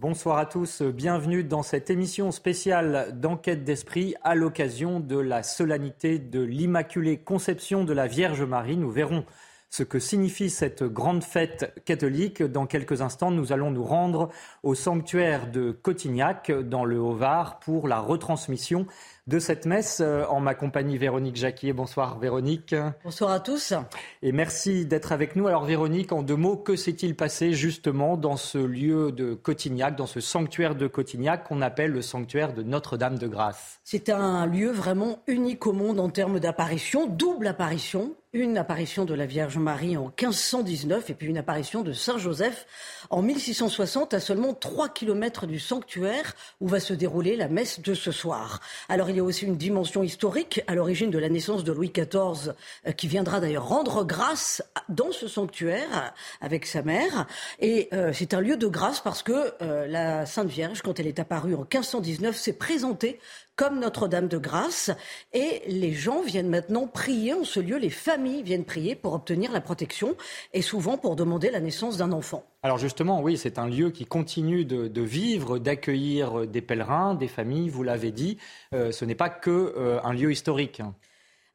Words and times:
Bonsoir 0.00 0.38
à 0.38 0.46
tous. 0.46 0.82
Bienvenue 0.82 1.42
dans 1.42 1.64
cette 1.64 1.90
émission 1.90 2.30
spéciale 2.30 3.18
d'enquête 3.20 3.64
d'esprit 3.64 4.14
à 4.22 4.36
l'occasion 4.36 5.00
de 5.00 5.18
la 5.18 5.42
solennité 5.42 6.20
de 6.20 6.40
l'Immaculée 6.40 7.16
Conception 7.16 7.82
de 7.82 7.92
la 7.92 8.06
Vierge 8.06 8.44
Marie. 8.44 8.76
Nous 8.76 8.92
verrons 8.92 9.24
ce 9.70 9.82
que 9.82 9.98
signifie 9.98 10.50
cette 10.50 10.84
grande 10.84 11.24
fête 11.24 11.82
catholique. 11.84 12.44
Dans 12.44 12.66
quelques 12.66 13.02
instants, 13.02 13.32
nous 13.32 13.52
allons 13.52 13.72
nous 13.72 13.82
rendre 13.82 14.28
au 14.62 14.76
sanctuaire 14.76 15.50
de 15.50 15.72
Cotignac, 15.72 16.52
dans 16.52 16.84
le 16.84 17.00
Haut-Var, 17.00 17.58
pour 17.58 17.88
la 17.88 17.98
retransmission 17.98 18.86
de 19.28 19.38
cette 19.38 19.66
messe 19.66 20.00
euh, 20.00 20.24
en 20.30 20.40
ma 20.40 20.54
compagnie 20.54 20.96
Véronique 20.96 21.36
Jacquier. 21.36 21.74
Bonsoir 21.74 22.18
Véronique. 22.18 22.74
Bonsoir 23.04 23.30
à 23.30 23.40
tous. 23.40 23.74
Et 24.22 24.32
merci 24.32 24.86
d'être 24.86 25.12
avec 25.12 25.36
nous. 25.36 25.46
Alors 25.46 25.64
Véronique, 25.64 26.12
en 26.12 26.22
deux 26.22 26.34
mots, 26.34 26.56
que 26.56 26.76
s'est-il 26.76 27.14
passé 27.14 27.52
justement 27.52 28.16
dans 28.16 28.38
ce 28.38 28.56
lieu 28.56 29.12
de 29.12 29.34
Cotignac, 29.34 29.96
dans 29.96 30.06
ce 30.06 30.20
sanctuaire 30.20 30.74
de 30.74 30.86
Cotignac 30.86 31.44
qu'on 31.46 31.60
appelle 31.60 31.90
le 31.90 32.00
sanctuaire 32.00 32.54
de 32.54 32.62
Notre-Dame 32.62 33.18
de 33.18 33.28
Grâce? 33.28 33.80
C'est 33.84 34.08
un 34.08 34.46
lieu 34.46 34.70
vraiment 34.70 35.18
unique 35.26 35.66
au 35.66 35.74
monde 35.74 36.00
en 36.00 36.08
termes 36.08 36.40
d'apparition, 36.40 37.06
double 37.06 37.48
apparition 37.48 38.14
une 38.34 38.58
apparition 38.58 39.06
de 39.06 39.14
la 39.14 39.24
Vierge 39.24 39.56
Marie 39.56 39.96
en 39.96 40.12
1519 40.20 41.08
et 41.08 41.14
puis 41.14 41.28
une 41.28 41.38
apparition 41.38 41.82
de 41.82 41.92
Saint 41.94 42.18
Joseph 42.18 42.66
en 43.08 43.22
1660 43.22 44.12
à 44.12 44.20
seulement 44.20 44.52
3 44.52 44.90
kilomètres 44.90 45.46
du 45.46 45.58
sanctuaire 45.58 46.34
où 46.60 46.68
va 46.68 46.78
se 46.78 46.92
dérouler 46.92 47.36
la 47.36 47.48
messe 47.48 47.80
de 47.80 47.94
ce 47.94 48.12
soir. 48.12 48.60
Alors 48.90 49.08
il 49.08 49.17
y 49.18 49.20
a 49.20 49.24
aussi 49.24 49.44
une 49.44 49.56
dimension 49.56 50.02
historique 50.02 50.62
à 50.66 50.74
l'origine 50.74 51.10
de 51.10 51.18
la 51.18 51.28
naissance 51.28 51.64
de 51.64 51.72
Louis 51.72 51.90
XIV 51.90 52.54
euh, 52.86 52.92
qui 52.92 53.08
viendra 53.08 53.40
d'ailleurs 53.40 53.68
rendre 53.68 54.04
grâce 54.04 54.62
dans 54.88 55.12
ce 55.12 55.28
sanctuaire 55.28 56.14
avec 56.40 56.66
sa 56.66 56.82
mère. 56.82 57.26
Et 57.58 57.88
euh, 57.92 58.12
c'est 58.12 58.34
un 58.34 58.40
lieu 58.40 58.56
de 58.56 58.66
grâce 58.66 59.00
parce 59.00 59.22
que 59.22 59.54
euh, 59.62 59.86
la 59.86 60.26
Sainte 60.26 60.48
Vierge 60.48 60.82
quand 60.82 61.00
elle 61.00 61.06
est 61.06 61.18
apparue 61.18 61.54
en 61.54 61.60
1519 61.60 62.36
s'est 62.36 62.52
présentée 62.52 63.18
comme 63.58 63.80
Notre-Dame 63.80 64.28
de 64.28 64.38
Grâce. 64.38 64.90
Et 65.34 65.62
les 65.66 65.92
gens 65.92 66.22
viennent 66.22 66.48
maintenant 66.48 66.86
prier 66.86 67.34
en 67.34 67.44
ce 67.44 67.60
lieu, 67.60 67.76
les 67.76 67.90
familles 67.90 68.42
viennent 68.42 68.64
prier 68.64 68.94
pour 68.94 69.12
obtenir 69.12 69.52
la 69.52 69.60
protection 69.60 70.16
et 70.54 70.62
souvent 70.62 70.96
pour 70.96 71.16
demander 71.16 71.50
la 71.50 71.60
naissance 71.60 71.98
d'un 71.98 72.12
enfant. 72.12 72.44
Alors 72.62 72.78
justement, 72.78 73.20
oui, 73.20 73.36
c'est 73.36 73.58
un 73.58 73.66
lieu 73.66 73.90
qui 73.90 74.06
continue 74.06 74.64
de, 74.64 75.02
vivre, 75.02 75.58
d'accueillir 75.58 76.46
des 76.46 76.62
pèlerins, 76.62 77.14
des 77.14 77.28
familles, 77.28 77.68
vous 77.68 77.82
l'avez 77.82 78.12
dit. 78.12 78.38
Euh, 78.74 78.92
ce 78.92 79.04
n'est 79.04 79.14
pas 79.14 79.28
que 79.28 79.74
euh, 79.76 80.00
un 80.04 80.12
lieu 80.12 80.30
historique. 80.30 80.80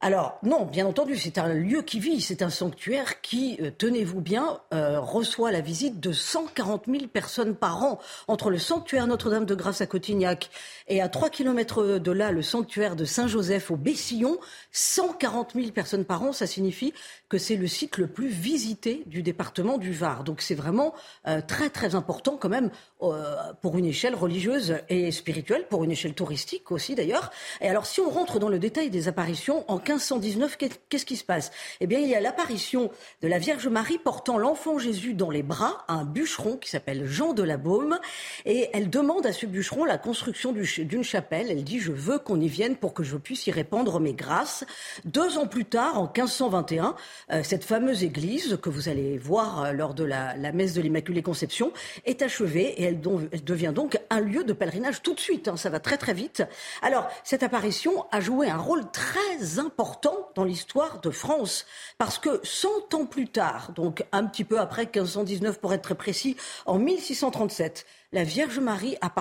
Alors 0.04 0.38
non, 0.42 0.66
bien 0.66 0.84
entendu, 0.84 1.16
c'est 1.16 1.38
un 1.38 1.54
lieu 1.54 1.80
qui 1.80 1.98
vit, 1.98 2.20
c'est 2.20 2.42
un 2.42 2.50
sanctuaire 2.50 3.22
qui, 3.22 3.56
euh, 3.62 3.70
tenez-vous 3.70 4.20
bien, 4.20 4.60
euh, 4.74 5.00
reçoit 5.00 5.50
la 5.50 5.62
visite 5.62 5.98
de 5.98 6.12
140 6.12 6.84
000 6.86 7.06
personnes 7.06 7.54
par 7.54 7.82
an 7.82 7.98
entre 8.28 8.50
le 8.50 8.58
sanctuaire 8.58 9.06
Notre-Dame 9.06 9.46
de 9.46 9.54
Grâce 9.54 9.80
à 9.80 9.86
Cotignac 9.86 10.50
et 10.88 11.00
à 11.00 11.08
3 11.08 11.30
kilomètres 11.30 11.96
de 11.96 12.12
là, 12.12 12.32
le 12.32 12.42
sanctuaire 12.42 12.96
de 12.96 13.06
Saint-Joseph 13.06 13.70
au 13.70 13.76
Bessillon. 13.76 14.36
140 14.72 15.54
000 15.54 15.70
personnes 15.70 16.04
par 16.04 16.22
an, 16.22 16.34
ça 16.34 16.46
signifie 16.46 16.92
c'est 17.38 17.56
le 17.56 17.66
site 17.66 17.98
le 17.98 18.06
plus 18.06 18.28
visité 18.28 19.02
du 19.06 19.22
département 19.22 19.78
du 19.78 19.92
Var. 19.92 20.24
Donc 20.24 20.40
c'est 20.40 20.54
vraiment 20.54 20.94
euh, 21.26 21.40
très 21.46 21.70
très 21.70 21.94
important 21.94 22.36
quand 22.36 22.48
même 22.48 22.70
pour 23.60 23.76
une 23.76 23.84
échelle 23.84 24.14
religieuse 24.14 24.78
et 24.88 25.12
spirituelle, 25.12 25.66
pour 25.68 25.84
une 25.84 25.90
échelle 25.90 26.14
touristique 26.14 26.70
aussi 26.70 26.94
d'ailleurs. 26.94 27.30
Et 27.60 27.68
alors 27.68 27.84
si 27.84 28.00
on 28.00 28.08
rentre 28.08 28.38
dans 28.38 28.48
le 28.48 28.58
détail 28.58 28.88
des 28.88 29.08
apparitions, 29.08 29.64
en 29.68 29.76
1519, 29.76 30.56
qu'est-ce 30.88 31.04
qui 31.04 31.16
se 31.16 31.24
passe? 31.24 31.50
Eh 31.80 31.86
bien, 31.86 31.98
il 31.98 32.08
y 32.08 32.14
a 32.14 32.20
l'apparition 32.20 32.90
de 33.22 33.28
la 33.28 33.38
Vierge 33.38 33.68
Marie 33.68 33.98
portant 33.98 34.38
l'enfant 34.38 34.78
Jésus 34.78 35.14
dans 35.14 35.30
les 35.30 35.42
bras 35.42 35.84
à 35.88 35.94
un 35.94 36.04
bûcheron 36.04 36.56
qui 36.56 36.70
s'appelle 36.70 37.06
Jean 37.06 37.32
de 37.32 37.42
la 37.42 37.56
Baume. 37.56 37.98
Et 38.44 38.68
elle 38.72 38.90
demande 38.90 39.26
à 39.26 39.32
ce 39.32 39.46
bûcheron 39.46 39.84
la 39.84 39.98
construction 39.98 40.52
d'une 40.52 41.04
chapelle. 41.04 41.50
Elle 41.50 41.64
dit, 41.64 41.80
je 41.80 41.92
veux 41.92 42.18
qu'on 42.18 42.40
y 42.40 42.48
vienne 42.48 42.76
pour 42.76 42.94
que 42.94 43.02
je 43.02 43.16
puisse 43.16 43.46
y 43.46 43.50
répandre 43.50 44.00
mes 44.00 44.14
grâces. 44.14 44.64
Deux 45.04 45.38
ans 45.38 45.46
plus 45.46 45.64
tard, 45.64 45.98
en 45.98 46.04
1521, 46.04 46.84
euh, 46.84 47.23
cette 47.42 47.64
fameuse 47.64 48.04
église 48.04 48.58
que 48.62 48.70
vous 48.70 48.88
allez 48.88 49.18
voir 49.18 49.64
euh, 49.64 49.72
lors 49.72 49.94
de 49.94 50.04
la, 50.04 50.34
messe 50.52 50.74
de 50.74 50.80
l'Immaculée 50.80 51.22
Conception 51.22 51.72
est 52.04 52.22
achevée 52.22 52.80
et 52.80 52.84
elle, 52.84 53.00
devient 53.00 53.72
donc 53.74 53.98
un 54.10 54.20
lieu 54.20 54.44
de 54.44 54.52
pèlerinage 54.52 55.02
tout 55.02 55.14
de 55.14 55.20
suite. 55.20 55.48
Hein. 55.48 55.56
ça 55.56 55.70
va 55.70 55.80
très 55.80 55.96
très 55.96 56.14
vite. 56.14 56.42
Alors, 56.82 57.08
cette 57.22 57.42
apparition 57.42 58.06
a 58.12 58.20
joué 58.20 58.48
un 58.48 58.58
rôle 58.58 58.90
très 58.90 59.58
important 59.58 59.74
important 59.74 60.30
dans 60.34 60.44
l'histoire 60.44 61.00
de 61.00 61.10
France, 61.10 61.66
parce 61.98 62.18
que 62.18 62.40
100 62.42 62.94
ans 62.94 63.06
plus 63.06 63.28
tard, 63.28 63.72
donc 63.72 64.04
un 64.12 64.24
petit 64.24 64.44
peu 64.44 64.60
après 64.60 64.82
1519 64.82 65.58
pour 65.58 65.74
être 65.74 65.82
très 65.82 65.94
précis, 65.94 66.36
en 66.64 66.78
1637, 66.78 67.84
la 68.14 68.22
Vierge 68.22 68.60
Marie 68.60 68.96
a 69.00 69.12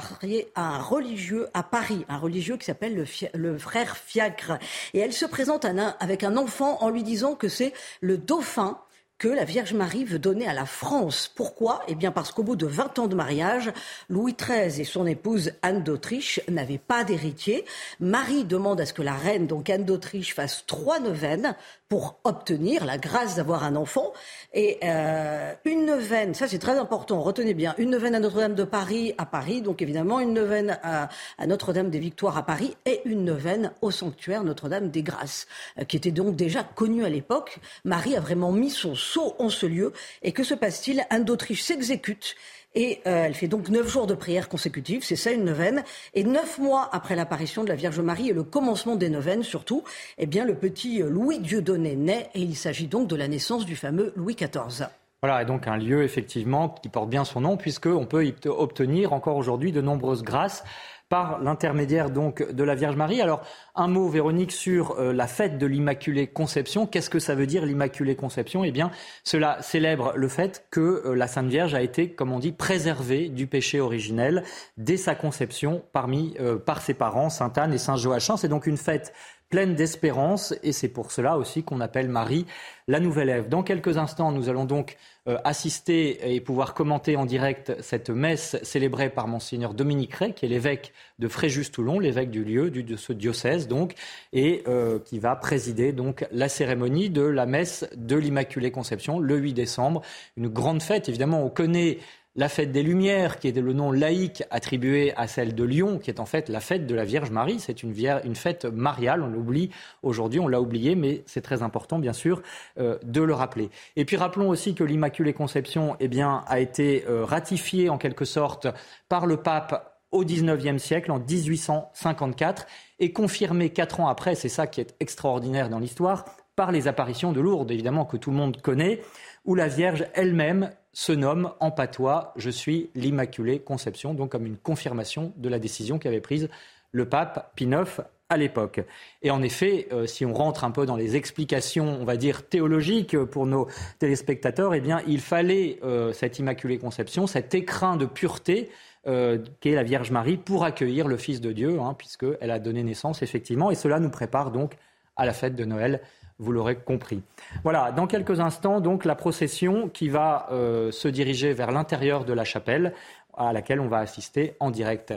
à 0.53 0.61
un 0.61 0.77
religieux 0.79 1.49
à 1.55 1.63
Paris, 1.63 2.05
un 2.09 2.19
religieux 2.19 2.57
qui 2.57 2.65
s'appelle 2.65 2.95
le, 2.95 3.05
le, 3.33 3.57
frère 3.57 3.97
Fiacre. 3.97 4.59
Et 4.93 4.99
elle 4.99 5.13
se 5.13 5.25
présente 5.25 5.65
avec 5.99 6.23
un 6.23 6.37
enfant 6.37 6.77
en 6.81 6.89
lui 6.89 7.01
disant 7.01 7.33
que 7.33 7.49
c'est 7.49 7.73
le 8.01 8.19
dauphin 8.19 8.77
que 9.17 9.27
la 9.27 9.45
Vierge 9.45 9.73
Marie 9.73 10.03
veut 10.03 10.19
donner 10.19 10.47
à 10.47 10.53
la 10.53 10.65
France. 10.65 11.31
Pourquoi? 11.33 11.81
Eh 11.87 11.95
bien 11.95 12.11
parce 12.11 12.31
qu'au 12.31 12.43
bout 12.43 12.55
de 12.55 12.65
20 12.65 12.99
ans 12.99 13.07
de 13.07 13.15
mariage, 13.15 13.71
Louis 14.09 14.35
XIII 14.39 14.81
et 14.81 14.83
son 14.83 15.05
épouse 15.05 15.53
Anne 15.61 15.83
d'Autriche 15.83 16.41
n'avaient 16.49 16.77
pas 16.77 17.03
d'héritier. 17.03 17.65
Marie 17.99 18.43
demande 18.43 18.81
à 18.81 18.85
ce 18.85 18.93
que 18.93 19.01
la 19.01 19.15
reine, 19.15 19.47
donc 19.47 19.69
Anne 19.69 19.85
d'Autriche, 19.85 20.35
fasse 20.35 20.65
trois 20.65 20.99
neuvaines 20.99 21.55
pour 21.93 22.19
obtenir 22.23 22.85
la 22.85 22.97
grâce 22.97 23.35
d'avoir 23.35 23.63
un 23.63 23.75
enfant. 23.75 24.13
Et 24.51 24.79
euh, 24.83 25.53
une 25.63 25.85
neuvaine, 25.85 26.33
ça 26.33 26.47
c'est 26.47 26.57
très 26.57 26.77
important, 26.79 27.21
retenez 27.21 27.53
bien, 27.53 27.75
une 27.77 27.91
neuvaine 27.91 28.15
à 28.15 28.19
Notre-Dame 28.19 28.55
de 28.55 28.63
Paris, 28.63 29.13
à 29.19 29.27
Paris, 29.27 29.61
donc 29.61 29.81
évidemment 29.83 30.19
une 30.19 30.33
neuvaine 30.33 30.79
à, 30.81 31.09
Notre-Dame 31.45 31.91
des 31.91 31.99
Victoires 31.99 32.35
à 32.35 32.47
Paris, 32.47 32.75
et 32.87 33.01
une 33.05 33.23
neuvaine 33.25 33.73
au 33.83 33.91
sanctuaire 33.91 34.43
Notre-Dame 34.43 34.89
des 34.89 35.03
Grâces, 35.03 35.45
euh, 35.79 35.83
qui 35.83 35.95
était 35.95 36.09
donc 36.09 36.35
déjà 36.35 36.63
connue 36.63 37.05
à 37.05 37.09
l'époque. 37.09 37.59
Marie 37.85 38.15
a 38.15 38.19
vraiment 38.19 38.51
mis 38.51 38.71
son 38.71 38.95
sceau 39.03 39.35
en 39.39 39.49
ce 39.49 39.65
lieu. 39.65 39.93
Et 40.21 40.31
que 40.31 40.43
se 40.43 40.53
passe-t-il 40.53 41.03
Anne 41.09 41.25
d'Autriche 41.25 41.61
s'exécute 41.61 42.35
et 42.75 43.01
euh, 43.05 43.25
elle 43.25 43.35
fait 43.35 43.47
donc 43.47 43.69
neuf 43.69 43.87
jours 43.87 44.07
de 44.07 44.15
prière 44.15 44.49
consécutive, 44.49 45.03
c'est 45.03 45.15
ça 45.15 45.31
une 45.31 45.43
neuvaine. 45.43 45.83
Et 46.15 46.23
neuf 46.23 46.57
mois 46.57 46.89
après 46.91 47.15
l'apparition 47.15 47.63
de 47.63 47.69
la 47.69 47.75
Vierge 47.75 47.99
Marie 47.99 48.29
et 48.29 48.33
le 48.33 48.41
commencement 48.41 48.95
des 48.95 49.09
neuvaines 49.09 49.43
surtout, 49.43 49.83
eh 50.17 50.25
bien 50.25 50.43
le 50.43 50.55
petit 50.55 50.99
Louis 50.99 51.39
Dieudonné 51.39 51.95
naît 51.95 52.31
et 52.33 52.41
il 52.41 52.55
s'agit 52.55 52.87
donc 52.87 53.07
de 53.07 53.15
la 53.15 53.27
naissance 53.27 53.65
du 53.65 53.75
fameux 53.75 54.11
Louis 54.15 54.35
XIV. 54.35 54.87
Voilà, 55.21 55.41
et 55.41 55.45
donc 55.45 55.67
un 55.67 55.77
lieu 55.77 56.03
effectivement 56.03 56.67
qui 56.67 56.89
porte 56.89 57.09
bien 57.09 57.23
son 57.23 57.41
nom 57.41 57.55
puisqu'on 57.55 58.05
peut 58.05 58.25
y 58.25 58.33
obtenir 58.45 59.13
encore 59.13 59.37
aujourd'hui 59.37 59.71
de 59.71 59.79
nombreuses 59.79 60.23
grâces 60.23 60.65
par 61.13 61.39
l'intermédiaire 61.43 62.09
donc 62.09 62.41
de 62.41 62.63
la 62.63 62.73
Vierge 62.73 62.95
Marie. 62.95 63.21
Alors, 63.21 63.43
un 63.75 63.87
mot, 63.87 64.09
Véronique, 64.09 64.51
sur 64.51 64.97
euh, 64.97 65.13
la 65.13 65.27
fête 65.27 65.59
de 65.59 65.67
l'Immaculée 65.67 66.25
Conception. 66.25 66.87
Qu'est-ce 66.87 67.11
que 67.11 67.19
ça 67.19 67.35
veut 67.35 67.45
dire 67.45 67.67
l'Immaculée 67.67 68.15
Conception? 68.15 68.63
Eh 68.63 68.71
bien, 68.71 68.89
cela 69.23 69.61
célèbre 69.61 70.13
le 70.15 70.27
fait 70.27 70.65
que 70.71 71.03
euh, 71.05 71.13
la 71.13 71.27
Sainte 71.27 71.49
Vierge 71.49 71.75
a 71.75 71.83
été, 71.83 72.09
comme 72.09 72.31
on 72.31 72.39
dit, 72.39 72.51
préservée 72.51 73.29
du 73.29 73.45
péché 73.45 73.79
originel 73.79 74.41
dès 74.77 74.97
sa 74.97 75.13
conception 75.13 75.83
parmi, 75.93 76.33
euh, 76.39 76.57
par 76.57 76.81
ses 76.81 76.95
parents, 76.95 77.29
Sainte 77.29 77.59
Anne 77.59 77.75
et 77.75 77.77
Saint 77.77 77.95
Joachim. 77.95 78.35
C'est 78.35 78.47
donc 78.47 78.65
une 78.65 78.77
fête 78.77 79.13
pleine 79.49 79.75
d'espérance 79.75 80.53
et 80.63 80.71
c'est 80.71 80.87
pour 80.87 81.11
cela 81.11 81.37
aussi 81.37 81.63
qu'on 81.63 81.81
appelle 81.81 82.09
Marie 82.09 82.45
la 82.87 82.99
nouvelle 82.99 83.29
Ève. 83.29 83.49
Dans 83.49 83.63
quelques 83.63 83.97
instants, 83.97 84.31
nous 84.31 84.49
allons 84.49 84.65
donc 84.65 84.97
euh, 85.27 85.37
assister 85.43 86.33
et 86.35 86.41
pouvoir 86.41 86.73
commenter 86.73 87.15
en 87.15 87.25
direct 87.25 87.73
cette 87.81 88.09
messe 88.09 88.57
célébrée 88.61 89.09
par 89.09 89.27
monseigneur 89.27 89.73
Dominique 89.73 90.13
Ray, 90.15 90.33
qui 90.33 90.45
est 90.45 90.49
l'évêque 90.49 90.91
de 91.19 91.27
Fréjus-Toulon, 91.27 91.99
l'évêque 91.99 92.29
du 92.29 92.43
lieu, 92.43 92.69
de 92.71 92.95
ce 92.95 93.13
diocèse 93.13 93.67
donc, 93.67 93.93
et 94.33 94.63
euh, 94.67 94.99
qui 94.99 95.19
va 95.19 95.35
présider 95.35 95.93
donc 95.93 96.25
la 96.31 96.49
cérémonie 96.49 97.09
de 97.09 97.21
la 97.21 97.45
messe 97.45 97.87
de 97.95 98.15
l'Immaculée 98.17 98.71
Conception 98.71 99.19
le 99.19 99.37
8 99.37 99.53
décembre. 99.53 100.01
Une 100.35 100.49
grande 100.49 100.81
fête, 100.81 101.07
évidemment, 101.07 101.43
on 101.45 101.49
connaît 101.49 101.99
la 102.35 102.49
fête 102.49 102.71
des 102.71 102.81
Lumières, 102.81 103.37
qui 103.39 103.47
est 103.47 103.57
le 103.57 103.73
nom 103.73 103.91
laïque 103.91 104.43
attribué 104.49 105.13
à 105.15 105.27
celle 105.27 105.53
de 105.53 105.63
Lyon, 105.63 105.99
qui 105.99 106.09
est 106.09 106.19
en 106.19 106.25
fait 106.25 106.49
la 106.49 106.59
fête 106.59 106.87
de 106.87 106.95
la 106.95 107.05
Vierge 107.05 107.29
Marie. 107.29 107.59
C'est 107.59 107.83
une, 107.83 107.93
fête 108.35 108.65
mariale, 108.65 109.21
on 109.21 109.27
l'oublie 109.27 109.69
aujourd'hui, 110.01 110.39
on 110.39 110.47
l'a 110.47 110.59
oublié, 110.59 110.95
mais 110.95 111.23
c'est 111.27 111.41
très 111.41 111.61
important, 111.61 111.99
bien 111.99 112.13
sûr, 112.13 112.41
euh, 112.79 112.97
de 113.03 113.21
le 113.21 113.33
rappeler. 113.33 113.69
Et 113.95 114.05
puis 114.05 114.17
rappelons 114.17 114.49
aussi 114.49 114.73
que 114.73 114.83
l'Immaculée 114.83 115.33
Conception 115.33 115.95
eh 115.99 116.07
bien, 116.07 116.43
a 116.47 116.59
été 116.59 117.05
euh, 117.07 117.23
ratifiée 117.23 117.89
en 117.89 117.99
quelque 117.99 118.25
sorte 118.25 118.67
par 119.09 119.27
le 119.27 119.37
pape 119.37 119.91
au 120.11 120.23
XIXe 120.23 120.81
siècle, 120.81 121.11
en 121.11 121.19
1854, 121.19 122.67
et 122.99 123.11
confirmée 123.11 123.71
quatre 123.71 123.99
ans 123.99 124.07
après, 124.07 124.35
c'est 124.35 124.49
ça 124.49 124.67
qui 124.67 124.79
est 124.79 124.95
extraordinaire 124.99 125.69
dans 125.69 125.79
l'histoire, 125.79 126.25
par 126.55 126.71
les 126.71 126.87
apparitions 126.87 127.31
de 127.31 127.41
Lourdes, 127.41 127.71
évidemment, 127.71 128.05
que 128.05 128.17
tout 128.17 128.29
le 128.29 128.37
monde 128.37 128.61
connaît, 128.61 129.01
où 129.43 129.55
la 129.55 129.67
Vierge 129.67 130.05
elle-même 130.13 130.69
se 130.93 131.11
nomme 131.11 131.51
en 131.59 131.71
patois 131.71 132.33
Je 132.35 132.49
suis 132.49 132.89
l'Immaculée 132.95 133.59
Conception, 133.59 134.13
donc 134.13 134.31
comme 134.31 134.45
une 134.45 134.57
confirmation 134.57 135.33
de 135.37 135.49
la 135.49 135.59
décision 135.59 135.99
qu'avait 135.99 136.21
prise 136.21 136.49
le 136.91 137.09
pape 137.09 137.51
Pie 137.55 137.65
IX 137.65 138.01
à 138.29 138.37
l'époque. 138.37 138.81
Et 139.21 139.31
en 139.31 139.41
effet, 139.41 139.87
euh, 139.91 140.05
si 140.05 140.25
on 140.25 140.33
rentre 140.33 140.63
un 140.63 140.71
peu 140.71 140.85
dans 140.85 140.95
les 140.95 141.15
explications, 141.15 141.97
on 141.99 142.05
va 142.05 142.17
dire 142.17 142.47
théologiques 142.47 143.17
pour 143.17 143.45
nos 143.45 143.67
téléspectateurs, 143.99 144.73
eh 144.73 144.81
bien, 144.81 145.01
il 145.07 145.19
fallait 145.19 145.79
euh, 145.83 146.13
cette 146.13 146.39
Immaculée 146.39 146.77
Conception, 146.77 147.27
cet 147.27 147.53
écrin 147.53 147.97
de 147.97 148.05
pureté 148.05 148.69
euh, 149.05 149.39
qu'est 149.59 149.75
la 149.75 149.83
Vierge 149.83 150.11
Marie 150.11 150.37
pour 150.37 150.63
accueillir 150.63 151.07
le 151.07 151.17
Fils 151.17 151.41
de 151.41 151.51
Dieu, 151.51 151.79
hein, 151.79 151.93
puisqu'elle 151.97 152.51
a 152.51 152.59
donné 152.59 152.83
naissance 152.83 153.21
effectivement. 153.21 153.69
Et 153.69 153.75
cela 153.75 153.99
nous 153.99 154.09
prépare 154.09 154.51
donc 154.51 154.75
à 155.15 155.25
la 155.25 155.33
fête 155.33 155.55
de 155.55 155.65
Noël 155.65 156.01
vous 156.39 156.51
l'aurez 156.51 156.75
compris. 156.75 157.21
Voilà, 157.63 157.91
dans 157.91 158.07
quelques 158.07 158.39
instants, 158.39 158.81
donc 158.81 159.05
la 159.05 159.15
procession 159.15 159.89
qui 159.89 160.09
va 160.09 160.47
euh, 160.51 160.91
se 160.91 161.07
diriger 161.07 161.53
vers 161.53 161.71
l'intérieur 161.71 162.25
de 162.25 162.33
la 162.33 162.43
chapelle, 162.43 162.93
à 163.35 163.53
laquelle 163.53 163.79
on 163.79 163.87
va 163.87 163.99
assister 163.99 164.55
en 164.59 164.71
direct. 164.71 165.13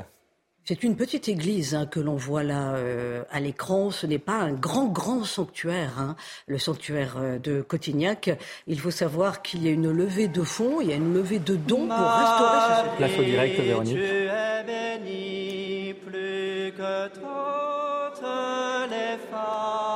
C'est 0.69 0.83
une 0.83 0.97
petite 0.97 1.29
église 1.29 1.77
hein, 1.77 1.87
que 1.87 2.01
l'on 2.01 2.17
voit 2.17 2.43
là 2.43 2.75
euh, 2.75 3.23
à 3.31 3.39
l'écran. 3.39 3.93
Ce 3.93 4.05
n'est 4.05 4.19
pas 4.19 4.35
un 4.35 4.53
grand, 4.53 4.87
grand 4.87 5.23
sanctuaire, 5.23 6.01
hein, 6.01 6.17
le 6.49 6.59
sanctuaire 6.59 7.15
euh, 7.19 7.39
de 7.39 7.63
Cotignac. 7.63 8.37
Il 8.67 8.81
faut 8.81 8.91
savoir 8.91 9.43
qu'il 9.43 9.63
y 9.63 9.69
a 9.69 9.71
une 9.71 9.93
levée 9.93 10.27
de 10.27 10.43
fonds, 10.43 10.81
il 10.81 10.89
y 10.89 10.93
a 10.93 10.97
une 10.97 11.15
levée 11.15 11.39
de 11.39 11.55
dons 11.55 11.87
pour 11.87 11.97
restaurer 11.97 12.59
ce 12.61 12.75
sanctuaire. 12.75 12.97
Place 12.97 13.19
au 13.19 13.23
direct, 13.23 13.61
Véronique. 13.61 13.97
plus 16.05 16.73
que 16.77 17.09
toutes 17.15 18.23
les 18.91 19.19
femmes. 19.31 19.96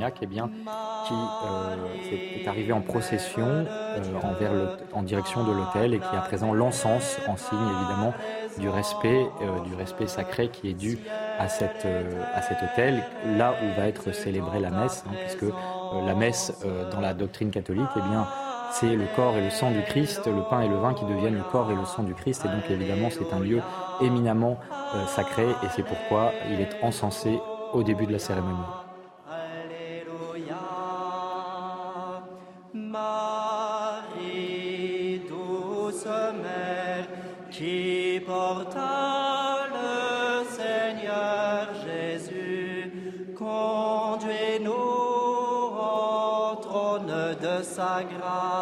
Eh 0.00 0.26
qui 0.26 1.14
euh, 1.14 2.40
est, 2.42 2.48
arrivé 2.48 2.72
en 2.72 2.80
procession 2.80 3.46
euh, 3.46 4.66
en 4.92 5.02
direction 5.02 5.44
de 5.44 5.52
l'autel 5.52 5.94
et 5.94 5.98
qui 5.98 6.16
à 6.16 6.20
présent 6.20 6.52
l'encense 6.52 7.18
en 7.26 7.36
signe 7.36 7.58
évidemment 7.58 8.12
du 8.58 8.68
respect, 8.68 9.26
euh, 9.42 9.60
du 9.60 9.74
respect 9.74 10.06
sacré 10.06 10.48
qui 10.48 10.70
est 10.70 10.74
dû 10.74 10.98
à, 11.38 11.44
à 11.44 11.48
cet 11.48 11.86
autel, 12.62 13.04
là 13.36 13.54
où 13.62 13.80
va 13.80 13.86
être 13.86 14.12
célébrée 14.12 14.60
la 14.60 14.70
messe, 14.70 15.04
hein, 15.06 15.14
puisque 15.24 15.52
la 16.06 16.14
messe 16.14 16.52
dans 16.92 17.00
la 17.00 17.14
doctrine 17.14 17.50
catholique, 17.50 17.88
eh 17.96 18.00
bien, 18.00 18.26
c'est 18.72 18.96
le 18.96 19.04
corps 19.14 19.36
et 19.36 19.40
le 19.40 19.50
sang 19.50 19.70
du 19.70 19.82
Christ, 19.82 20.26
le 20.26 20.42
pain 20.50 20.60
et 20.62 20.68
le 20.68 20.76
vin 20.76 20.94
qui 20.94 21.04
deviennent 21.04 21.36
le 21.36 21.44
corps 21.44 21.70
et 21.70 21.76
le 21.76 21.84
sang 21.84 22.02
du 22.02 22.14
Christ, 22.14 22.44
et 22.44 22.48
donc 22.48 22.68
évidemment 22.68 23.08
c'est 23.10 23.32
un 23.32 23.40
lieu 23.40 23.60
éminemment 24.00 24.58
sacré 25.06 25.44
et 25.44 25.66
c'est 25.74 25.84
pourquoi 25.84 26.32
il 26.50 26.60
est 26.60 26.76
encensé 26.82 27.38
au 27.72 27.82
début 27.82 28.06
de 28.06 28.12
la 28.12 28.18
cérémonie. 28.18 28.87
Marie, 34.18 35.22
douce 35.28 36.06
mère, 36.42 37.06
qui 37.50 38.20
porta 38.26 39.68
le 39.76 40.44
Seigneur 40.58 41.68
Jésus, 41.86 42.92
conduis-nous 43.38 44.72
au 45.78 46.56
trône 46.66 47.36
de 47.40 47.56
sa 47.62 48.02
grâce. 48.02 48.57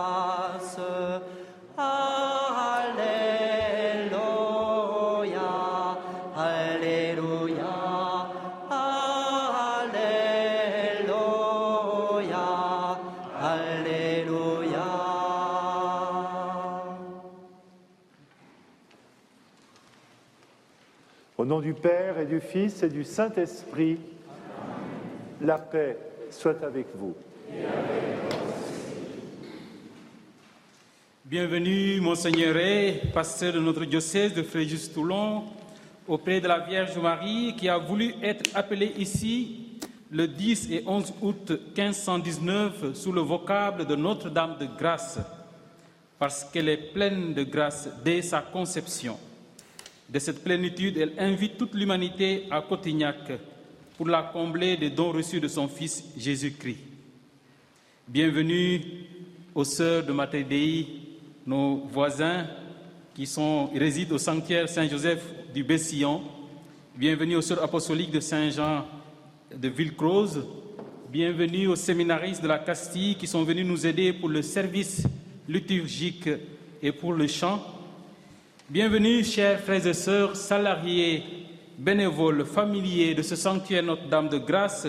Du 21.66 21.74
Père 21.74 22.20
et 22.20 22.26
du 22.26 22.38
Fils 22.38 22.80
et 22.84 22.88
du 22.88 23.02
Saint-Esprit, 23.02 23.98
la 25.40 25.58
paix 25.58 25.98
soit 26.30 26.62
avec 26.62 26.86
vous. 26.94 27.12
Bienvenue, 31.24 32.00
Monseigneur 32.00 32.54
pasteur 33.12 33.52
de 33.52 33.58
notre 33.58 33.84
diocèse 33.84 34.32
de 34.32 34.44
Fréjus-Toulon, 34.44 35.42
auprès 36.06 36.40
de 36.40 36.46
la 36.46 36.60
Vierge 36.60 36.96
Marie 36.98 37.56
qui 37.58 37.68
a 37.68 37.78
voulu 37.78 38.14
être 38.22 38.48
appelée 38.54 38.92
ici 38.96 39.80
le 40.12 40.28
10 40.28 40.70
et 40.70 40.84
11 40.86 41.14
août 41.20 41.50
1519 41.50 42.94
sous 42.94 43.10
le 43.10 43.22
vocable 43.22 43.86
de 43.86 43.96
Notre-Dame 43.96 44.56
de 44.60 44.68
Grâce, 44.78 45.18
parce 46.16 46.44
qu'elle 46.44 46.68
est 46.68 46.92
pleine 46.92 47.34
de 47.34 47.42
grâce 47.42 47.88
dès 48.04 48.22
sa 48.22 48.40
conception. 48.40 49.18
De 50.08 50.20
cette 50.20 50.44
plénitude, 50.44 50.98
elle 50.98 51.14
invite 51.18 51.58
toute 51.58 51.74
l'humanité 51.74 52.44
à 52.50 52.62
Cotignac 52.62 53.32
pour 53.96 54.06
la 54.06 54.22
combler 54.22 54.76
des 54.76 54.90
dons 54.90 55.10
reçus 55.10 55.40
de 55.40 55.48
son 55.48 55.66
Fils 55.66 56.04
Jésus-Christ. 56.16 56.78
Bienvenue 58.06 58.82
aux 59.52 59.64
sœurs 59.64 60.06
de 60.06 60.12
Matédéi, 60.12 61.00
nos 61.44 61.78
voisins 61.90 62.46
qui 63.16 63.26
sont, 63.26 63.66
résident 63.74 64.14
au 64.14 64.18
sanctuaire 64.18 64.68
Saint-Joseph 64.68 65.24
du 65.52 65.64
Bessillon. 65.64 66.22
Bienvenue 66.94 67.34
aux 67.34 67.42
sœurs 67.42 67.64
apostoliques 67.64 68.12
de 68.12 68.20
Saint-Jean 68.20 68.86
de 69.52 69.68
Villecrose. 69.68 70.46
Bienvenue 71.10 71.66
aux 71.66 71.76
séminaristes 71.76 72.42
de 72.42 72.48
la 72.48 72.60
Castille 72.60 73.16
qui 73.16 73.26
sont 73.26 73.42
venus 73.42 73.66
nous 73.66 73.84
aider 73.84 74.12
pour 74.12 74.28
le 74.28 74.42
service 74.42 75.02
liturgique 75.48 76.28
et 76.80 76.92
pour 76.92 77.12
le 77.12 77.26
chant. 77.26 77.75
Bienvenue, 78.68 79.22
chers 79.22 79.60
frères 79.60 79.86
et 79.86 79.94
sœurs, 79.94 80.34
salariés, 80.34 81.22
bénévoles, 81.78 82.44
familiers 82.44 83.14
de 83.14 83.22
ce 83.22 83.36
sanctuaire 83.36 83.84
Notre-Dame 83.84 84.28
de 84.28 84.38
Grâce, 84.38 84.88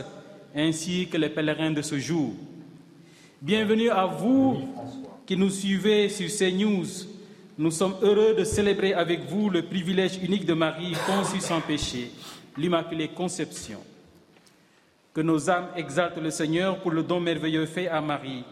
ainsi 0.55 1.07
que 1.07 1.17
les 1.17 1.29
pèlerins 1.29 1.69
de 1.69 1.83
ce 1.83 1.99
jour. 1.99 2.33
Bienvenue 3.39 3.91
à 3.91 4.07
vous 4.07 4.67
qui 5.27 5.37
nous 5.37 5.51
suivez 5.51 6.09
sur 6.09 6.27
CNews. 6.27 6.87
Nous 7.55 7.69
sommes 7.69 7.93
heureux 8.01 8.33
de 8.33 8.43
célébrer 8.43 8.95
avec 8.95 9.25
vous 9.29 9.47
le 9.47 9.61
privilège 9.61 10.17
unique 10.23 10.47
de 10.47 10.55
Marie 10.55 10.93
conçue 11.05 11.39
sans 11.39 11.61
péché, 11.61 12.09
l'Immaculée 12.57 13.09
Conception. 13.09 13.83
Que 15.13 15.21
nos 15.21 15.51
âmes 15.51 15.67
exaltent 15.75 16.17
le 16.17 16.31
Seigneur 16.31 16.79
pour 16.79 16.89
le 16.89 17.03
don 17.03 17.19
merveilleux 17.19 17.67
fait 17.67 17.89
à 17.89 18.01
Marie 18.01 18.43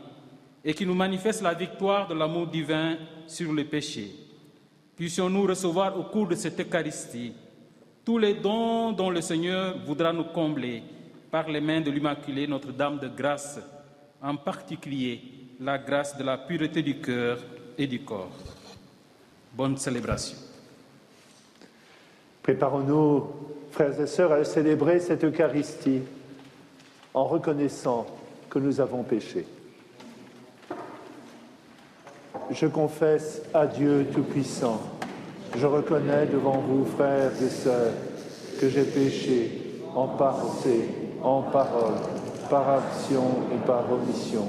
et 0.63 0.75
qui 0.75 0.85
nous 0.85 0.93
manifeste 0.93 1.41
la 1.41 1.55
victoire 1.55 2.07
de 2.07 2.13
l'amour 2.13 2.45
divin 2.45 2.97
sur 3.25 3.51
le 3.51 3.63
péché 3.63 4.24
puissions-nous 4.95 5.47
recevoir 5.47 5.97
au 5.99 6.03
cours 6.03 6.27
de 6.27 6.35
cette 6.35 6.59
Eucharistie 6.59 7.33
tous 8.03 8.17
les 8.17 8.35
dons 8.35 8.91
dont 8.91 9.09
le 9.09 9.21
Seigneur 9.21 9.77
voudra 9.85 10.13
nous 10.13 10.25
combler 10.25 10.83
par 11.31 11.49
les 11.49 11.59
mains 11.59 11.81
de 11.81 11.91
l'Immaculée 11.91 12.47
Notre-Dame 12.47 12.99
de 12.99 13.07
grâce, 13.07 13.59
en 14.21 14.35
particulier 14.35 15.21
la 15.59 15.77
grâce 15.77 16.17
de 16.17 16.23
la 16.23 16.37
pureté 16.37 16.81
du 16.81 16.99
cœur 17.01 17.39
et 17.77 17.87
du 17.87 18.01
corps. 18.01 18.31
Bonne 19.53 19.77
célébration. 19.77 20.37
Préparons-nous, 22.43 23.27
frères 23.71 23.99
et 23.99 24.07
sœurs, 24.07 24.33
à 24.33 24.43
célébrer 24.43 24.99
cette 24.99 25.23
Eucharistie 25.23 26.01
en 27.13 27.25
reconnaissant 27.25 28.05
que 28.49 28.59
nous 28.59 28.79
avons 28.79 29.03
péché. 29.03 29.45
Je 32.51 32.67
confesse 32.67 33.41
à 33.55 33.65
Dieu 33.65 34.05
Tout-Puissant, 34.13 34.79
je 35.57 35.65
reconnais 35.65 36.27
devant 36.27 36.63
vous, 36.67 36.85
frères 36.85 37.31
et 37.41 37.49
sœurs, 37.49 37.93
que 38.61 38.69
j'ai 38.69 38.83
péché 38.83 39.81
en 39.95 40.07
pensée, 40.07 40.89
en 41.23 41.41
parole, 41.41 41.95
par 42.49 42.69
action 42.69 43.23
et 43.51 43.65
par 43.65 43.85
omission. 43.91 44.45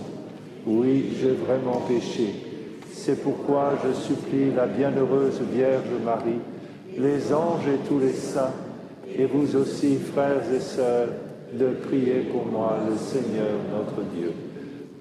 Oui, 0.66 1.16
j'ai 1.18 1.32
vraiment 1.32 1.80
péché. 1.88 2.34
C'est 2.92 3.22
pourquoi 3.22 3.72
je 3.82 3.92
supplie 3.94 4.52
la 4.54 4.66
bienheureuse 4.66 5.40
Vierge 5.52 5.84
Marie, 6.04 6.40
les 6.98 7.32
anges 7.32 7.66
et 7.66 7.88
tous 7.88 7.98
les 7.98 8.12
saints, 8.12 8.52
et 9.08 9.24
vous 9.24 9.56
aussi, 9.56 9.96
frères 9.96 10.42
et 10.54 10.60
sœurs, 10.60 11.08
de 11.50 11.68
prier 11.88 12.28
pour 12.30 12.44
moi, 12.44 12.76
le 12.90 12.96
Seigneur 12.98 13.56
notre 13.72 14.02
Dieu. 14.14 14.32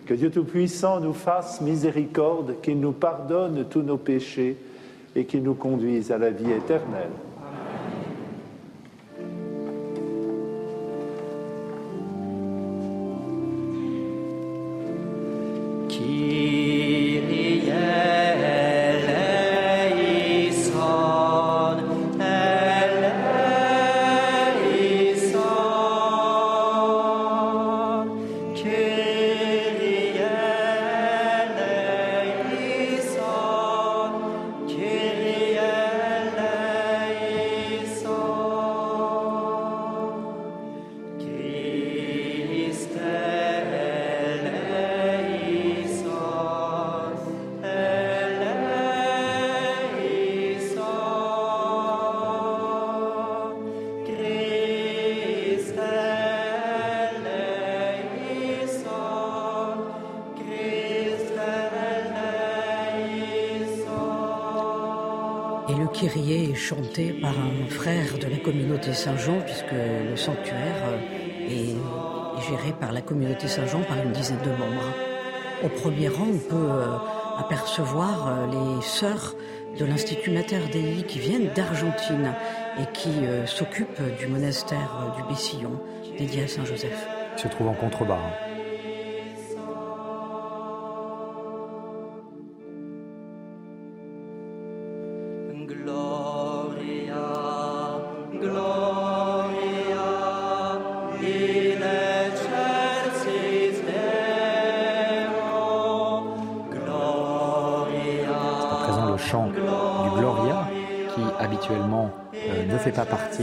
Que 0.05 0.13
Dieu 0.13 0.29
Tout-Puissant 0.29 0.99
nous 0.99 1.13
fasse 1.13 1.61
miséricorde, 1.61 2.61
qu'il 2.61 2.79
nous 2.79 2.91
pardonne 2.91 3.65
tous 3.69 3.81
nos 3.81 3.97
péchés 3.97 4.55
et 5.15 5.25
qu'il 5.25 5.41
nous 5.41 5.55
conduise 5.55 6.11
à 6.11 6.17
la 6.17 6.29
vie 6.29 6.51
éternelle. 6.51 7.09
Par 67.03 67.31
un 67.31 67.69
frère 67.69 68.17
de 68.17 68.27
la 68.27 68.37
communauté 68.37 68.93
Saint-Jean, 68.93 69.41
puisque 69.45 69.73
le 69.73 70.15
sanctuaire 70.15 70.81
euh, 70.87 71.49
est 71.49 71.75
géré 72.47 72.73
par 72.79 72.93
la 72.93 73.01
communauté 73.01 73.47
Saint-Jean 73.47 73.81
par 73.81 73.97
une 73.97 74.11
dizaine 74.11 74.39
de 74.43 74.51
membres. 74.51 74.93
Au 75.63 75.67
premier 75.67 76.07
rang, 76.07 76.27
on 76.33 76.37
peut 76.37 76.55
euh, 76.55 76.95
apercevoir 77.37 78.27
euh, 78.27 78.77
les 78.77 78.81
sœurs 78.81 79.35
de 79.77 79.83
l'Institut 79.83 80.31
Mater 80.31 80.61
Dei 80.71 81.03
qui 81.05 81.19
viennent 81.19 81.49
d'Argentine 81.53 82.33
et 82.79 82.85
qui 82.93 83.11
s'occupent 83.45 84.01
du 84.17 84.27
monastère 84.27 85.13
du 85.17 85.23
Bessillon 85.23 85.81
dédié 86.17 86.43
à 86.43 86.47
Saint-Joseph. 86.47 87.07
Se 87.35 87.49
trouve 87.49 87.67
en 87.67 87.73
contrebas. 87.73 88.44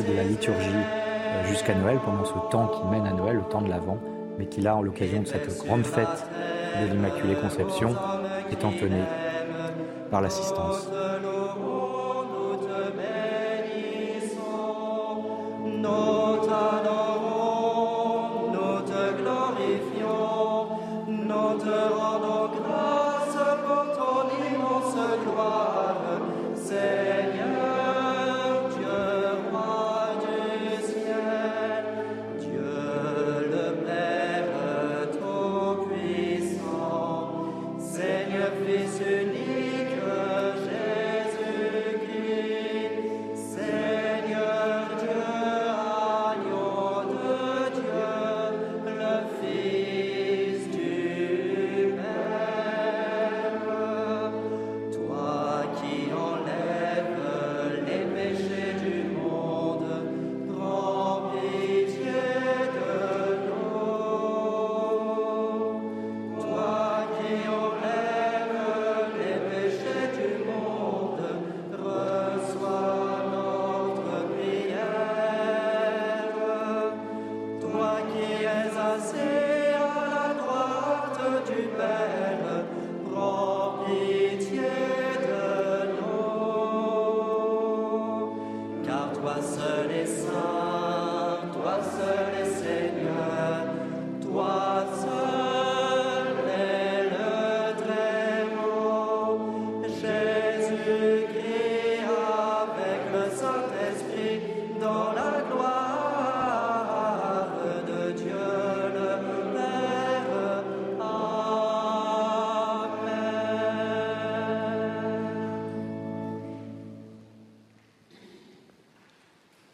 De 0.00 0.16
la 0.16 0.22
liturgie 0.25 0.70
euh, 0.70 1.44
jusqu'à 1.46 1.75
Noël, 1.75 1.99
pendant 2.04 2.25
ce 2.25 2.32
temps 2.50 2.68
qui 2.68 2.87
mène 2.88 3.06
à 3.06 3.12
Noël, 3.12 3.37
le 3.37 3.42
temps 3.42 3.61
de 3.61 3.68
l'Avent, 3.68 3.99
mais 4.38 4.46
qui 4.46 4.62
là, 4.62 4.76
en 4.76 4.82
l'occasion 4.82 5.20
de 5.20 5.26
cette 5.26 5.64
grande 5.66 5.84
fête 5.84 6.26
de 6.80 6.87
l'Immaculée 6.87 7.34
Conception, 7.34 7.94
est 8.50 8.64
entonné 8.64 9.02
par 10.11 10.22
l'assistance. 10.22 10.88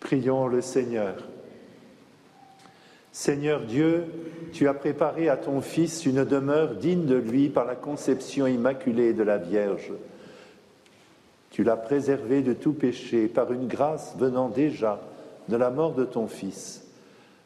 Prions 0.09 0.49
le 0.49 0.63
Seigneur. 0.63 1.17
Seigneur 3.13 3.61
Dieu, 3.61 4.07
tu 4.55 4.67
as 4.67 4.73
préparé 4.73 5.29
à 5.29 5.37
ton 5.37 5.61
Fils 5.61 6.07
une 6.07 6.25
demeure 6.25 6.77
digne 6.77 7.05
de 7.05 7.17
lui 7.17 7.51
par 7.51 7.67
la 7.67 7.75
conception 7.75 8.47
immaculée 8.47 9.13
de 9.13 9.23
la 9.23 9.37
Vierge. 9.37 9.93
Tu 11.51 11.63
l'as 11.63 11.77
préservé 11.77 12.41
de 12.41 12.55
tout 12.55 12.73
péché 12.73 13.29
par 13.29 13.53
une 13.53 13.69
grâce 13.69 14.17
venant 14.17 14.49
déjà 14.49 14.99
de 15.51 15.59
la 15.59 15.69
mort 15.69 15.93
de 15.93 16.07
ton 16.07 16.27
Fils. 16.27 16.87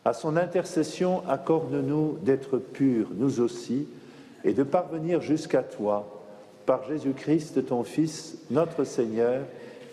À 0.05 0.13
son 0.13 0.37
intercession, 0.37 1.25
accorde-nous 1.29 2.19
d'être 2.23 2.59
purs, 2.59 3.09
nous 3.17 3.41
aussi, 3.41 3.89
et 4.45 4.53
de 4.53 4.63
parvenir 4.63 5.21
jusqu'à 5.21 5.65
toi, 5.65 6.23
par 6.65 6.85
Jésus-Christ, 6.85 7.67
ton 7.67 7.83
Fils, 7.83 8.39
notre 8.53 8.85
Seigneur, 8.85 9.41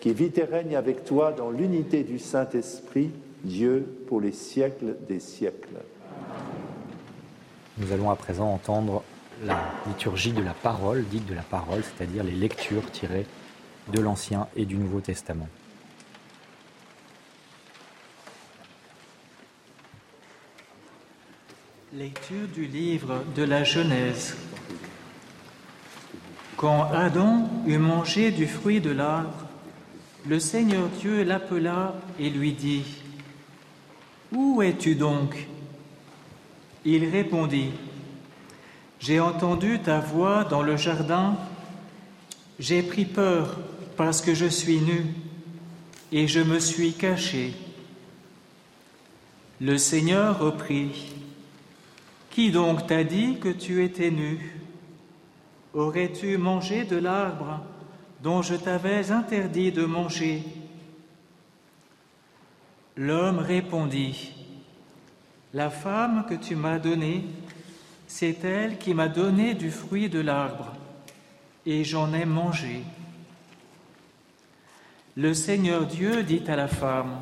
qui 0.00 0.12
vit 0.14 0.32
et 0.36 0.44
règne 0.44 0.76
avec 0.76 1.04
toi 1.04 1.32
dans 1.32 1.50
l'unité 1.50 2.02
du 2.02 2.18
Saint-Esprit, 2.18 3.10
Dieu, 3.44 3.86
pour 4.08 4.20
les 4.20 4.32
siècles 4.32 4.96
des 5.06 5.20
siècles. 5.20 5.76
Nous 7.78 7.92
allons 7.92 8.10
à 8.10 8.16
présent 8.16 8.52
entendre 8.52 9.02
la 9.44 9.58
liturgie 9.86 10.32
de 10.32 10.42
la 10.42 10.54
parole, 10.54 11.04
dite 11.04 11.26
de 11.26 11.34
la 11.34 11.42
parole, 11.42 11.82
c'est-à-dire 11.82 12.24
les 12.24 12.32
lectures 12.32 12.90
tirées 12.90 13.26
de 13.92 14.00
l'Ancien 14.00 14.48
et 14.56 14.64
du 14.64 14.76
Nouveau 14.76 15.00
Testament. 15.00 15.48
Lecture 21.92 22.46
du 22.54 22.66
livre 22.66 23.24
de 23.34 23.42
la 23.42 23.64
Genèse. 23.64 24.36
Quand 26.56 26.84
Adam 26.92 27.48
eut 27.66 27.78
mangé 27.78 28.30
du 28.30 28.46
fruit 28.46 28.80
de 28.80 28.90
l'arbre, 28.90 29.49
le 30.26 30.38
Seigneur 30.38 30.88
Dieu 31.00 31.24
l'appela 31.24 31.94
et 32.18 32.30
lui 32.30 32.52
dit, 32.52 32.84
Où 34.32 34.62
es-tu 34.62 34.94
donc? 34.94 35.46
Il 36.84 37.08
répondit, 37.08 37.70
J'ai 38.98 39.20
entendu 39.20 39.80
ta 39.80 40.00
voix 40.00 40.44
dans 40.44 40.62
le 40.62 40.76
jardin, 40.76 41.36
j'ai 42.58 42.82
pris 42.82 43.06
peur 43.06 43.58
parce 43.96 44.20
que 44.20 44.34
je 44.34 44.46
suis 44.46 44.78
nu 44.78 45.06
et 46.12 46.28
je 46.28 46.40
me 46.40 46.58
suis 46.58 46.92
caché. 46.92 47.54
Le 49.60 49.78
Seigneur 49.78 50.38
reprit, 50.38 51.12
qui 52.30 52.50
donc 52.50 52.86
t'a 52.86 53.04
dit 53.04 53.38
que 53.38 53.48
tu 53.48 53.84
étais 53.84 54.10
nu? 54.10 54.60
Aurais-tu 55.74 56.36
mangé 56.38 56.84
de 56.84 56.96
l'arbre? 56.96 57.60
Dont 58.22 58.42
je 58.42 58.54
t'avais 58.54 59.10
interdit 59.10 59.72
de 59.72 59.84
manger 59.84 60.42
L'homme 62.96 63.38
répondit, 63.38 64.34
La 65.54 65.70
femme 65.70 66.26
que 66.28 66.34
tu 66.34 66.54
m'as 66.54 66.78
donnée, 66.78 67.24
c'est 68.06 68.44
elle 68.44 68.76
qui 68.78 68.92
m'a 68.92 69.08
donné 69.08 69.54
du 69.54 69.70
fruit 69.70 70.08
de 70.08 70.20
l'arbre, 70.20 70.72
et 71.64 71.82
j'en 71.84 72.12
ai 72.12 72.24
mangé. 72.24 72.82
Le 75.16 75.32
Seigneur 75.32 75.86
Dieu 75.86 76.22
dit 76.24 76.42
à 76.46 76.56
la 76.56 76.68
femme, 76.68 77.20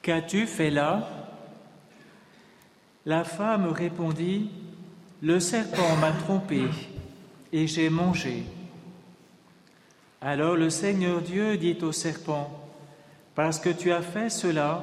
Qu'as-tu 0.00 0.46
fait 0.46 0.70
là? 0.70 1.08
La 3.04 3.24
femme 3.24 3.66
répondit, 3.66 4.50
Le 5.20 5.40
serpent 5.40 5.96
m'a 5.96 6.12
trompé 6.12 6.68
et 7.52 7.66
j'ai 7.66 7.90
mangé. 7.90 8.44
Alors 10.26 10.56
le 10.56 10.70
Seigneur 10.70 11.20
Dieu 11.20 11.58
dit 11.58 11.76
au 11.82 11.92
serpent, 11.92 12.50
Parce 13.34 13.58
que 13.58 13.68
tu 13.68 13.92
as 13.92 14.00
fait 14.00 14.30
cela, 14.30 14.82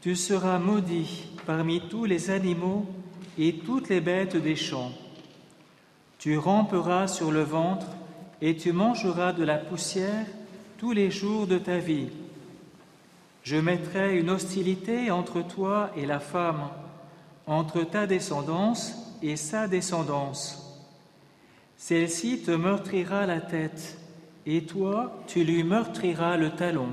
tu 0.00 0.16
seras 0.16 0.58
maudit 0.58 1.28
parmi 1.46 1.80
tous 1.88 2.06
les 2.06 2.30
animaux 2.30 2.84
et 3.38 3.58
toutes 3.58 3.88
les 3.88 4.00
bêtes 4.00 4.36
des 4.36 4.56
champs. 4.56 4.90
Tu 6.18 6.36
ramperas 6.36 7.06
sur 7.06 7.30
le 7.30 7.42
ventre 7.42 7.86
et 8.42 8.56
tu 8.56 8.72
mangeras 8.72 9.32
de 9.32 9.44
la 9.44 9.58
poussière 9.58 10.26
tous 10.76 10.90
les 10.90 11.12
jours 11.12 11.46
de 11.46 11.58
ta 11.58 11.78
vie. 11.78 12.08
Je 13.44 13.58
mettrai 13.58 14.18
une 14.18 14.28
hostilité 14.28 15.12
entre 15.12 15.40
toi 15.40 15.90
et 15.96 16.04
la 16.04 16.18
femme 16.18 16.68
entre 17.46 17.84
ta 17.84 18.08
descendance 18.08 18.96
et 19.22 19.36
sa 19.36 19.68
descendance. 19.68 20.82
Celle-ci 21.76 22.42
te 22.42 22.50
meurtrira 22.50 23.24
la 23.24 23.40
tête, 23.40 23.98
et 24.50 24.62
toi, 24.62 25.12
tu 25.26 25.44
lui 25.44 25.62
meurtriras 25.62 26.38
le 26.38 26.48
talon. 26.48 26.88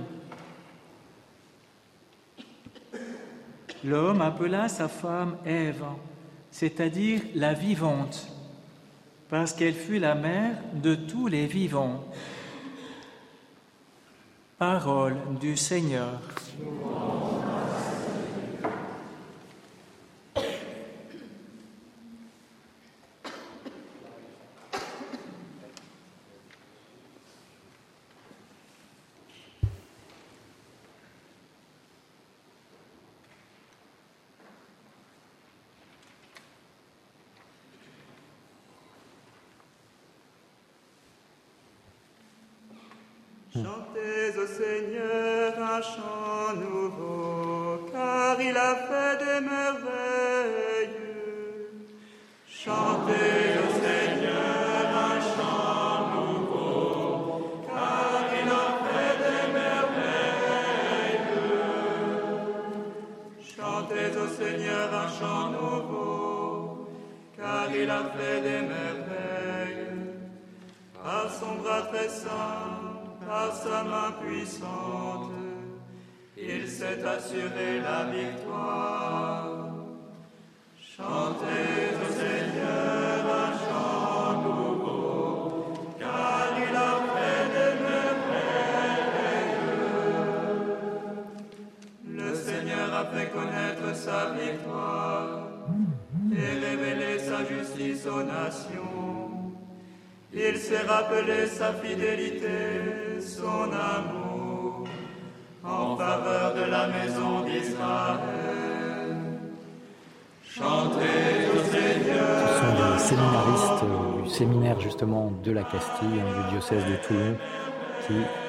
L'homme 3.86 4.22
appela 4.22 4.68
sa 4.68 4.90
femme 4.90 5.38
Ève, 5.46 5.86
c'est-à-dire 6.52 7.22
la 7.34 7.54
vivante, 7.54 8.28
parce 9.30 9.54
qu'elle 9.54 9.74
fut 9.74 10.00
la 10.00 10.16
mère 10.16 10.58
de 10.74 10.96
tous 10.96 11.28
les 11.28 11.46
vivants. 11.46 12.04
Parole 14.58 15.16
du 15.40 15.56
Seigneur. 15.56 16.20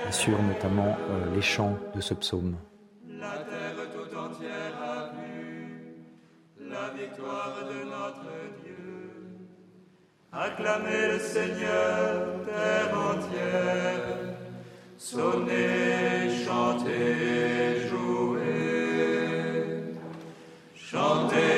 Assurent 0.09 0.42
notamment 0.42 0.97
euh, 1.11 1.35
les 1.35 1.42
chants 1.42 1.77
de 1.95 2.01
ce 2.01 2.14
psaume. 2.14 2.57
La 3.09 3.38
terre 3.51 3.77
tout 3.95 4.16
entière 4.16 4.75
a 4.83 5.11
vu 5.16 6.05
la 6.61 6.90
victoire 6.99 7.57
de 7.71 7.85
notre 7.85 8.31
Dieu. 8.62 8.77
Acclamez 10.33 11.09
le 11.12 11.19
Seigneur, 11.19 12.45
terre 12.45 12.92
entière. 12.99 14.37
Sonnez, 14.97 16.45
chantez, 16.45 17.88
jouez. 17.88 19.16
Chantez 20.75 21.56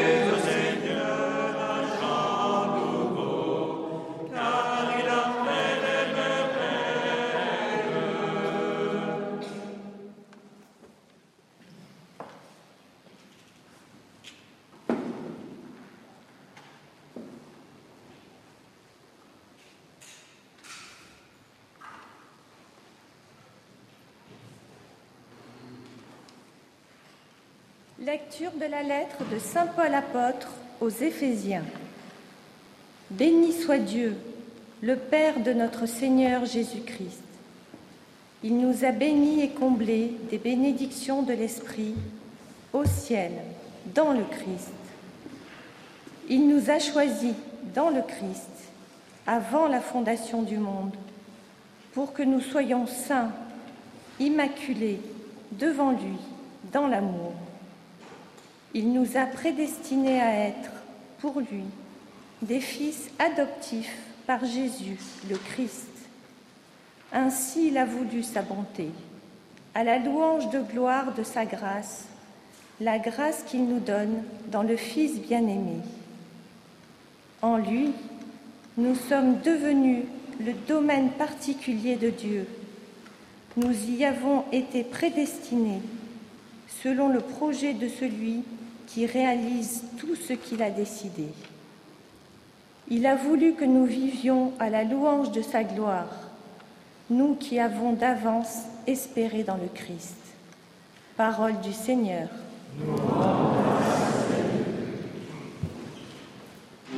De 28.39 28.71
la 28.71 28.85
lettre 28.85 29.25
de 29.33 29.41
Saint 29.41 29.67
Paul 29.67 29.93
apôtre 29.93 30.49
aux 30.81 30.91
Éphésiens. 30.91 31.65
Béni 33.11 33.53
soit 33.53 33.79
Dieu, 33.79 34.15
le 34.81 34.95
Père 34.95 35.41
de 35.41 35.53
notre 35.53 35.87
Seigneur 35.87 36.45
Jésus-Christ. 36.45 37.25
Il 38.45 38.59
nous 38.59 38.85
a 38.85 38.93
bénis 38.93 39.43
et 39.43 39.49
comblés 39.49 40.13
des 40.31 40.39
bénédictions 40.39 41.23
de 41.23 41.33
l'Esprit 41.33 41.97
au 42.73 42.85
ciel, 42.85 43.33
dans 43.93 44.13
le 44.13 44.23
Christ. 44.23 44.71
Il 46.29 46.47
nous 46.47 46.71
a 46.71 46.79
choisis 46.79 47.35
dans 47.75 47.91
le 47.91 48.03
Christ 48.03 48.71
avant 49.27 49.67
la 49.67 49.81
fondation 49.81 50.43
du 50.43 50.59
monde 50.59 50.95
pour 51.93 52.13
que 52.13 52.23
nous 52.23 52.41
soyons 52.41 52.87
saints, 52.87 53.33
immaculés 54.21 55.01
devant 55.59 55.91
lui 55.91 56.19
dans 56.73 56.87
l'amour. 56.87 57.33
Il 58.75 58.93
nous 58.93 59.17
a 59.17 59.27
prédestinés 59.27 60.21
à 60.21 60.49
être, 60.49 60.71
pour 61.21 61.41
lui, 61.41 61.65
des 62.43 62.61
fils 62.61 63.11
adoptifs 63.19 63.97
par 64.27 64.45
Jésus, 64.45 64.99
le 65.29 65.37
Christ. 65.37 65.89
Ainsi 67.13 67.69
il 67.69 67.79
a 67.79 67.87
voulu 67.87 68.23
sa 68.23 68.43
bonté, 68.43 68.91
à 69.75 69.85
la 69.85 69.99
louange 69.99 70.51
de 70.51 70.61
gloire 70.61 71.15
de 71.15 71.23
sa 71.23 71.47
grâce, 71.47 72.05
la 72.81 72.99
grâce 72.99 73.43
qu'il 73.45 73.67
nous 73.67 73.81
donne 73.81 74.23
dans 74.49 74.63
le 74.63 74.77
Fils 74.77 75.19
bien-aimé. 75.19 75.79
En 77.41 77.57
lui, 77.57 77.93
nous 78.77 78.95
sommes 78.95 79.41
devenus 79.41 80.05
le 80.41 80.53
domaine 80.69 81.11
particulier 81.11 81.97
de 81.97 82.11
Dieu. 82.11 82.47
Nous 83.57 83.73
y 83.91 84.05
avons 84.05 84.45
été 84.53 84.85
prédestinés 84.85 85.81
selon 86.83 87.09
le 87.09 87.21
projet 87.21 87.73
de 87.73 87.89
celui 87.89 88.43
qui 88.89 89.07
réalise 89.07 89.85
tout 89.99 90.17
ce 90.17 90.33
qu'il 90.33 90.63
a 90.63 90.71
décidé. 90.71 91.29
Il 92.91 93.07
a 93.07 93.17
voulu 93.17 93.53
que 93.53 93.67
nous 93.67 93.85
vivions 93.85 94.53
à 94.59 94.71
la 94.71 94.83
louange 94.83 95.31
de 95.31 95.43
sa 95.43 95.63
gloire, 95.63 96.09
nous 97.11 97.35
qui 97.35 97.61
avons 97.61 97.93
d'avance 97.93 98.63
espéré 98.87 99.43
dans 99.43 99.57
le 99.57 99.69
Christ. 99.73 100.17
Parole 101.17 101.61
du 101.61 101.73
Seigneur. 101.73 102.29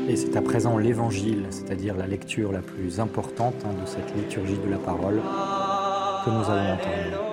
Et 0.08 0.14
c'est 0.14 0.36
à 0.36 0.42
présent 0.42 0.78
l'évangile, 0.78 1.46
c'est-à-dire 1.50 1.96
la 1.96 2.06
lecture 2.06 2.52
la 2.52 2.60
plus 2.60 3.00
importante 3.00 3.54
hein, 3.64 3.74
de 3.80 3.86
cette 3.86 4.14
liturgie 4.16 4.58
de 4.64 4.70
la 4.70 4.78
parole, 4.78 5.20
que 6.24 6.30
nous 6.30 6.50
allons 6.50 6.72
entendre. 6.74 7.26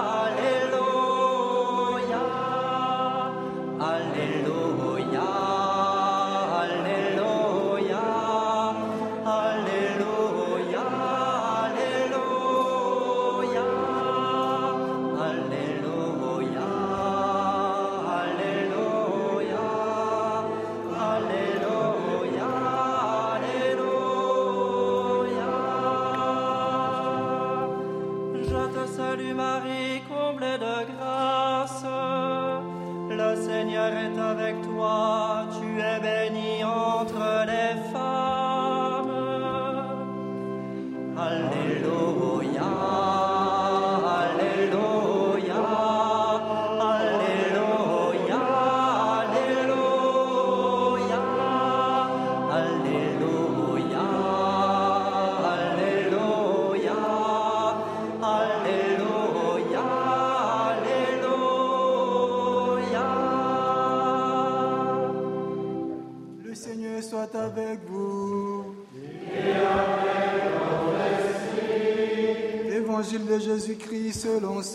En 74.63 74.67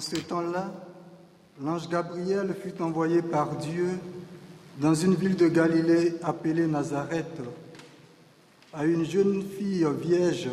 ce 0.00 0.16
temps-là, 0.16 0.70
l'ange 1.60 1.88
Gabriel 1.88 2.54
fut 2.54 2.80
envoyé 2.80 3.20
par 3.20 3.56
Dieu 3.56 3.98
dans 4.80 4.94
une 4.94 5.14
ville 5.14 5.36
de 5.36 5.46
Galilée 5.46 6.14
appelée 6.22 6.66
Nazareth, 6.66 7.38
à 8.72 8.86
une 8.86 9.04
jeune 9.04 9.42
fille 9.42 9.86
vierge, 10.00 10.48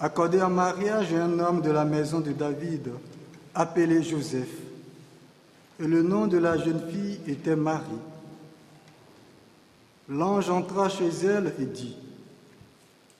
accordée 0.00 0.42
en 0.42 0.50
mariage 0.50 1.14
à 1.14 1.24
un 1.24 1.38
homme 1.38 1.62
de 1.62 1.70
la 1.70 1.84
maison 1.84 2.18
de 2.18 2.32
David, 2.32 2.88
appelé 3.54 4.02
Joseph. 4.02 4.50
Et 5.78 5.86
le 5.86 6.02
nom 6.02 6.26
de 6.26 6.36
la 6.36 6.58
jeune 6.58 6.82
fille 6.90 7.20
était 7.28 7.54
Marie. 7.54 7.84
L'ange 10.08 10.50
entra 10.50 10.88
chez 10.88 11.10
elle 11.24 11.54
et 11.60 11.66
dit, 11.66 11.96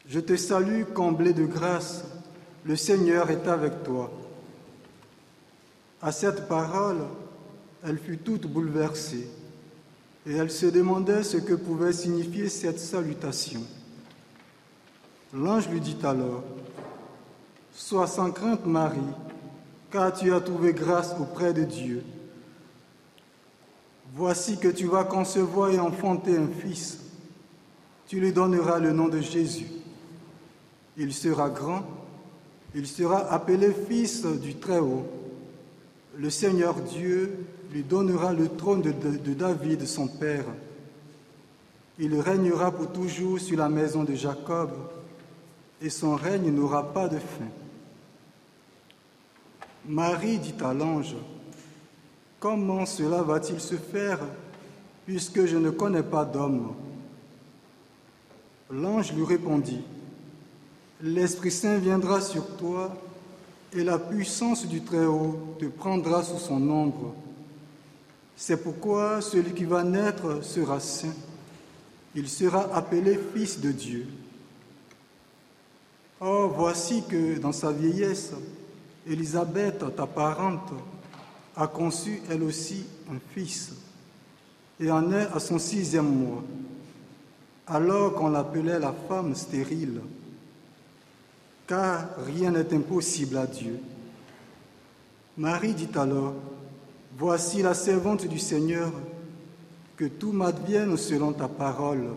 Je 0.09 0.19
te 0.19 0.35
salue, 0.35 0.83
comblée 0.93 1.33
de 1.33 1.47
grâce, 1.47 2.05
le 2.65 2.75
Seigneur 2.75 3.31
est 3.31 3.47
avec 3.47 3.85
toi. 3.85 4.11
À 6.03 6.11
cette 6.11 6.49
parole, 6.49 7.03
elle 7.85 7.99
fut 7.99 8.19
toute 8.19 8.49
bouleversée 8.49 9.29
et 10.27 10.35
elle 10.35 10.51
se 10.51 10.67
demandait 10.67 11.23
ce 11.23 11.37
que 11.37 11.55
pouvait 11.55 11.93
signifier 11.93 12.49
cette 12.49 12.79
salutation. 12.79 13.63
L'ange 15.35 15.69
lui 15.69 15.81
dit 15.81 15.97
alors, 16.05 16.45
Sois 17.73 18.07
sans 18.07 18.31
crainte 18.31 18.67
Marie, 18.67 19.01
car 19.91 20.13
tu 20.13 20.33
as 20.33 20.41
trouvé 20.41 20.73
grâce 20.73 21.15
auprès 21.19 21.53
de 21.53 21.65
Dieu. 21.65 22.05
Voici 24.15 24.59
que 24.59 24.69
tu 24.69 24.87
vas 24.87 25.05
concevoir 25.05 25.71
et 25.71 25.79
enfanter 25.79 26.37
un 26.37 26.49
fils. 26.49 26.99
Tu 28.07 28.21
lui 28.21 28.33
donneras 28.33 28.79
le 28.79 28.93
nom 28.93 29.09
de 29.09 29.21
Jésus. 29.21 29.69
Il 30.99 31.15
sera 31.15 31.49
grand, 31.49 31.85
il 32.75 32.87
sera 32.87 33.33
appelé 33.33 33.73
fils 33.73 34.27
du 34.27 34.57
Très-Haut. 34.57 35.07
Le 36.19 36.29
Seigneur 36.29 36.75
Dieu 36.75 37.47
lui 37.73 37.83
donnera 37.83 38.33
le 38.33 38.49
trône 38.49 38.83
de, 38.83 39.35
David, 39.35 39.87
son 39.87 40.07
père. 40.07 40.45
Il 41.99 42.19
régnera 42.21 42.71
pour 42.71 42.93
toujours 42.93 43.41
sur 43.41 43.57
la 43.57 43.69
maison 43.69 44.05
de 44.05 44.15
Jacob, 44.15 44.71
et 45.81 45.91
son 45.91 46.15
règne 46.15 46.51
n'aura 46.51 46.93
pas 46.93 47.09
de 47.09 47.19
fin. 47.19 47.49
Marie 49.87 50.39
dit 50.39 50.55
à 50.63 50.73
l'ange, 50.75 51.17
Comment 52.39 52.87
cela 52.87 53.23
va-t-il 53.23 53.61
se 53.61 53.77
faire, 53.77 54.19
puisque 55.07 55.47
je 55.47 55.57
ne 55.57 55.71
connais 55.71 56.03
pas 56.03 56.25
d'homme? 56.25 56.75
L'ange 58.71 59.13
lui 59.13 59.25
répondit, 59.25 59.83
L'Esprit 61.01 61.51
Saint 61.51 61.79
viendra 61.79 62.21
sur 62.21 62.57
toi, 62.57 62.95
et 63.75 63.83
la 63.83 63.99
puissance 63.99 64.67
du 64.67 64.83
Très-Haut 64.83 65.57
te 65.59 65.65
prendra 65.65 66.23
sous 66.23 66.39
son 66.39 66.69
ombre. 66.69 67.15
C'est 68.44 68.57
pourquoi 68.57 69.20
celui 69.20 69.52
qui 69.55 69.62
va 69.62 69.85
naître 69.85 70.42
sera 70.42 70.81
saint. 70.81 71.14
Il 72.16 72.28
sera 72.28 72.74
appelé 72.74 73.16
Fils 73.33 73.61
de 73.61 73.70
Dieu. 73.70 74.09
Or, 76.18 76.48
voici 76.48 77.05
que 77.09 77.38
dans 77.38 77.52
sa 77.52 77.70
vieillesse, 77.70 78.33
Élisabeth, 79.07 79.85
ta 79.94 80.09
parente, 80.09 80.72
a 81.55 81.68
conçu 81.68 82.20
elle 82.28 82.42
aussi 82.42 82.85
un 83.12 83.18
fils. 83.33 83.74
et 84.81 84.90
en 84.90 85.12
est 85.12 85.28
à 85.33 85.38
son 85.38 85.61
sixième 85.61 86.12
mois, 86.12 86.42
alors 87.68 88.14
qu'on 88.14 88.31
l'appelait 88.31 88.81
la 88.81 88.92
femme 89.09 89.37
stérile, 89.37 90.00
car 91.68 92.09
rien 92.26 92.50
n'est 92.50 92.74
impossible 92.74 93.37
à 93.37 93.46
Dieu. 93.46 93.78
Marie 95.38 95.74
dit 95.74 95.90
alors, 95.94 96.35
Voici 97.25 97.63
la 97.63 97.73
servante 97.73 98.27
du 98.27 98.41
Seigneur, 98.41 98.91
que 99.97 100.07
tout 100.07 100.33
m'advienne 100.33 100.97
selon 100.97 101.33
ta 101.33 101.47
parole. 101.47 102.09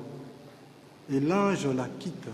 Et 1.13 1.19
l'ange 1.19 1.67
la 1.67 1.85
quitte. 1.99 2.27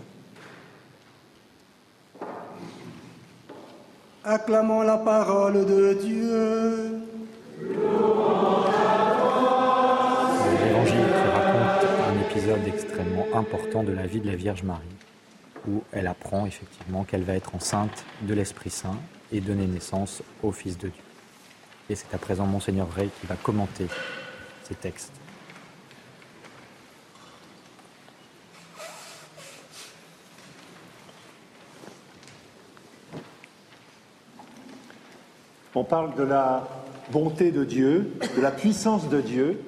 Acclamons 4.24 4.84
la 4.84 4.98
parole 4.98 5.66
de 5.66 5.98
Dieu. 6.02 7.02
L'évangile 10.64 11.12
raconte 11.36 11.90
un 12.08 12.22
épisode 12.22 12.66
extrêmement 12.68 13.28
important 13.34 13.84
de 13.84 13.92
la 13.92 14.08
vie 14.08 14.22
de 14.22 14.28
la 14.28 14.38
Vierge 14.38 14.64
Marie, 14.64 14.96
où 15.68 15.84
elle 15.92 16.08
apprend 16.08 16.46
effectivement 16.46 17.04
qu'elle 17.04 17.24
va 17.24 17.34
être 17.34 17.54
enceinte 17.54 18.06
de 18.22 18.34
l'Esprit 18.34 18.70
Saint 18.70 18.98
et 19.34 19.42
donner 19.42 19.68
naissance 19.68 20.24
au 20.42 20.54
Fils 20.54 20.78
de 20.78 20.88
Dieu. 20.88 21.04
Et 21.92 21.96
c'est 21.96 22.16
à 22.16 22.18
présent 22.18 22.46
Monseigneur 22.46 22.90
Rey 22.90 23.10
qui 23.20 23.28
va 23.28 23.36
commenter 23.36 23.86
ces 24.64 24.76
textes. 24.76 25.12
On 35.76 35.84
parle 35.84 36.16
de 36.16 36.24
la 36.24 36.66
bonté 37.12 37.52
de 37.52 37.66
Dieu, 37.66 38.14
de 38.38 38.42
la 38.42 38.52
puissance 38.52 39.10
de 39.10 39.20
Dieu, 39.20 39.62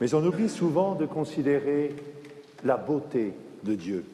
mais 0.00 0.14
on 0.14 0.24
oublie 0.24 0.48
souvent 0.48 0.94
de 0.94 1.04
considérer 1.04 1.96
la 2.62 2.76
beauté 2.76 3.34
de 3.64 3.74
Dieu. 3.74 4.04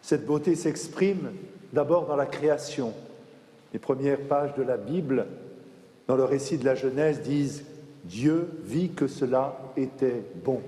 Cette 0.00 0.26
beauté 0.26 0.54
s'exprime 0.54 1.32
d'abord 1.72 2.06
dans 2.06 2.14
la 2.14 2.26
création. 2.26 2.94
Les 3.72 3.80
premières 3.80 4.20
pages 4.20 4.54
de 4.54 4.62
la 4.62 4.76
Bible, 4.76 5.26
dans 6.06 6.16
le 6.16 6.24
récit 6.24 6.58
de 6.58 6.64
la 6.64 6.74
Genèse, 6.74 7.22
disent 7.22 7.64
Dieu 8.04 8.48
vit 8.64 8.90
que 8.90 9.06
cela 9.06 9.58
était 9.76 10.22
bon. 10.44 10.60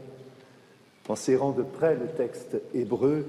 En 1.08 1.16
serrant 1.16 1.52
de 1.52 1.62
près 1.62 1.94
le 1.94 2.06
texte 2.06 2.56
hébreu, 2.74 3.26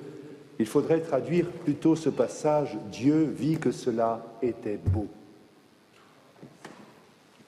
il 0.59 0.65
faudrait 0.65 1.01
traduire 1.01 1.47
plutôt 1.47 1.95
ce 1.95 2.09
passage 2.09 2.77
Dieu 2.91 3.23
vit 3.23 3.57
que 3.57 3.71
cela 3.71 4.25
était 4.41 4.79
beau. 4.83 5.07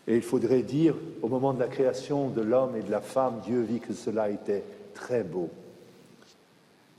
Et 0.08 0.16
il 0.16 0.22
faudrait 0.22 0.64
dire, 0.64 0.96
au 1.22 1.28
moment 1.28 1.54
de 1.54 1.60
la 1.60 1.68
création 1.68 2.30
de 2.30 2.42
l'homme 2.42 2.76
et 2.76 2.82
de 2.82 2.92
la 2.92 3.02
femme, 3.02 3.42
Dieu 3.46 3.62
vit 3.62 3.80
que 3.80 3.94
cela 3.94 4.30
était 4.30 4.64
très 4.94 5.24
beau. 5.24 5.50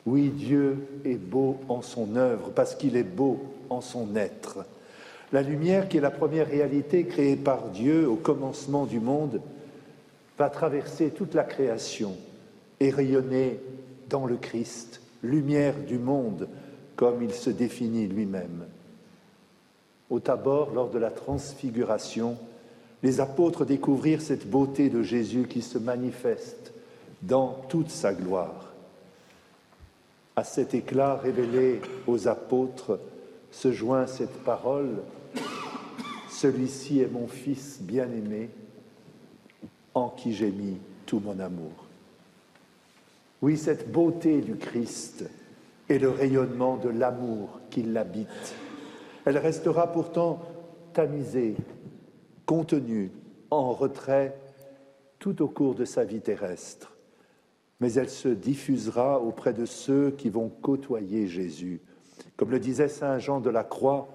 Oui, 0.06 0.28
Dieu 0.30 0.86
est 1.04 1.16
beau 1.16 1.58
en 1.68 1.82
son 1.82 2.16
œuvre, 2.16 2.50
parce 2.50 2.74
qu'il 2.74 2.96
est 2.96 3.02
beau 3.02 3.40
en 3.68 3.80
son 3.80 4.16
être. 4.16 4.64
La 5.32 5.42
lumière, 5.42 5.88
qui 5.88 5.98
est 5.98 6.00
la 6.00 6.10
première 6.10 6.48
réalité 6.48 7.04
créée 7.04 7.36
par 7.36 7.68
Dieu 7.68 8.08
au 8.08 8.16
commencement 8.16 8.84
du 8.84 8.98
monde, 8.98 9.40
va 10.36 10.50
traverser 10.50 11.10
toute 11.10 11.34
la 11.34 11.44
création 11.44 12.16
et 12.80 12.90
rayonner 12.90 13.60
dans 14.08 14.26
le 14.26 14.36
Christ, 14.36 15.00
lumière 15.22 15.74
du 15.86 15.98
monde, 15.98 16.48
comme 16.96 17.22
il 17.22 17.32
se 17.32 17.50
définit 17.50 18.08
lui-même. 18.08 18.64
Au 20.08 20.18
Tabor, 20.18 20.72
lors 20.74 20.90
de 20.90 20.98
la 20.98 21.10
transfiguration, 21.10 22.36
les 23.02 23.20
apôtres 23.20 23.64
découvrirent 23.64 24.22
cette 24.22 24.50
beauté 24.50 24.90
de 24.90 25.02
Jésus 25.02 25.46
qui 25.48 25.62
se 25.62 25.78
manifeste 25.78 26.72
dans 27.22 27.64
toute 27.68 27.90
sa 27.90 28.12
gloire. 28.12 28.72
À 30.34 30.42
cet 30.42 30.74
éclat 30.74 31.14
révélé 31.16 31.80
aux 32.06 32.26
apôtres 32.26 32.98
se 33.52 33.72
joint 33.72 34.06
cette 34.06 34.42
parole 34.42 35.02
Celui-ci 36.30 37.00
est 37.00 37.12
mon 37.12 37.26
Fils 37.26 37.82
bien-aimé, 37.82 38.50
en 39.94 40.08
qui 40.08 40.32
j'ai 40.32 40.50
mis 40.50 40.78
tout 41.04 41.20
mon 41.20 41.38
amour. 41.40 41.72
Oui, 43.42 43.58
cette 43.58 43.90
beauté 43.90 44.40
du 44.40 44.56
Christ 44.56 45.24
est 45.88 45.98
le 45.98 46.08
rayonnement 46.08 46.76
de 46.76 46.88
l'amour 46.88 47.60
qui 47.68 47.82
l'habite. 47.82 48.54
Elle 49.24 49.38
restera 49.38 49.92
pourtant 49.92 50.40
tamisée 50.92 51.56
contenue, 52.46 53.10
en 53.50 53.72
retrait, 53.72 54.36
tout 55.18 55.42
au 55.42 55.48
cours 55.48 55.74
de 55.74 55.84
sa 55.84 56.04
vie 56.04 56.20
terrestre. 56.20 56.96
Mais 57.80 57.92
elle 57.94 58.08
se 58.08 58.28
diffusera 58.28 59.20
auprès 59.20 59.52
de 59.52 59.66
ceux 59.66 60.10
qui 60.12 60.30
vont 60.30 60.48
côtoyer 60.48 61.26
Jésus. 61.26 61.80
Comme 62.36 62.50
le 62.50 62.60
disait 62.60 62.88
Saint 62.88 63.18
Jean 63.18 63.40
de 63.40 63.50
la 63.50 63.64
Croix, 63.64 64.08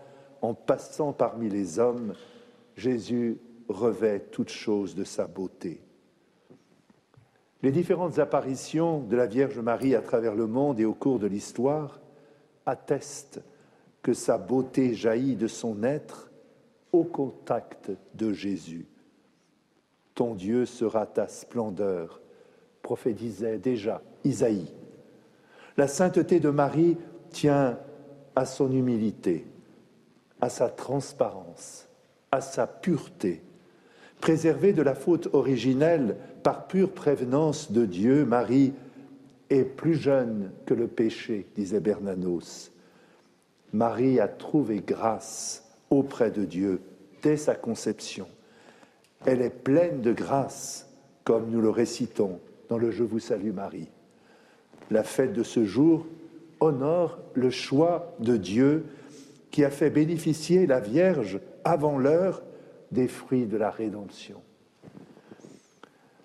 en 0.45 0.53
passant 0.53 1.11
parmi 1.11 1.49
les 1.49 1.79
hommes, 1.79 2.13
Jésus 2.75 3.39
revêt 3.67 4.19
toute 4.19 4.49
chose 4.49 4.95
de 4.95 5.03
sa 5.03 5.25
beauté. 5.25 5.81
Les 7.63 7.71
différentes 7.71 8.19
apparitions 8.19 8.99
de 8.99 9.15
la 9.15 9.25
Vierge 9.25 9.59
Marie 9.59 9.95
à 9.95 10.01
travers 10.01 10.35
le 10.35 10.45
monde 10.45 10.79
et 10.79 10.85
au 10.85 10.93
cours 10.93 11.17
de 11.17 11.25
l'histoire 11.25 11.99
attestent 12.65 13.41
que 14.03 14.13
sa 14.13 14.37
beauté 14.37 14.93
jaillit 14.93 15.35
de 15.35 15.47
son 15.47 15.81
être 15.81 16.29
au 16.91 17.03
contact 17.03 17.91
de 18.13 18.31
Jésus. 18.31 18.85
Ton 20.13 20.35
Dieu 20.35 20.65
sera 20.65 21.07
ta 21.07 21.27
splendeur, 21.27 22.21
prophétisait 22.83 23.57
déjà 23.57 24.03
Isaïe. 24.23 24.71
La 25.75 25.87
sainteté 25.87 26.39
de 26.39 26.51
Marie 26.51 26.97
tient 27.31 27.79
à 28.35 28.45
son 28.45 28.71
humilité, 28.71 29.47
à 30.45 30.49
sa 30.49 30.69
transparence, 30.69 31.87
à 32.31 32.39
sa 32.39 32.67
pureté. 32.67 33.41
Préservée 34.21 34.73
de 34.73 34.83
la 34.83 34.93
faute 34.93 35.27
originelle 35.33 36.17
par 36.43 36.67
pure 36.67 36.91
prévenance 36.91 37.71
de 37.71 37.87
Dieu, 37.87 38.25
Marie 38.25 38.73
est 39.49 39.63
plus 39.63 39.95
jeune 39.95 40.51
que 40.67 40.75
le 40.75 40.85
péché, 40.85 41.47
disait 41.55 41.79
Bernanos. 41.79 42.71
Marie 43.73 44.19
a 44.19 44.27
trouvé 44.27 44.83
grâce 44.85 45.67
auprès 45.89 46.29
de 46.29 46.45
Dieu 46.45 46.79
dès 47.23 47.37
sa 47.37 47.55
conception. 47.55 48.27
Elle 49.25 49.41
est 49.41 49.49
pleine 49.49 50.01
de 50.01 50.13
grâce, 50.13 50.87
comme 51.23 51.49
nous 51.49 51.61
le 51.61 51.71
récitons 51.71 52.39
dans 52.69 52.77
le 52.77 52.91
Je 52.91 53.03
vous 53.03 53.17
salue 53.17 53.51
Marie. 53.51 53.89
La 54.91 55.03
fête 55.03 55.33
de 55.33 55.41
ce 55.41 55.65
jour 55.65 56.05
honore 56.59 57.17
le 57.33 57.49
choix 57.49 58.13
de 58.19 58.37
Dieu 58.37 58.85
qui 59.55 59.63
a 59.63 59.69
fait 59.69 59.89
bénéficier 59.89 60.67
la 60.67 60.81
Vierge 60.81 61.39
avant 61.63 61.97
l'heure 61.97 62.43
des 62.91 63.07
fruits 63.07 63.45
de 63.45 63.55
la 63.55 63.69
rédemption. 63.69 64.41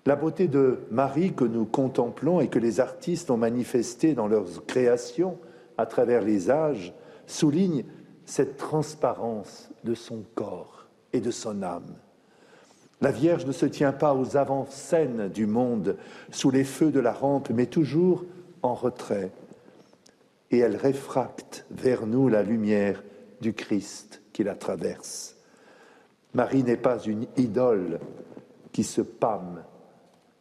La 0.05 0.17
beauté 0.17 0.49
de 0.49 0.79
Marie 0.91 1.31
que 1.31 1.45
nous 1.45 1.63
contemplons 1.63 2.41
et 2.41 2.49
que 2.49 2.59
les 2.59 2.81
artistes 2.81 3.31
ont 3.31 3.37
manifestée 3.37 4.15
dans 4.15 4.27
leurs 4.27 4.65
créations 4.65 5.37
à 5.77 5.85
travers 5.85 6.23
les 6.23 6.51
âges 6.51 6.93
souligne 7.25 7.85
cette 8.25 8.57
transparence 8.57 9.71
de 9.85 9.93
son 9.93 10.25
corps 10.35 10.87
et 11.13 11.21
de 11.21 11.31
son 11.31 11.63
âme. 11.63 11.95
La 12.99 13.11
Vierge 13.11 13.45
ne 13.45 13.53
se 13.53 13.65
tient 13.65 13.93
pas 13.93 14.13
aux 14.13 14.35
avant-scènes 14.35 15.29
du 15.29 15.45
monde, 15.45 15.95
sous 16.31 16.51
les 16.51 16.65
feux 16.65 16.91
de 16.91 16.99
la 16.99 17.13
rampe, 17.13 17.49
mais 17.49 17.67
toujours 17.67 18.25
en 18.61 18.73
retrait. 18.73 19.31
Et 20.51 20.57
elle 20.57 20.75
réfracte 20.75 21.65
vers 21.71 22.05
nous 22.05 22.27
la 22.27 22.43
lumière 22.43 23.01
du 23.41 23.53
Christ 23.53 24.21
qui 24.33 24.43
la 24.43 24.55
traverse. 24.55 25.35
Marie 26.33 26.63
n'est 26.63 26.77
pas 26.77 26.99
une 26.99 27.27
idole 27.35 27.99
qui 28.71 28.83
se 28.83 29.01
pâme, 29.01 29.63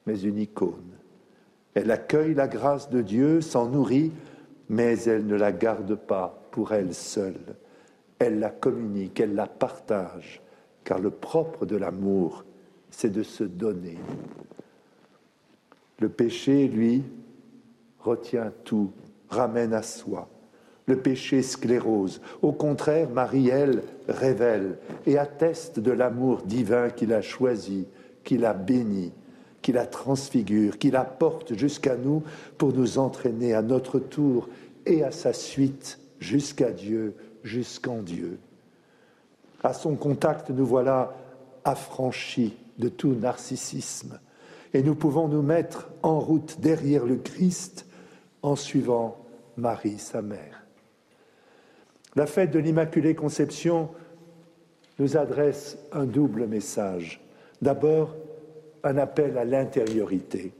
mais 0.06 0.20
une 0.20 0.38
icône. 0.38 0.92
Elle 1.74 1.90
accueille 1.90 2.34
la 2.34 2.46
grâce 2.46 2.90
de 2.90 3.02
Dieu, 3.02 3.40
s'en 3.40 3.66
nourrit, 3.66 4.12
mais 4.68 4.98
elle 5.02 5.26
ne 5.26 5.34
la 5.34 5.50
garde 5.50 5.94
pas 5.96 6.48
pour 6.52 6.72
elle 6.72 6.94
seule 6.94 7.56
elle 8.20 8.38
la 8.38 8.50
communique, 8.50 9.18
elle 9.18 9.34
la 9.34 9.46
partage, 9.46 10.40
car 10.84 11.00
le 11.00 11.10
propre 11.10 11.66
de 11.66 11.76
l'amour, 11.76 12.44
c'est 12.90 13.10
de 13.10 13.22
se 13.22 13.42
donner. 13.42 13.98
Le 15.98 16.08
péché, 16.08 16.68
lui, 16.68 17.02
retient 17.98 18.52
tout, 18.64 18.92
ramène 19.30 19.72
à 19.72 19.82
soi. 19.82 20.28
Le 20.90 20.96
péché 20.96 21.42
sclérose. 21.42 22.20
Au 22.42 22.50
contraire, 22.50 23.10
Marie, 23.10 23.48
elle, 23.48 23.84
révèle 24.08 24.76
et 25.06 25.18
atteste 25.18 25.78
de 25.78 25.92
l'amour 25.92 26.42
divin 26.42 26.90
qu'il 26.90 27.12
a 27.12 27.22
choisi, 27.22 27.86
qu'il 28.24 28.44
a 28.44 28.54
béni, 28.54 29.12
qu'il 29.62 29.76
la 29.76 29.86
transfigure, 29.86 30.78
qu'il 30.78 30.94
la 30.94 31.04
porte 31.04 31.54
jusqu'à 31.54 31.94
nous 31.94 32.24
pour 32.58 32.72
nous 32.72 32.98
entraîner 32.98 33.54
à 33.54 33.62
notre 33.62 34.00
tour 34.00 34.48
et 34.84 35.04
à 35.04 35.12
sa 35.12 35.32
suite 35.32 36.00
jusqu'à 36.18 36.72
Dieu, 36.72 37.14
jusqu'en 37.44 38.02
Dieu. 38.02 38.40
À 39.62 39.74
son 39.74 39.94
contact, 39.94 40.50
nous 40.50 40.66
voilà 40.66 41.14
affranchis 41.62 42.56
de 42.80 42.88
tout 42.88 43.14
narcissisme. 43.14 44.18
et 44.74 44.82
nous 44.82 44.96
pouvons 44.96 45.28
nous 45.28 45.42
mettre 45.42 45.88
en 46.02 46.18
route 46.18 46.56
derrière 46.58 47.06
le 47.06 47.14
Christ 47.14 47.86
en 48.42 48.56
suivant 48.56 49.18
Marie, 49.56 49.98
sa 49.98 50.20
mère. 50.20 50.59
La 52.16 52.26
fête 52.26 52.50
de 52.50 52.58
l'Immaculée 52.58 53.14
Conception 53.14 53.88
nous 54.98 55.16
adresse 55.16 55.78
un 55.92 56.04
double 56.04 56.46
message. 56.46 57.20
D'abord, 57.62 58.16
un 58.82 58.98
appel 58.98 59.38
à 59.38 59.44
l'intériorité. 59.44 60.52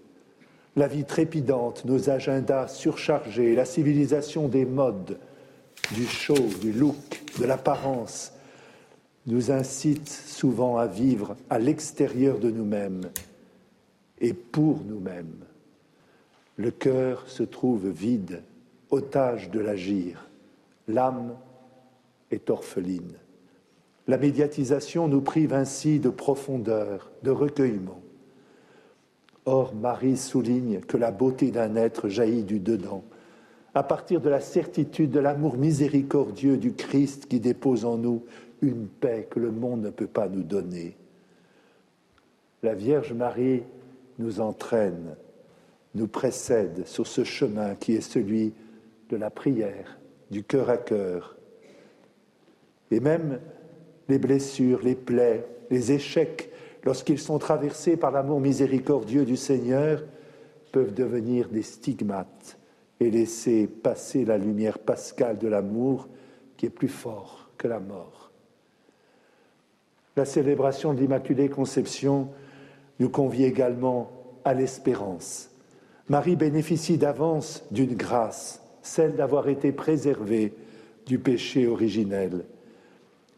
La 0.76 0.86
vie 0.86 1.04
trépidante, 1.04 1.84
nos 1.84 2.08
agendas 2.08 2.68
surchargés, 2.68 3.54
la 3.54 3.64
civilisation 3.64 4.46
des 4.46 4.64
modes, 4.64 5.18
du 5.92 6.06
show, 6.06 6.38
du 6.60 6.72
look, 6.72 7.22
de 7.40 7.44
l'apparence, 7.44 8.32
nous 9.26 9.50
incitent 9.50 10.08
souvent 10.08 10.78
à 10.78 10.86
vivre 10.86 11.36
à 11.50 11.58
l'extérieur 11.58 12.38
de 12.38 12.50
nous-mêmes 12.50 13.10
et 14.20 14.32
pour 14.32 14.80
nous-mêmes. 14.84 15.44
Le 16.56 16.70
cœur 16.70 17.28
se 17.28 17.42
trouve 17.42 17.88
vide, 17.88 18.42
otage 18.90 19.50
de 19.50 19.60
l'agir. 19.60 20.29
L'âme 20.90 21.36
est 22.30 22.50
orpheline. 22.50 23.14
La 24.08 24.18
médiatisation 24.18 25.06
nous 25.06 25.20
prive 25.20 25.54
ainsi 25.54 26.00
de 26.00 26.10
profondeur, 26.10 27.12
de 27.22 27.30
recueillement. 27.30 28.00
Or, 29.44 29.74
Marie 29.74 30.16
souligne 30.16 30.80
que 30.80 30.96
la 30.96 31.12
beauté 31.12 31.52
d'un 31.52 31.76
être 31.76 32.08
jaillit 32.08 32.42
du 32.42 32.58
dedans, 32.58 33.04
à 33.72 33.84
partir 33.84 34.20
de 34.20 34.28
la 34.28 34.40
certitude 34.40 35.12
de 35.12 35.20
l'amour 35.20 35.56
miséricordieux 35.56 36.56
du 36.56 36.72
Christ 36.72 37.26
qui 37.26 37.38
dépose 37.38 37.84
en 37.84 37.96
nous 37.96 38.24
une 38.60 38.88
paix 38.88 39.28
que 39.30 39.38
le 39.38 39.52
monde 39.52 39.82
ne 39.82 39.90
peut 39.90 40.08
pas 40.08 40.28
nous 40.28 40.42
donner. 40.42 40.96
La 42.64 42.74
Vierge 42.74 43.12
Marie 43.12 43.62
nous 44.18 44.40
entraîne, 44.40 45.14
nous 45.94 46.08
précède 46.08 46.84
sur 46.84 47.06
ce 47.06 47.22
chemin 47.22 47.76
qui 47.76 47.94
est 47.94 48.00
celui 48.00 48.52
de 49.08 49.16
la 49.16 49.30
prière, 49.30 49.99
du 50.30 50.44
cœur 50.44 50.70
à 50.70 50.76
cœur. 50.76 51.36
Et 52.90 53.00
même 53.00 53.40
les 54.08 54.18
blessures, 54.18 54.80
les 54.82 54.94
plaies, 54.94 55.46
les 55.70 55.92
échecs, 55.92 56.50
lorsqu'ils 56.84 57.18
sont 57.18 57.38
traversés 57.38 57.96
par 57.96 58.10
l'amour 58.10 58.40
miséricordieux 58.40 59.24
du 59.24 59.36
Seigneur, 59.36 60.04
peuvent 60.72 60.94
devenir 60.94 61.48
des 61.48 61.62
stigmates 61.62 62.58
et 63.00 63.10
laisser 63.10 63.66
passer 63.66 64.24
la 64.24 64.38
lumière 64.38 64.78
pascale 64.78 65.38
de 65.38 65.48
l'amour 65.48 66.08
qui 66.56 66.66
est 66.66 66.70
plus 66.70 66.88
fort 66.88 67.50
que 67.56 67.68
la 67.68 67.80
mort. 67.80 68.30
La 70.16 70.24
célébration 70.24 70.92
de 70.92 71.00
l'Immaculée 71.00 71.48
Conception 71.48 72.28
nous 72.98 73.08
convie 73.08 73.44
également 73.44 74.10
à 74.44 74.54
l'espérance. 74.54 75.50
Marie 76.08 76.36
bénéficie 76.36 76.98
d'avance 76.98 77.64
d'une 77.70 77.94
grâce, 77.94 78.60
celle 78.82 79.16
d'avoir 79.16 79.48
été 79.48 79.72
préservée 79.72 80.54
du 81.06 81.18
péché 81.18 81.66
originel. 81.66 82.44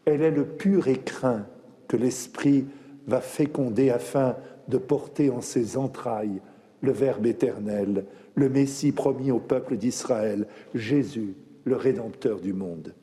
Elle 0.05 0.21
est 0.21 0.31
le 0.31 0.45
pur 0.45 0.87
écrin 0.87 1.45
que 1.87 1.97
l'Esprit 1.97 2.65
va 3.07 3.21
féconder 3.21 3.89
afin 3.89 4.35
de 4.67 4.77
porter 4.77 5.29
en 5.29 5.41
ses 5.41 5.77
entrailles 5.77 6.41
le 6.81 6.91
Verbe 6.91 7.25
éternel, 7.25 8.05
le 8.35 8.49
Messie 8.49 8.91
promis 8.91 9.31
au 9.31 9.39
peuple 9.39 9.77
d'Israël, 9.77 10.47
Jésus, 10.73 11.35
le 11.63 11.75
Rédempteur 11.75 12.39
du 12.39 12.53
monde. 12.53 12.93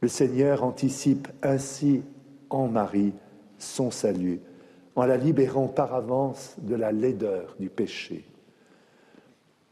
Le 0.00 0.08
Seigneur 0.08 0.62
anticipe 0.62 1.28
ainsi 1.42 2.02
en 2.50 2.68
Marie 2.68 3.12
son 3.58 3.90
salut, 3.90 4.40
en 4.94 5.04
la 5.04 5.16
libérant 5.16 5.66
par 5.66 5.94
avance 5.94 6.54
de 6.62 6.76
la 6.76 6.92
laideur 6.92 7.56
du 7.58 7.68
péché. 7.68 8.24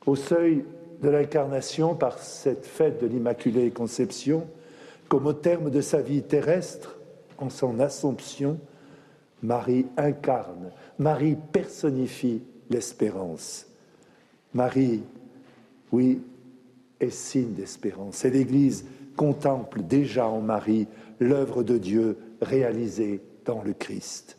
Au 0.04 0.16
seuil 0.16 0.64
de 1.02 1.08
l'incarnation, 1.08 1.94
par 1.94 2.18
cette 2.18 2.66
fête 2.66 3.00
de 3.00 3.06
l'Immaculée 3.06 3.70
Conception, 3.70 4.46
comme 5.08 5.26
au 5.26 5.32
terme 5.32 5.70
de 5.70 5.80
sa 5.80 6.00
vie 6.00 6.22
terrestre, 6.22 6.96
en 7.38 7.50
son 7.50 7.80
Assomption, 7.80 8.58
Marie 9.42 9.86
incarne, 9.96 10.70
Marie 10.98 11.36
personnifie 11.52 12.42
l'espérance. 12.70 13.66
Marie, 14.54 15.02
oui, 15.92 16.22
est 16.98 17.10
signe 17.10 17.52
d'espérance. 17.52 18.24
Et 18.24 18.30
l'Église 18.30 18.86
contemple 19.16 19.82
déjà 19.82 20.26
en 20.26 20.40
Marie 20.40 20.88
l'œuvre 21.20 21.62
de 21.62 21.76
Dieu 21.76 22.16
réalisée 22.40 23.20
dans 23.44 23.62
le 23.62 23.74
Christ. 23.74 24.38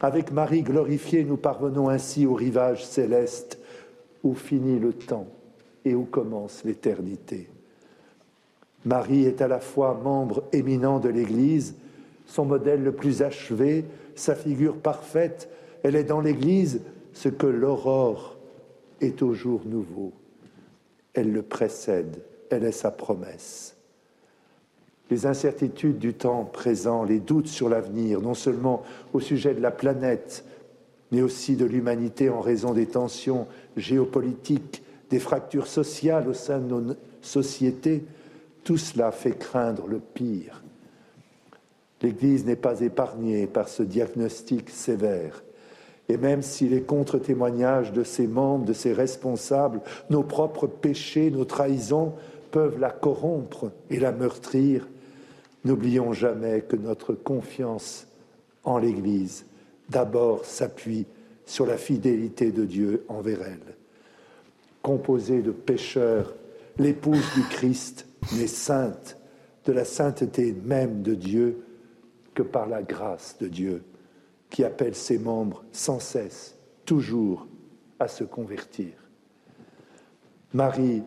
Avec 0.00 0.32
Marie 0.32 0.62
glorifiée, 0.62 1.24
nous 1.24 1.36
parvenons 1.36 1.88
ainsi 1.88 2.26
au 2.26 2.34
rivage 2.34 2.84
céleste 2.84 3.58
où 4.22 4.34
finit 4.34 4.78
le 4.78 4.92
temps 4.92 5.26
où 5.94 6.04
commence 6.04 6.64
l'éternité. 6.64 7.48
Marie 8.84 9.24
est 9.24 9.42
à 9.42 9.48
la 9.48 9.60
fois 9.60 10.00
membre 10.02 10.44
éminent 10.52 10.98
de 10.98 11.08
l'Église, 11.08 11.74
son 12.26 12.44
modèle 12.44 12.82
le 12.82 12.92
plus 12.92 13.22
achevé, 13.22 13.84
sa 14.14 14.34
figure 14.34 14.76
parfaite. 14.76 15.48
Elle 15.82 15.96
est 15.96 16.04
dans 16.04 16.20
l'Église 16.20 16.80
ce 17.12 17.28
que 17.28 17.46
l'aurore 17.46 18.36
est 19.00 19.22
au 19.22 19.34
jour 19.34 19.62
nouveau. 19.64 20.12
Elle 21.14 21.32
le 21.32 21.42
précède, 21.42 22.22
elle 22.50 22.64
est 22.64 22.72
sa 22.72 22.90
promesse. 22.90 23.76
Les 25.10 25.26
incertitudes 25.26 25.98
du 25.98 26.14
temps 26.14 26.44
présent, 26.44 27.02
les 27.02 27.18
doutes 27.18 27.48
sur 27.48 27.68
l'avenir, 27.68 28.20
non 28.20 28.34
seulement 28.34 28.82
au 29.12 29.20
sujet 29.20 29.54
de 29.54 29.60
la 29.60 29.70
planète, 29.70 30.44
mais 31.10 31.22
aussi 31.22 31.56
de 31.56 31.64
l'humanité 31.64 32.28
en 32.28 32.40
raison 32.40 32.74
des 32.74 32.86
tensions 32.86 33.46
géopolitiques, 33.76 34.82
des 35.10 35.18
fractures 35.18 35.66
sociales 35.66 36.28
au 36.28 36.34
sein 36.34 36.58
de 36.58 36.80
nos 36.80 36.94
sociétés, 37.22 38.04
tout 38.64 38.76
cela 38.76 39.10
fait 39.10 39.38
craindre 39.38 39.86
le 39.86 39.98
pire. 39.98 40.62
L'Église 42.02 42.44
n'est 42.44 42.56
pas 42.56 42.80
épargnée 42.80 43.46
par 43.46 43.68
ce 43.68 43.82
diagnostic 43.82 44.70
sévère. 44.70 45.42
Et 46.08 46.16
même 46.16 46.42
si 46.42 46.68
les 46.68 46.82
contre-témoignages 46.82 47.92
de 47.92 48.02
ses 48.02 48.26
membres, 48.26 48.64
de 48.64 48.72
ses 48.72 48.92
responsables, 48.92 49.80
nos 50.10 50.22
propres 50.22 50.66
péchés, 50.66 51.30
nos 51.30 51.44
trahisons 51.44 52.14
peuvent 52.50 52.78
la 52.78 52.90
corrompre 52.90 53.72
et 53.90 53.98
la 53.98 54.12
meurtrir, 54.12 54.88
n'oublions 55.64 56.12
jamais 56.12 56.62
que 56.62 56.76
notre 56.76 57.12
confiance 57.12 58.06
en 58.64 58.78
l'Église 58.78 59.44
d'abord 59.90 60.44
s'appuie 60.44 61.06
sur 61.46 61.66
la 61.66 61.76
fidélité 61.76 62.52
de 62.52 62.64
Dieu 62.64 63.04
envers 63.08 63.42
elle. 63.42 63.77
Composée 64.88 65.42
de 65.42 65.50
pécheurs, 65.50 66.34
l'épouse 66.78 67.34
du 67.34 67.42
Christ 67.42 68.06
n'est 68.38 68.46
sainte 68.46 69.18
de 69.66 69.72
la 69.72 69.84
sainteté 69.84 70.56
même 70.64 71.02
de 71.02 71.14
Dieu 71.14 71.62
que 72.32 72.42
par 72.42 72.66
la 72.66 72.82
grâce 72.82 73.36
de 73.38 73.48
Dieu 73.48 73.84
qui 74.48 74.64
appelle 74.64 74.94
ses 74.94 75.18
membres 75.18 75.62
sans 75.72 76.00
cesse, 76.00 76.56
toujours, 76.86 77.46
à 77.98 78.08
se 78.08 78.24
convertir. 78.24 78.94
Marie 80.54 81.02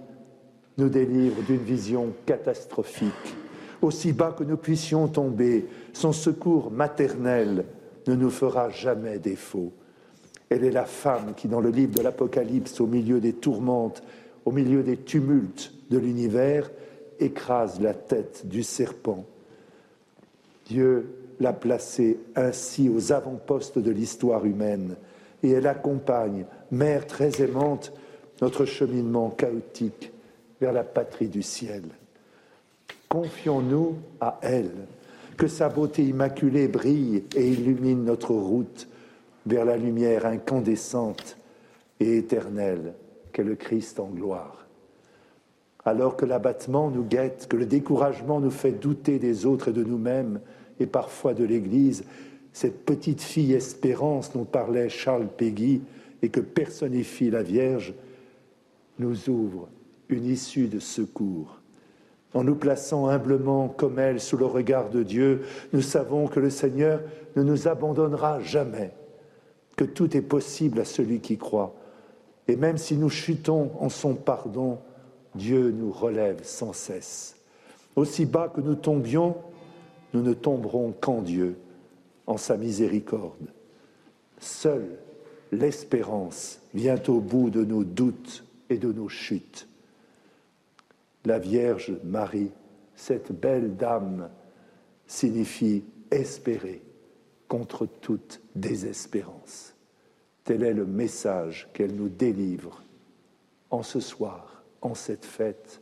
nous 0.77 0.89
délivre 0.89 1.41
d'une 1.41 1.63
vision 1.63 2.13
catastrophique. 2.27 3.35
Aussi 3.81 4.13
bas 4.13 4.35
que 4.37 4.43
nous 4.43 4.57
puissions 4.57 5.07
tomber, 5.07 5.65
son 5.91 6.13
secours 6.13 6.69
maternel 6.69 7.65
ne 8.05 8.13
nous 8.13 8.29
fera 8.29 8.69
jamais 8.69 9.17
défaut. 9.17 9.73
Elle 10.51 10.65
est 10.65 10.71
la 10.71 10.85
femme 10.85 11.33
qui, 11.33 11.47
dans 11.47 11.61
le 11.61 11.69
livre 11.69 11.95
de 11.95 12.01
l'Apocalypse, 12.01 12.81
au 12.81 12.85
milieu 12.85 13.21
des 13.21 13.31
tourmentes, 13.31 14.03
au 14.43 14.51
milieu 14.51 14.83
des 14.83 14.97
tumultes 14.97 15.71
de 15.89 15.97
l'univers, 15.97 16.69
écrase 17.21 17.79
la 17.79 17.93
tête 17.93 18.45
du 18.45 18.61
serpent. 18.61 19.23
Dieu 20.65 21.07
l'a 21.39 21.53
placée 21.53 22.19
ainsi 22.35 22.89
aux 22.89 23.13
avant-postes 23.13 23.79
de 23.79 23.91
l'histoire 23.91 24.45
humaine 24.45 24.97
et 25.41 25.51
elle 25.51 25.67
accompagne, 25.67 26.45
mère 26.69 27.07
très 27.07 27.41
aimante, 27.41 27.93
notre 28.41 28.65
cheminement 28.65 29.29
chaotique 29.29 30.11
vers 30.59 30.73
la 30.73 30.83
patrie 30.83 31.29
du 31.29 31.43
ciel. 31.43 31.83
Confions-nous 33.07 33.95
à 34.19 34.37
elle, 34.41 34.71
que 35.37 35.47
sa 35.47 35.69
beauté 35.69 36.03
immaculée 36.03 36.67
brille 36.67 37.23
et 37.37 37.47
illumine 37.47 38.03
notre 38.03 38.33
route 38.33 38.89
vers 39.45 39.65
la 39.65 39.77
lumière 39.77 40.25
incandescente 40.25 41.37
et 41.99 42.17
éternelle 42.17 42.93
qu'est 43.33 43.43
le 43.43 43.55
Christ 43.55 43.99
en 43.99 44.07
gloire 44.07 44.61
alors 45.85 46.15
que 46.15 46.25
l'abattement 46.25 46.89
nous 46.89 47.03
guette, 47.03 47.47
que 47.49 47.57
le 47.57 47.65
découragement 47.65 48.39
nous 48.39 48.51
fait 48.51 48.71
douter 48.71 49.19
des 49.19 49.45
autres 49.45 49.69
et 49.69 49.73
de 49.73 49.83
nous-mêmes, 49.83 50.39
et 50.79 50.85
parfois 50.85 51.33
de 51.33 51.43
l'Église, 51.43 52.03
cette 52.53 52.85
petite 52.85 53.21
fille 53.21 53.53
espérance 53.53 54.33
dont 54.33 54.45
parlait 54.45 54.89
Charles 54.89 55.27
Péguy 55.27 55.81
et 56.21 56.29
que 56.29 56.39
personnifie 56.39 57.31
la 57.31 57.43
Vierge, 57.43 57.93
nous 58.99 59.29
ouvre 59.29 59.69
une 60.09 60.25
issue 60.25 60.67
de 60.67 60.79
secours. 60.79 61.59
En 62.33 62.43
nous 62.43 62.55
plaçant 62.55 63.07
humblement 63.07 63.67
comme 63.67 63.99
elle 63.99 64.19
sous 64.19 64.37
le 64.37 64.45
regard 64.45 64.89
de 64.89 65.03
Dieu, 65.03 65.41
nous 65.73 65.81
savons 65.81 66.27
que 66.27 66.39
le 66.39 66.49
Seigneur 66.49 67.01
ne 67.35 67.43
nous 67.43 67.67
abandonnera 67.67 68.39
jamais. 68.41 68.91
Que 69.75 69.85
tout 69.85 70.15
est 70.15 70.21
possible 70.21 70.79
à 70.79 70.85
celui 70.85 71.19
qui 71.19 71.37
croit. 71.37 71.73
Et 72.47 72.55
même 72.55 72.77
si 72.77 72.95
nous 72.95 73.09
chutons 73.09 73.71
en 73.79 73.89
son 73.89 74.15
pardon, 74.15 74.79
Dieu 75.35 75.71
nous 75.71 75.91
relève 75.91 76.43
sans 76.43 76.73
cesse. 76.73 77.35
Aussi 77.95 78.25
bas 78.25 78.49
que 78.49 78.61
nous 78.61 78.75
tombions, 78.75 79.37
nous 80.13 80.21
ne 80.21 80.33
tomberons 80.33 80.93
qu'en 80.99 81.21
Dieu, 81.21 81.57
en 82.27 82.37
sa 82.37 82.57
miséricorde. 82.57 83.47
Seule 84.39 84.97
l'espérance 85.51 86.59
vient 86.73 87.01
au 87.07 87.19
bout 87.19 87.49
de 87.49 87.63
nos 87.63 87.83
doutes 87.83 88.43
et 88.69 88.77
de 88.77 88.91
nos 88.91 89.09
chutes. 89.09 89.67
La 91.25 91.39
Vierge 91.39 91.93
Marie, 92.03 92.51
cette 92.95 93.31
belle 93.31 93.75
dame, 93.75 94.29
signifie 95.05 95.83
espérer 96.09 96.81
contre 97.51 97.85
toute 97.85 98.39
désespérance. 98.55 99.75
Tel 100.45 100.63
est 100.63 100.73
le 100.73 100.85
message 100.85 101.67
qu'elle 101.73 101.93
nous 101.93 102.07
délivre 102.07 102.81
en 103.71 103.83
ce 103.83 103.99
soir, 103.99 104.63
en 104.79 104.95
cette 104.95 105.25
fête, 105.25 105.81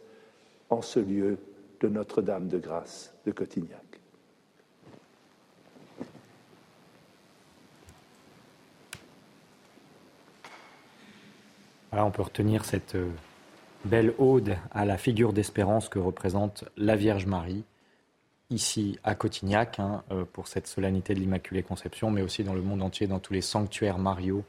en 0.72 0.82
ce 0.82 1.00
lieu 1.00 1.38
de 1.80 1.88
Notre-Dame 1.88 2.48
de 2.48 2.58
Grâce 2.58 3.14
de 3.24 3.32
Cotignac. 3.32 3.84
on 11.92 12.12
peut 12.12 12.24
retenir 12.24 12.66
cette 12.66 12.96
euh, 12.96 13.12
belle 13.86 14.16
ode 14.18 14.58
à 14.72 14.86
la 14.86 14.98
figure 14.98 15.34
d'espérance 15.34 15.88
que 15.88 16.00
représente 16.00 16.64
la 16.78 16.96
Vierge 16.96 17.28
Marie, 17.28 17.64
ici 18.50 18.98
à 19.04 19.16
Cotignac, 19.16 19.80
hein, 19.80 20.04
euh, 20.12 20.26
pour 20.26 20.48
cette 20.48 20.68
solennité 20.68 21.14
de 21.14 21.20
l'Immaculée 21.20 21.64
Conception, 21.64 22.12
mais 22.12 22.22
aussi 22.22 22.44
dans 22.44 22.54
le 22.54 22.62
monde 22.62 22.82
entier, 22.82 23.08
dans 23.08 23.20
tous 23.20 23.34
les 23.34 23.42
sanctuaires 23.42 24.00
mariaux 24.00 24.44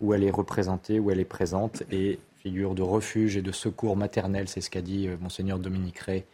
où 0.00 0.14
elle 0.14 0.24
est 0.24 0.30
représentée, 0.30 0.98
où 0.98 1.10
elle 1.10 1.20
est 1.20 1.24
présente, 1.24 1.82
et 1.90 2.18
figure 2.38 2.74
de 2.74 2.82
refuge 2.82 3.36
et 3.36 3.42
de 3.42 3.52
secours 3.52 3.96
maternel, 3.96 4.48
c'est 4.48 4.60
ce 4.60 4.70
qu'a 4.70 4.80
dit 4.80 5.08
euh, 5.08 5.16
monseigneur 5.20 5.58
Dominique 5.58 5.98
Ray 5.98 6.24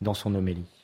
dans 0.00 0.14
son 0.14 0.34
homélie. 0.34 0.81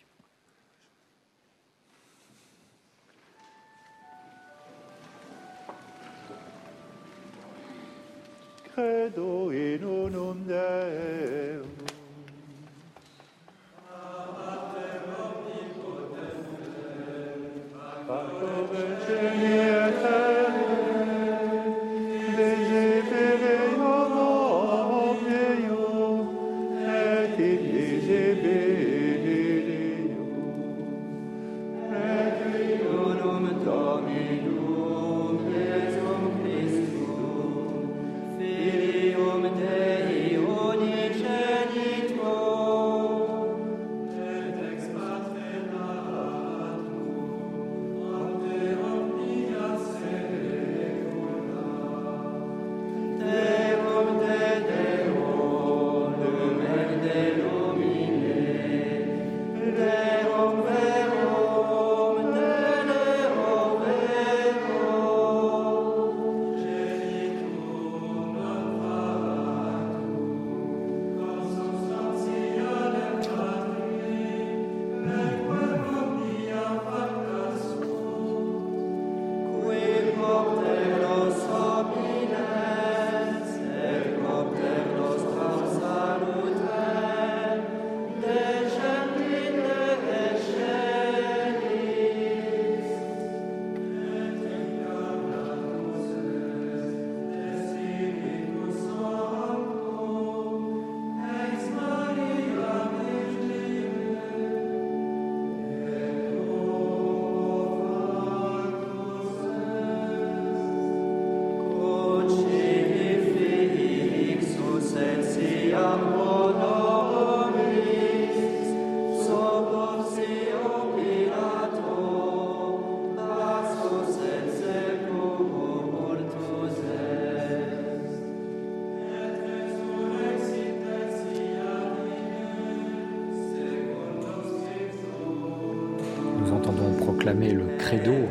Credo, 137.88 138.28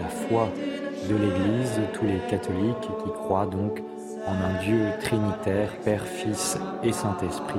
la 0.00 0.08
foi 0.08 0.48
de 1.08 1.14
l'Église, 1.16 1.80
tous 1.92 2.06
les 2.06 2.20
catholiques 2.30 2.88
qui 3.02 3.10
croient 3.10 3.46
donc 3.46 3.82
en 4.28 4.32
un 4.32 4.62
Dieu 4.62 4.80
trinitaire, 5.00 5.76
Père, 5.84 6.04
Fils 6.04 6.56
et 6.84 6.92
Saint-Esprit. 6.92 7.58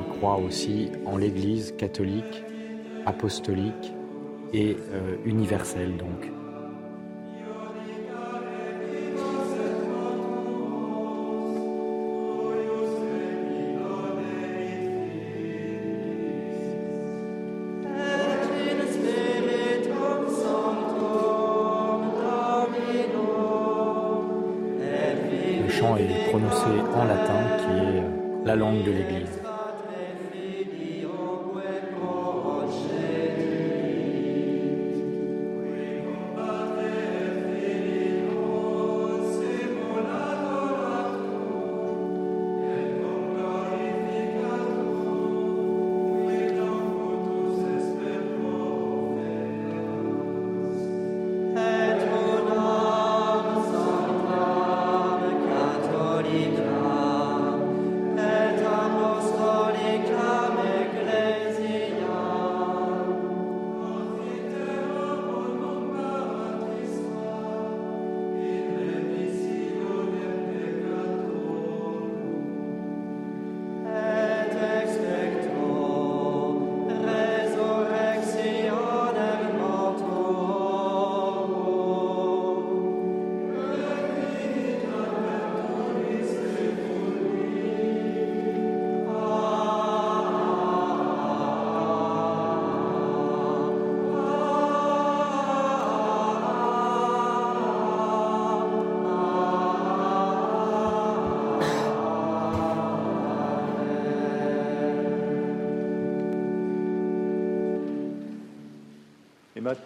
Ils 0.00 0.18
croient 0.18 0.38
aussi 0.38 0.90
en 1.04 1.16
l'Église 1.16 1.72
catholique, 1.78 2.42
apostolique 3.04 3.92
et 4.52 4.76
euh, 4.92 5.16
universelle 5.24 5.96
donc. 5.96 6.35
langue 28.56 28.84
de 28.84 28.90
l'Église. 28.90 29.25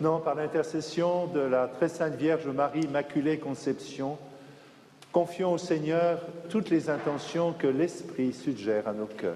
Maintenant, 0.01 0.19
par 0.19 0.35
l'intercession 0.35 1.27
de 1.27 1.41
la 1.41 1.69
très 1.69 1.91
sainte 1.91 2.15
Vierge 2.15 2.47
Marie 2.47 2.81
Immaculée 2.81 3.39
Conception, 3.39 4.17
confions 5.13 5.53
au 5.53 5.59
Seigneur 5.59 6.23
toutes 6.49 6.71
les 6.71 6.89
intentions 6.89 7.53
que 7.53 7.67
l'Esprit 7.67 8.33
suggère 8.33 8.89
à 8.89 8.95
nos 8.95 9.05
cœurs. 9.05 9.35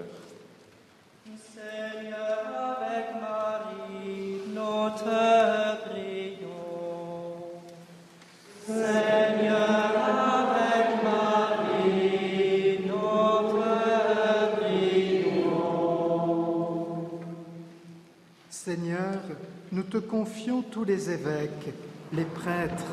Seigneur, 1.53 2.39
avec 2.79 3.13
Marie, 3.21 4.41
nous 4.55 4.89
te 4.97 5.75
prions. 5.87 6.25
Te 19.89 19.97
confions 19.97 20.61
tous 20.61 20.83
les 20.83 21.09
évêques, 21.09 21.73
les 22.13 22.25
prêtres, 22.25 22.83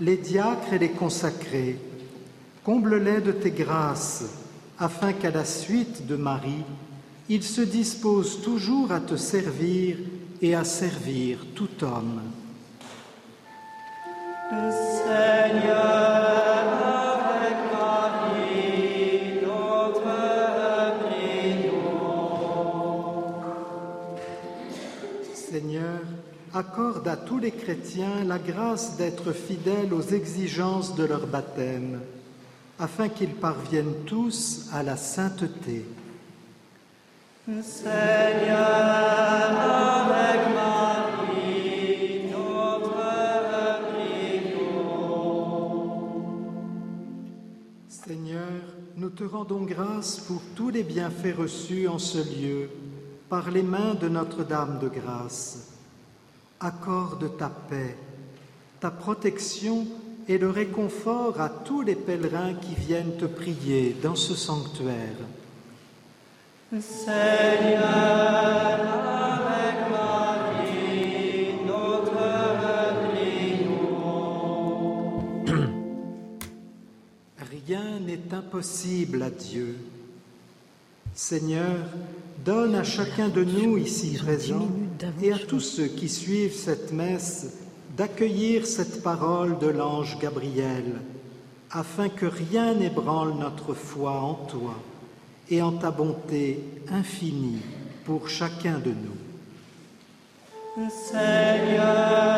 les 0.00 0.16
diacres 0.16 0.72
et 0.72 0.78
les 0.78 0.90
consacrés. 0.90 1.78
Comble-les 2.64 3.20
de 3.20 3.32
tes 3.32 3.50
grâces, 3.50 4.24
afin 4.78 5.12
qu'à 5.12 5.30
la 5.30 5.44
suite 5.44 6.06
de 6.06 6.16
Marie, 6.16 6.64
ils 7.28 7.42
se 7.42 7.62
disposent 7.62 8.42
toujours 8.42 8.92
à 8.92 9.00
te 9.00 9.16
servir 9.16 9.96
et 10.42 10.54
à 10.54 10.64
servir 10.64 11.38
tout 11.54 11.82
homme. 11.82 12.20
Accorde 26.66 27.06
à 27.06 27.16
tous 27.16 27.38
les 27.38 27.52
chrétiens 27.52 28.24
la 28.24 28.38
grâce 28.38 28.96
d'être 28.96 29.32
fidèles 29.32 29.94
aux 29.94 30.02
exigences 30.02 30.94
de 30.94 31.04
leur 31.04 31.26
baptême, 31.26 32.00
afin 32.78 33.08
qu'ils 33.08 33.34
parviennent 33.34 34.04
tous 34.04 34.68
à 34.72 34.82
la 34.82 34.96
sainteté. 34.96 35.84
Seigneur, 47.88 48.62
nous 48.96 49.10
te 49.10 49.24
rendons 49.24 49.62
grâce 49.62 50.18
pour 50.20 50.40
tous 50.56 50.70
les 50.70 50.82
bienfaits 50.82 51.36
reçus 51.38 51.86
en 51.86 51.98
ce 51.98 52.18
lieu 52.18 52.70
par 53.28 53.50
les 53.50 53.62
mains 53.62 53.94
de 53.94 54.08
Notre-Dame 54.08 54.78
de 54.80 54.88
grâce. 54.88 55.75
Accorde 56.60 57.36
ta 57.36 57.48
paix, 57.48 57.96
ta 58.80 58.90
protection 58.90 59.86
et 60.28 60.38
le 60.38 60.50
réconfort 60.50 61.40
à 61.40 61.48
tous 61.48 61.82
les 61.82 61.94
pèlerins 61.94 62.54
qui 62.54 62.74
viennent 62.74 63.16
te 63.16 63.26
prier 63.26 63.94
dans 64.02 64.16
ce 64.16 64.34
sanctuaire. 64.34 65.16
Seigneur, 66.80 67.84
avec 69.32 69.90
Marie, 69.90 71.58
prions. 73.10 74.02
Rien 77.38 78.00
n'est 78.00 78.34
impossible 78.34 79.22
à 79.22 79.30
Dieu. 79.30 79.76
Seigneur, 81.14 81.86
donne 82.46 82.76
à 82.76 82.84
chacun 82.84 83.28
de 83.28 83.42
nous 83.42 83.76
ici 83.76 84.16
présents 84.22 84.68
et 85.20 85.32
à 85.32 85.38
tous 85.38 85.58
ceux 85.58 85.88
qui 85.88 86.08
suivent 86.08 86.54
cette 86.54 86.92
messe 86.92 87.58
d'accueillir 87.96 88.64
cette 88.66 89.02
parole 89.02 89.58
de 89.58 89.66
l'ange 89.66 90.16
Gabriel, 90.20 90.84
afin 91.72 92.08
que 92.08 92.26
rien 92.26 92.74
n'ébranle 92.74 93.34
notre 93.34 93.74
foi 93.74 94.12
en 94.12 94.34
toi 94.34 94.76
et 95.50 95.60
en 95.60 95.72
ta 95.72 95.90
bonté 95.90 96.62
infinie 96.88 97.62
pour 98.04 98.28
chacun 98.28 98.78
de 98.78 98.90
nous. 98.90 99.16
Seigneur, 100.88 102.36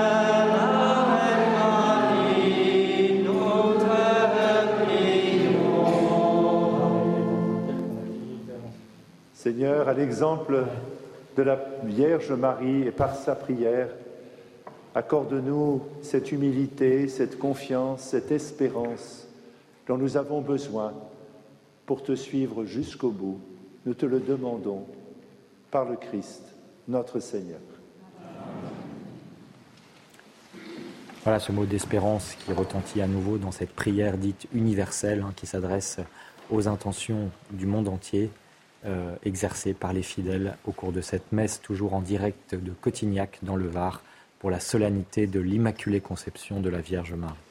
Seigneur, 9.38 9.88
à 9.88 9.94
l'exemple 9.94 10.64
de 11.36 11.42
la 11.44 11.64
Vierge 11.84 12.32
Marie 12.32 12.88
et 12.88 12.90
par 12.90 13.14
sa 13.14 13.36
prière, 13.36 13.86
accorde-nous 14.96 15.80
cette 16.02 16.32
humilité, 16.32 17.06
cette 17.06 17.38
confiance, 17.38 18.00
cette 18.02 18.32
espérance 18.32 19.28
dont 19.86 19.96
nous 19.96 20.16
avons 20.16 20.40
besoin 20.40 20.92
pour 21.86 22.02
te 22.02 22.16
suivre 22.16 22.64
jusqu'au 22.64 23.10
bout. 23.10 23.38
Nous 23.86 23.94
te 23.94 24.06
le 24.06 24.18
demandons 24.18 24.84
par 25.70 25.88
le 25.88 25.94
Christ, 25.94 26.42
notre 26.88 27.20
Seigneur. 27.20 27.60
Voilà 31.22 31.38
ce 31.38 31.52
mot 31.52 31.64
d'espérance 31.64 32.34
qui 32.44 32.52
retentit 32.52 33.00
à 33.00 33.06
nouveau 33.06 33.38
dans 33.38 33.52
cette 33.52 33.72
prière 33.72 34.18
dite 34.18 34.48
universelle 34.52 35.22
hein, 35.24 35.32
qui 35.36 35.46
s'adresse 35.46 35.98
aux 36.50 36.66
intentions 36.66 37.30
du 37.52 37.66
monde 37.66 37.86
entier 37.86 38.32
euh, 38.86 39.16
exercées 39.24 39.74
par 39.74 39.92
les 39.92 40.02
fidèles 40.02 40.56
au 40.64 40.72
cours 40.72 40.92
de 40.92 41.00
cette 41.00 41.32
messe 41.32 41.60
toujours 41.60 41.94
en 41.94 42.00
direct 42.00 42.54
de 42.54 42.72
Cotignac 42.72 43.38
dans 43.42 43.56
le 43.56 43.66
Var 43.66 44.02
pour 44.38 44.50
la 44.50 44.60
solennité 44.60 45.26
de 45.26 45.40
l'Immaculée 45.40 46.00
Conception 46.00 46.60
de 46.60 46.70
la 46.70 46.80
Vierge 46.80 47.14
Marie. 47.14 47.47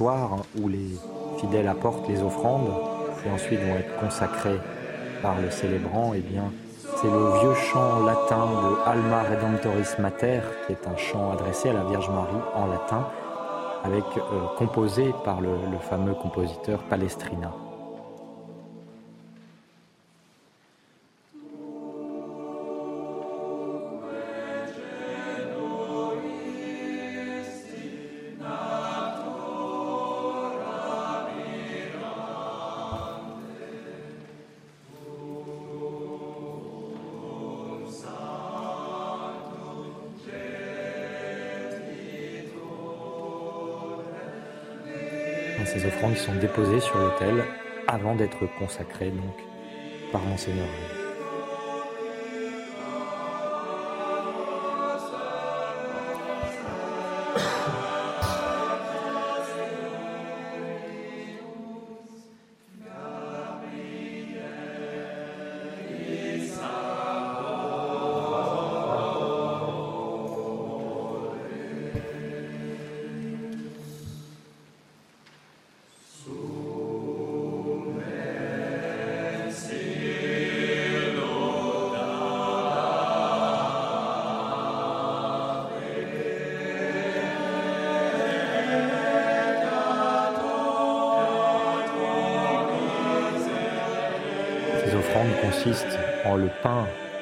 Où 0.00 0.68
les 0.68 0.98
fidèles 1.38 1.68
apportent 1.68 2.08
les 2.08 2.22
offrandes, 2.22 2.70
qui 3.22 3.30
ensuite 3.30 3.60
vont 3.60 3.76
être 3.76 4.00
consacrées 4.00 4.58
par 5.22 5.40
le 5.40 5.50
célébrant, 5.50 6.14
et 6.14 6.18
eh 6.18 6.20
bien, 6.20 6.52
c'est 6.96 7.08
le 7.08 7.40
vieux 7.40 7.54
chant 7.54 8.04
latin 8.04 8.46
de 8.46 8.90
Alma 8.90 9.22
Redemptoris 9.22 9.98
Mater, 9.98 10.40
qui 10.66 10.72
est 10.72 10.86
un 10.86 10.96
chant 10.96 11.32
adressé 11.32 11.70
à 11.70 11.72
la 11.72 11.84
Vierge 11.84 12.10
Marie 12.10 12.42
en 12.54 12.66
latin, 12.66 13.06
avec 13.84 14.04
euh, 14.16 14.20
composé 14.58 15.12
par 15.24 15.40
le 15.40 15.78
fameux 15.88 16.14
compositeur 16.14 16.80
Palestrina. 16.84 17.52
Sont 46.22 46.34
déposées 46.36 46.78
sur 46.78 46.98
l'autel 46.98 47.42
avant 47.88 48.14
d'être 48.14 48.46
consacrées 48.58 49.10
donc 49.10 49.34
par 50.12 50.22
Monseigneur. 50.22 51.01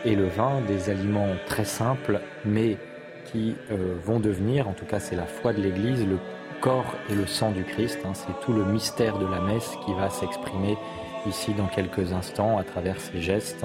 Et 0.05 0.15
le 0.15 0.27
vin, 0.27 0.61
des 0.67 0.91
aliments 0.91 1.35
très 1.47 1.65
simples, 1.65 2.21
mais 2.45 2.77
qui 3.27 3.55
euh, 3.71 3.95
vont 4.05 4.21
devenir, 4.21 4.69
en 4.69 4.73
tout 4.73 4.85
cas 4.85 5.01
c'est 5.01 5.17
la 5.17 5.27
foi 5.27 5.53
de 5.53 5.61
l'Église, 5.61 6.07
le 6.07 6.19
corps 6.61 6.95
et 7.09 7.15
le 7.15 7.27
sang 7.27 7.51
du 7.51 7.65
Christ. 7.65 7.99
Hein. 8.05 8.13
c'est 8.15 8.39
tout 8.45 8.53
le 8.53 8.65
mystère 8.65 9.19
de 9.19 9.27
la 9.27 9.41
messe 9.41 9.77
qui 9.85 9.95
va 9.95 10.11
s'exprimer 10.11 10.77
ici 11.27 11.55
dans 11.55 11.67
quelques 11.67 12.13
instants 12.13 12.59
à 12.59 12.65
travers 12.65 13.01
ces 13.01 13.21
gestes. 13.21 13.65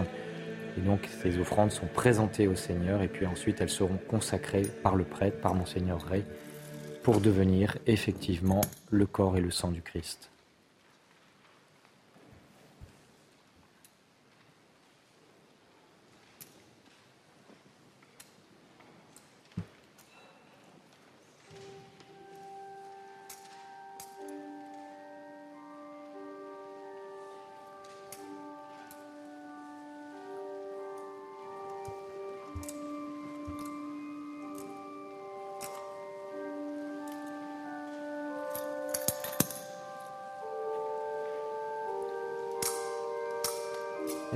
Et 0.77 0.81
donc 0.81 1.07
ces 1.21 1.37
offrandes 1.39 1.71
sont 1.71 1.87
présentées 1.87 2.47
au 2.47 2.55
Seigneur 2.55 3.01
et 3.01 3.07
puis 3.07 3.25
ensuite 3.25 3.61
elles 3.61 3.69
seront 3.69 3.99
consacrées 4.09 4.67
par 4.83 4.95
le 4.95 5.05
prêtre, 5.05 5.39
par 5.39 5.55
Monseigneur 5.55 6.01
Ray, 6.01 6.23
pour 7.01 7.21
devenir 7.21 7.77
effectivement 7.87 8.61
le 8.91 9.05
corps 9.05 9.37
et 9.37 9.41
le 9.41 9.51
sang 9.51 9.71
du 9.71 9.81
Christ. 9.81 10.29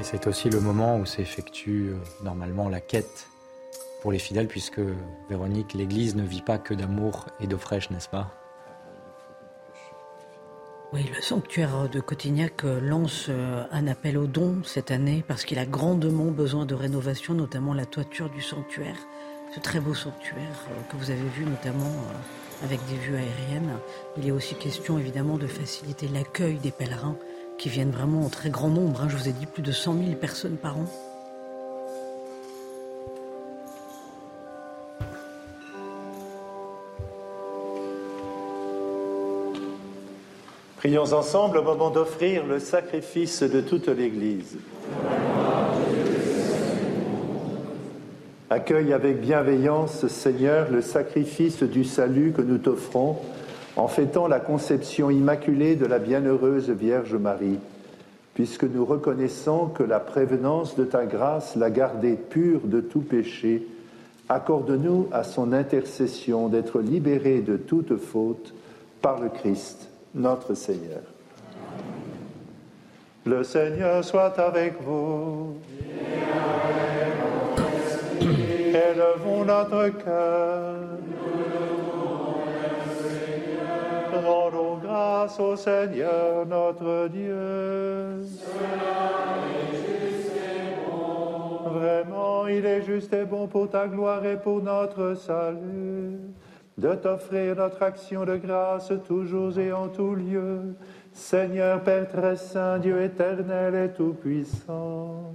C'est 0.10 0.26
aussi 0.26 0.50
le 0.50 0.60
moment 0.60 0.98
où 0.98 1.06
s'effectue 1.06 1.90
euh, 1.90 2.24
normalement 2.24 2.68
la 2.68 2.82
quête 2.82 3.28
pour 4.02 4.12
les 4.12 4.18
fidèles, 4.18 4.48
puisque 4.48 4.82
Véronique, 5.30 5.74
l'Église 5.74 6.16
ne 6.16 6.24
vit 6.24 6.42
pas 6.42 6.58
que 6.58 6.74
d'amour 6.74 7.28
et 7.40 7.46
d'eau 7.46 7.60
fraîche, 7.60 7.92
n'est-ce 7.92 8.10
pas? 8.10 8.34
Oui, 10.94 11.06
le 11.16 11.22
sanctuaire 11.22 11.90
de 11.90 12.00
Cotignac 12.00 12.64
euh, 12.64 12.80
lance 12.80 13.28
euh, 13.30 13.64
un 13.72 13.86
appel 13.86 14.18
aux 14.18 14.26
dons 14.26 14.64
cette 14.64 14.90
année 14.90 15.24
parce 15.28 15.46
qu'il 15.46 15.60
a 15.60 15.68
grandement 15.68 16.32
besoin 16.32 16.66
de 16.66 16.74
rénovation, 16.74 17.36
notamment 17.36 17.76
la 17.76 17.86
toiture 17.86 18.32
du 18.32 18.42
sanctuaire, 18.42 18.98
ce 19.54 19.60
très 19.60 19.80
beau 19.80 19.94
sanctuaire 19.94 20.66
que 20.90 20.98
vous 20.98 21.12
avez 21.12 21.30
vu 21.36 21.46
notamment 21.46 21.94
avec 22.64 22.80
des 22.88 22.96
vues 22.96 23.16
aériennes. 23.16 23.78
Il 24.18 24.28
est 24.28 24.32
aussi 24.32 24.56
question 24.56 24.98
évidemment 24.98 25.38
de 25.38 25.48
faciliter 25.48 26.08
l'accueil 26.08 26.58
des 26.58 26.72
pèlerins 26.72 27.18
qui 27.60 27.68
viennent 27.70 27.92
vraiment 27.92 28.26
en 28.26 28.30
très 28.30 28.50
grand 28.50 28.70
nombre. 28.70 29.02
Hein. 29.02 29.08
Je 29.10 29.18
vous 29.18 29.28
ai 29.28 29.34
dit 29.34 29.46
plus 29.46 29.62
de 29.62 29.74
100 29.74 29.94
000 29.94 30.16
personnes 30.16 30.56
par 30.56 30.78
an. 30.78 30.86
Prions 40.78 41.12
ensemble 41.12 41.58
au 41.58 41.64
moment 41.64 41.90
d'offrir 41.90 42.46
le 42.46 42.60
sacrifice 42.60 43.44
de 43.44 43.60
toute 43.60 43.90
l'Église. 43.90 44.58
Accueille 48.50 48.94
avec 48.94 49.20
bienveillance, 49.20 50.08
Seigneur, 50.08 50.72
le 50.72 50.82
sacrifice 50.82 51.62
du 51.62 51.84
salut 51.84 52.32
que 52.32 52.42
nous 52.42 52.58
t'offrons 52.58 53.18
en 53.80 53.88
fêtant 53.88 54.28
la 54.28 54.42
conception 54.42 55.10
immaculée 55.10 55.78
de 55.78 55.86
la 55.86 56.00
bienheureuse 56.00 56.70
Vierge 56.70 57.16
Marie, 57.16 57.60
puisque 58.34 58.66
nous 58.66 58.84
reconnaissons 58.84 59.68
que 59.68 59.84
la 59.84 60.02
prévenance 60.02 60.76
de 60.76 60.84
ta 60.84 61.06
grâce 61.06 61.56
l'a 61.56 61.70
gardée 61.70 62.16
pure 62.16 62.60
de 62.66 62.82
tout 62.82 63.00
péché, 63.00 63.66
accorde-nous 64.28 65.08
à 65.14 65.24
son 65.24 65.54
intercession 65.54 66.50
d'être 66.50 66.82
libérés 66.82 67.40
de 67.40 67.56
toute 67.56 67.96
faute 67.96 68.54
par 69.02 69.22
le 69.22 69.30
Christ, 69.30 69.88
notre 70.14 70.56
Seigneur. 70.56 71.02
Le 73.26 73.46
Seigneur 73.46 74.04
soit 74.04 74.38
avec 74.40 74.74
vous. 74.82 75.54
Élevons 78.20 79.46
notre 79.46 79.88
cœur. 80.04 80.76
Rendons 84.26 84.78
grâce 84.78 85.40
au 85.40 85.56
Seigneur 85.56 86.46
notre 86.46 87.08
Dieu. 87.08 88.18
Vraiment, 91.66 92.48
il 92.48 92.66
est 92.66 92.82
juste 92.82 93.14
et 93.14 93.26
bon 93.26 93.48
pour 93.48 93.70
ta 93.70 93.88
gloire 93.88 94.26
et 94.26 94.38
pour 94.38 94.62
notre 94.62 95.14
salut 95.16 96.18
de 96.80 96.96
t'offrir 96.96 97.56
notre 97.56 97.84
action 97.84 98.26
de 98.26 98.38
grâce 98.38 98.92
toujours 99.08 99.58
et 99.60 99.72
en 99.72 99.90
tout 99.90 100.16
lieu. 100.16 100.76
Seigneur 101.12 101.82
Père 101.82 102.08
très 102.08 102.38
saint, 102.38 102.80
Dieu 102.80 103.02
éternel 103.02 103.76
et 103.76 103.90
tout-puissant, 103.90 105.34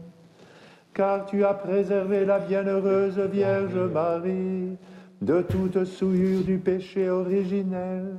car 0.95 1.27
tu 1.27 1.45
as 1.45 1.55
préservé 1.55 2.25
la 2.25 2.39
bienheureuse 2.39 3.19
Vierge 3.19 3.77
Marie 3.77 4.77
de 5.21 5.43
toute 5.43 5.85
souillure 5.85 6.45
du 6.45 6.59
péché 6.59 7.11
originel 7.11 8.17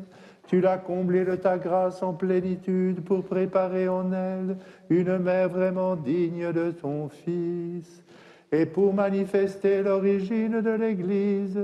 tu 0.48 0.62
l'as 0.62 0.78
comblée 0.78 1.26
de 1.26 1.36
ta 1.36 1.58
grâce 1.58 2.04
en 2.04 2.14
plénitude 2.14 3.04
pour 3.04 3.24
préparer 3.24 3.88
en 3.88 4.12
elle 4.12 4.58
une 4.90 5.18
mère 5.18 5.50
vraiment 5.50 5.96
digne 5.96 6.52
de 6.52 6.72
ton 6.72 7.10
Fils. 7.10 8.04
Et 8.52 8.66
pour 8.66 8.94
manifester 8.94 9.82
l'origine 9.82 10.62
de 10.62 10.70
l'Église, 10.70 11.60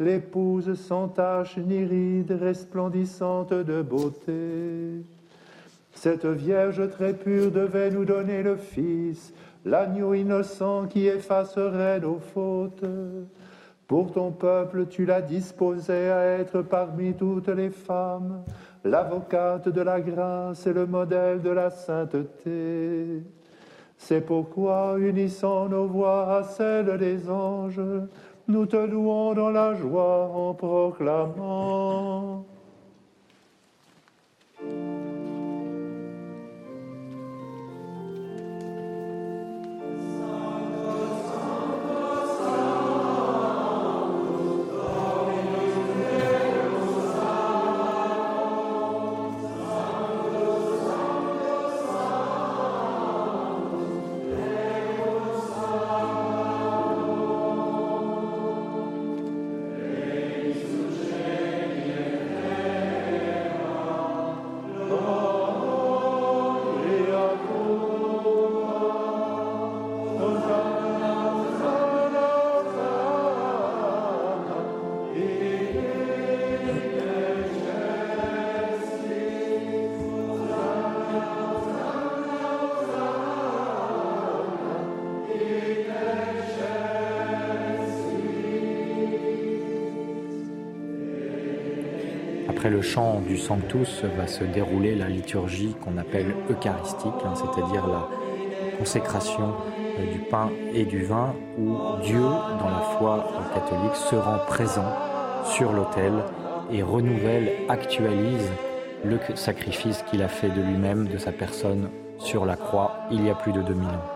l'épouse 0.00 0.74
sans 0.74 1.08
tache 1.08 1.58
ni 1.58 1.84
ride, 1.84 2.32
resplendissante 2.40 3.52
de 3.52 3.82
beauté. 3.82 5.02
Cette 5.92 6.26
Vierge 6.26 6.90
très 6.90 7.14
pure 7.14 7.50
devait 7.50 7.90
nous 7.90 8.04
donner 8.04 8.42
le 8.42 8.56
Fils, 8.56 9.32
l'agneau 9.64 10.14
innocent 10.14 10.86
qui 10.86 11.06
effacerait 11.06 12.00
nos 12.00 12.18
fautes. 12.18 12.84
Pour 13.86 14.10
ton 14.10 14.32
peuple, 14.32 14.86
tu 14.86 15.06
l'as 15.06 15.22
disposé 15.22 16.10
à 16.10 16.24
être 16.38 16.62
parmi 16.62 17.14
toutes 17.14 17.48
les 17.48 17.70
femmes, 17.70 18.42
l'avocate 18.82 19.68
de 19.68 19.80
la 19.80 20.00
grâce 20.00 20.66
et 20.66 20.72
le 20.72 20.86
modèle 20.86 21.40
de 21.40 21.50
la 21.50 21.70
sainteté. 21.70 23.22
C'est 23.96 24.22
pourquoi, 24.22 24.96
unissant 24.98 25.68
nos 25.68 25.86
voix 25.86 26.36
à 26.36 26.42
celles 26.42 26.98
des 26.98 27.30
anges, 27.30 27.80
nous 28.48 28.66
te 28.66 28.76
louons 28.76 29.34
dans 29.34 29.50
la 29.50 29.74
joie 29.74 30.30
en 30.34 30.52
proclamant. 30.54 32.44
Après 92.66 92.74
le 92.74 92.82
chant 92.82 93.20
du 93.20 93.38
Sanctus 93.38 94.02
va 94.18 94.26
se 94.26 94.42
dérouler 94.42 94.96
la 94.96 95.06
liturgie 95.06 95.76
qu'on 95.84 95.98
appelle 95.98 96.34
eucharistique, 96.50 97.12
hein, 97.24 97.34
c'est-à-dire 97.36 97.86
la 97.86 98.08
consécration 98.76 99.54
euh, 100.00 100.12
du 100.12 100.18
pain 100.18 100.50
et 100.74 100.84
du 100.84 101.04
vin, 101.04 101.32
où 101.60 101.76
Dieu, 102.02 102.18
dans 102.18 102.68
la 102.68 102.80
foi 102.98 103.24
catholique, 103.54 103.94
se 103.94 104.16
rend 104.16 104.38
présent 104.48 104.92
sur 105.44 105.70
l'autel 105.70 106.12
et 106.72 106.82
renouvelle, 106.82 107.52
actualise 107.68 108.50
le 109.04 109.20
sacrifice 109.36 110.02
qu'il 110.10 110.24
a 110.24 110.28
fait 110.28 110.50
de 110.50 110.60
lui-même, 110.60 111.06
de 111.06 111.18
sa 111.18 111.30
personne, 111.30 111.88
sur 112.18 112.44
la 112.44 112.56
croix, 112.56 112.96
il 113.12 113.24
y 113.24 113.30
a 113.30 113.36
plus 113.36 113.52
de 113.52 113.62
2000 113.62 113.86
ans. 113.86 114.15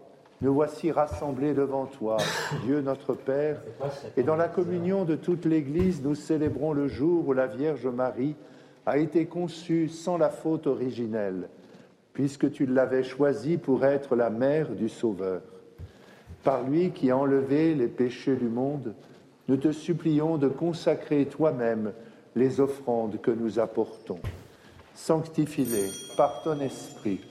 nous 0.41 0.53
voici 0.53 0.91
rassemblés 0.91 1.53
devant 1.53 1.85
toi, 1.85 2.17
Dieu 2.63 2.81
notre 2.81 3.13
Père, 3.13 3.61
et 4.17 4.23
dans 4.23 4.35
la 4.35 4.47
communion 4.47 5.05
de 5.05 5.15
toute 5.15 5.45
l'Église, 5.45 6.01
nous 6.03 6.15
célébrons 6.15 6.73
le 6.73 6.87
jour 6.87 7.27
où 7.27 7.33
la 7.33 7.45
Vierge 7.45 7.85
Marie 7.85 8.35
a 8.87 8.97
été 8.97 9.27
conçue 9.27 9.87
sans 9.87 10.17
la 10.17 10.29
faute 10.29 10.65
originelle, 10.65 11.47
puisque 12.13 12.51
tu 12.51 12.65
l'avais 12.65 13.03
choisie 13.03 13.57
pour 13.57 13.85
être 13.85 14.15
la 14.15 14.31
mère 14.31 14.69
du 14.69 14.89
Sauveur. 14.89 15.41
Par 16.43 16.63
lui 16.63 16.89
qui 16.89 17.11
a 17.11 17.17
enlevé 17.17 17.75
les 17.75 17.87
péchés 17.87 18.35
du 18.35 18.49
monde, 18.49 18.95
nous 19.47 19.57
te 19.57 19.71
supplions 19.71 20.37
de 20.37 20.47
consacrer 20.47 21.25
toi-même 21.25 21.93
les 22.35 22.59
offrandes 22.59 23.21
que 23.21 23.31
nous 23.31 23.59
apportons. 23.59 24.19
Sanctifie-les 24.95 25.89
par 26.17 26.41
ton 26.41 26.59
esprit, 26.61 27.21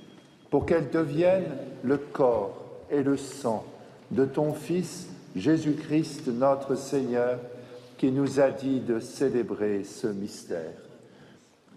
pour 0.48 0.64
qu'elles 0.64 0.90
deviennent 0.90 1.56
le 1.82 1.96
corps 1.96 2.59
et 2.90 3.02
le 3.02 3.16
sang 3.16 3.64
de 4.10 4.24
ton 4.24 4.52
Fils 4.52 5.08
Jésus-Christ 5.36 6.28
notre 6.28 6.74
Seigneur, 6.74 7.38
qui 7.98 8.10
nous 8.10 8.40
a 8.40 8.50
dit 8.50 8.80
de 8.80 8.98
célébrer 8.98 9.84
ce 9.84 10.06
mystère. 10.08 10.72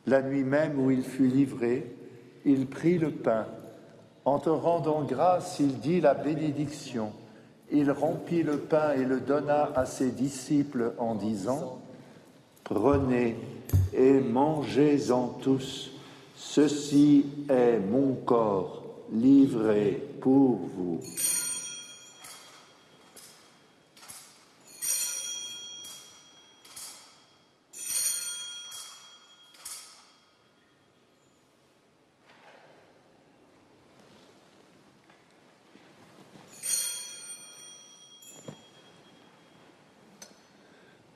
La 0.08 0.22
nuit 0.22 0.44
même 0.44 0.80
où 0.80 0.90
il 0.90 1.04
fut 1.04 1.28
livré, 1.28 1.96
il 2.46 2.68
prit 2.68 2.98
le 2.98 3.12
pain. 3.12 3.46
En 4.26 4.40
te 4.40 4.50
rendant 4.50 5.04
grâce, 5.04 5.60
il 5.60 5.80
dit 5.80 6.02
la 6.02 6.14
bénédiction. 6.14 7.12
Il 7.72 7.92
rompit 7.92 8.44
le 8.44 8.58
pain 8.58 8.94
et 8.94 9.06
le 9.06 9.20
donna 9.20 9.72
à 9.76 9.86
ses 9.86 10.12
disciples 10.12 10.94
en 10.98 11.16
disant, 11.16 11.80
Prenez 12.64 13.36
et 13.94 14.20
mangez-en 14.20 15.28
tous, 15.42 15.92
ceci 16.36 17.26
est 17.50 17.80
mon 17.80 18.14
corps 18.14 18.83
livré 19.14 20.02
pour 20.20 20.60
vous. 20.76 21.00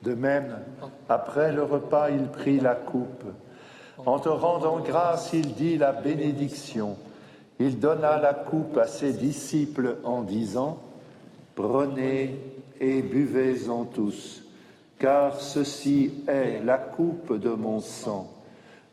De 0.02 0.14
même, 0.14 0.60
après 1.08 1.52
le 1.52 1.64
repas, 1.64 2.08
il 2.10 2.28
prit 2.28 2.60
la 2.60 2.74
coupe. 2.74 3.24
En 4.06 4.18
te 4.18 4.28
rendant 4.28 4.78
grâce, 4.78 5.32
il 5.32 5.54
dit 5.54 5.76
la 5.76 5.92
bénédiction. 5.92 6.96
Il 7.60 7.78
donna 7.78 8.18
la 8.18 8.34
coupe 8.34 8.76
à 8.78 8.86
ses 8.86 9.12
disciples 9.12 9.96
en 10.04 10.22
disant, 10.22 10.78
Prenez 11.54 12.36
et 12.80 13.02
buvez-en 13.02 13.84
tous, 13.84 14.44
car 14.98 15.40
ceci 15.40 16.12
est 16.28 16.62
la 16.64 16.78
coupe 16.78 17.36
de 17.36 17.50
mon 17.50 17.80
sang, 17.80 18.30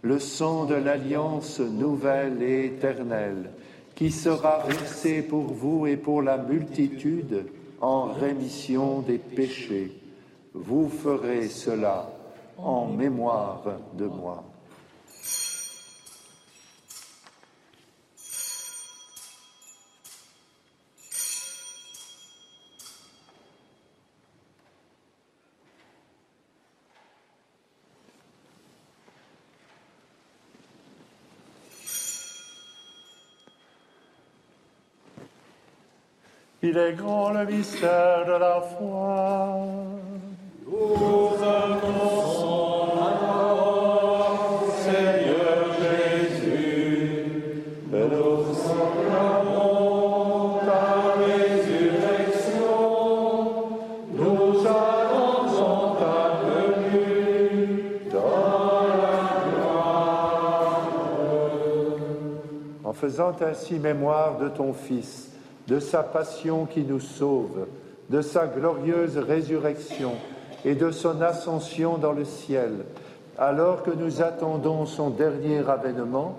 le 0.01 0.19
sang 0.19 0.65
de 0.65 0.73
l'alliance 0.73 1.59
nouvelle 1.59 2.41
et 2.41 2.65
éternelle, 2.65 3.51
qui 3.93 4.09
sera 4.09 4.63
versé 4.67 5.21
pour 5.21 5.43
vous 5.43 5.85
et 5.85 5.95
pour 5.95 6.23
la 6.23 6.37
multitude 6.37 7.45
en 7.81 8.05
rémission 8.05 9.01
des 9.01 9.19
péchés. 9.19 9.91
Vous 10.55 10.89
ferez 10.89 11.49
cela 11.49 12.09
en 12.57 12.87
mémoire 12.87 13.63
de 13.93 14.05
moi. 14.05 14.43
Il 36.67 36.75
est 36.79 36.93
grand 36.93 37.29
le 37.29 37.45
mystère 37.45 38.25
de 38.25 38.31
la 38.31 38.59
foi. 38.59 39.55
Nous 40.65 41.29
annonçons 41.43 42.89
alors, 43.07 44.63
Seigneur 44.79 45.73
Jésus, 45.79 47.21
nous 47.91 48.45
proclamons 48.63 50.57
ta 50.65 50.87
résurrection. 51.23 52.73
Nous 54.11 54.65
annonçons 54.65 55.95
ta 55.99 56.19
venue 56.47 58.09
dans 58.11 58.87
la 59.03 59.17
gloire. 59.51 60.81
En 62.83 62.93
faisant 62.93 63.35
ainsi 63.39 63.75
mémoire 63.77 64.39
de 64.39 64.49
ton 64.49 64.73
Fils, 64.73 65.34
de 65.67 65.79
sa 65.79 66.03
passion 66.03 66.65
qui 66.65 66.83
nous 66.83 66.99
sauve, 66.99 67.67
de 68.09 68.21
sa 68.21 68.47
glorieuse 68.47 69.17
résurrection 69.17 70.11
et 70.63 70.75
de 70.75 70.91
son 70.91 71.21
ascension 71.21 71.97
dans 71.97 72.11
le 72.11 72.25
ciel, 72.25 72.71
alors 73.37 73.83
que 73.83 73.91
nous 73.91 74.21
attendons 74.21 74.85
son 74.85 75.09
dernier 75.09 75.67
avènement, 75.67 76.37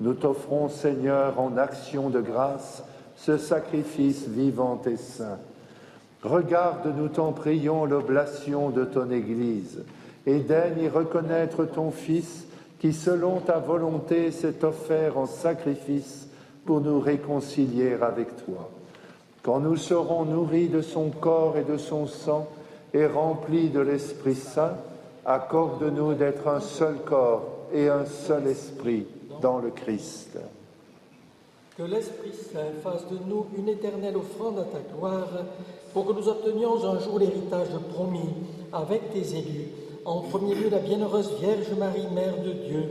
nous 0.00 0.14
t'offrons, 0.14 0.68
Seigneur, 0.68 1.38
en 1.38 1.56
action 1.56 2.10
de 2.10 2.20
grâce, 2.20 2.82
ce 3.16 3.36
sacrifice 3.36 4.26
vivant 4.26 4.80
et 4.86 4.96
saint. 4.96 5.38
Regarde, 6.22 6.92
nous 6.96 7.08
t'en 7.08 7.32
prions, 7.32 7.84
l'oblation 7.84 8.70
de 8.70 8.84
ton 8.84 9.10
Église, 9.10 9.82
et 10.26 10.38
daigne 10.38 10.82
y 10.82 10.88
reconnaître 10.88 11.64
ton 11.64 11.90
Fils, 11.90 12.46
qui, 12.78 12.92
selon 12.92 13.38
ta 13.40 13.58
volonté, 13.58 14.30
s'est 14.32 14.64
offert 14.64 15.18
en 15.18 15.26
sacrifice 15.26 16.28
pour 16.64 16.80
nous 16.80 17.00
réconcilier 17.00 17.94
avec 18.00 18.44
toi. 18.44 18.70
Quand 19.42 19.60
nous 19.60 19.76
serons 19.76 20.24
nourris 20.24 20.68
de 20.68 20.82
son 20.82 21.10
corps 21.10 21.56
et 21.56 21.64
de 21.64 21.76
son 21.76 22.06
sang 22.06 22.48
et 22.94 23.06
remplis 23.06 23.70
de 23.70 23.80
l'Esprit 23.80 24.36
Saint, 24.36 24.76
accorde-nous 25.24 26.14
d'être 26.14 26.46
un 26.46 26.60
seul 26.60 26.96
corps 27.04 27.42
et 27.72 27.88
un 27.88 28.04
seul 28.04 28.46
esprit 28.46 29.06
dans 29.40 29.58
le 29.58 29.70
Christ. 29.70 30.38
Que 31.76 31.82
l'Esprit 31.82 32.32
Saint 32.32 32.72
fasse 32.82 33.08
de 33.08 33.18
nous 33.28 33.46
une 33.56 33.68
éternelle 33.68 34.16
offrande 34.16 34.58
à 34.58 34.64
ta 34.64 34.78
gloire, 34.94 35.28
pour 35.92 36.06
que 36.06 36.12
nous 36.12 36.28
obtenions 36.28 36.84
un 36.84 37.00
jour 37.00 37.18
l'héritage 37.18 37.68
promis 37.92 38.30
avec 38.72 39.10
tes 39.10 39.36
élus, 39.36 39.68
en 40.04 40.20
premier 40.20 40.54
lieu 40.54 40.68
la 40.70 40.78
bienheureuse 40.78 41.32
Vierge 41.40 41.72
Marie, 41.78 42.06
Mère 42.14 42.36
de 42.42 42.52
Dieu, 42.52 42.84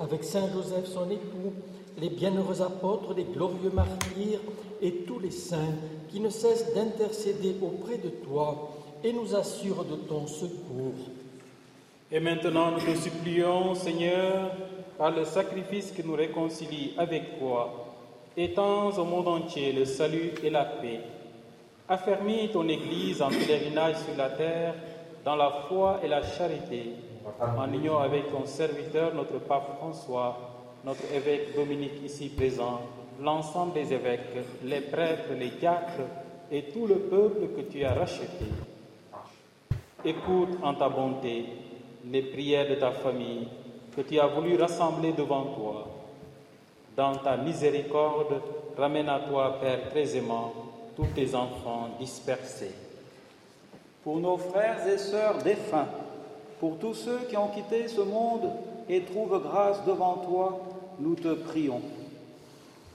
avec 0.00 0.24
Saint 0.24 0.48
Joseph 0.54 0.86
son 0.86 1.10
époux, 1.10 1.52
les 2.00 2.10
bienheureux 2.10 2.62
apôtres, 2.62 3.14
les 3.14 3.24
glorieux 3.24 3.70
martyrs 3.72 4.40
et 4.80 4.92
tous 5.06 5.18
les 5.18 5.30
saints 5.30 5.74
qui 6.08 6.20
ne 6.20 6.28
cessent 6.28 6.72
d'intercéder 6.74 7.56
auprès 7.60 7.98
de 7.98 8.08
toi 8.08 8.70
et 9.02 9.12
nous 9.12 9.34
assurent 9.34 9.84
de 9.84 9.96
ton 9.96 10.26
secours. 10.26 10.94
Et 12.10 12.20
maintenant, 12.20 12.70
nous 12.70 12.80
te 12.80 12.96
supplions, 12.96 13.74
Seigneur, 13.74 14.50
par 14.96 15.10
le 15.10 15.24
sacrifice 15.24 15.92
qui 15.92 16.04
nous 16.04 16.14
réconcilie 16.14 16.94
avec 16.96 17.38
toi, 17.38 17.86
étends 18.36 18.90
au 18.98 19.04
monde 19.04 19.28
entier 19.28 19.72
le 19.72 19.84
salut 19.84 20.32
et 20.42 20.50
la 20.50 20.64
paix. 20.64 21.00
Affermis 21.88 22.48
ton 22.52 22.68
Église 22.68 23.22
en 23.22 23.28
pèlerinage 23.28 23.96
sur 23.96 24.16
la 24.16 24.30
terre, 24.30 24.74
dans 25.24 25.36
la 25.36 25.50
foi 25.68 26.00
et 26.02 26.08
la 26.08 26.22
charité, 26.22 26.92
en 27.40 27.72
union 27.72 27.98
avec 27.98 28.30
ton 28.30 28.46
serviteur, 28.46 29.14
notre 29.14 29.38
pape 29.38 29.76
François, 29.78 30.47
notre 30.88 31.12
évêque 31.12 31.54
Dominique 31.54 32.02
ici 32.02 32.30
présent, 32.30 32.80
l'ensemble 33.20 33.74
des 33.74 33.92
évêques, 33.92 34.22
les 34.64 34.80
prêtres, 34.80 35.34
les 35.38 35.50
diacres 35.50 36.08
et 36.50 36.62
tout 36.62 36.86
le 36.86 36.94
peuple 36.94 37.48
que 37.54 37.60
tu 37.60 37.84
as 37.84 37.92
racheté. 37.92 38.46
Écoute 40.02 40.56
en 40.62 40.72
ta 40.72 40.88
bonté 40.88 41.44
les 42.10 42.22
prières 42.22 42.70
de 42.70 42.76
ta 42.76 42.90
famille 42.90 43.48
que 43.94 44.00
tu 44.00 44.18
as 44.18 44.28
voulu 44.28 44.56
rassembler 44.56 45.12
devant 45.12 45.44
toi. 45.56 45.88
Dans 46.96 47.16
ta 47.16 47.36
miséricorde, 47.36 48.40
ramène 48.74 49.10
à 49.10 49.20
toi, 49.20 49.58
Père 49.60 49.90
très 49.90 50.16
aimant, 50.16 50.54
tous 50.96 51.08
tes 51.14 51.34
enfants 51.34 51.90
dispersés, 52.00 52.74
pour 54.02 54.16
nos 54.16 54.38
frères 54.38 54.88
et 54.88 54.96
sœurs 54.96 55.42
défunts, 55.42 55.88
pour 56.58 56.78
tous 56.78 56.94
ceux 56.94 57.18
qui 57.28 57.36
ont 57.36 57.48
quitté 57.48 57.88
ce 57.88 58.00
monde 58.00 58.50
et 58.88 59.02
trouvent 59.02 59.42
grâce 59.42 59.84
devant 59.84 60.14
toi, 60.14 60.58
nous 61.00 61.14
te 61.14 61.34
prions. 61.34 61.82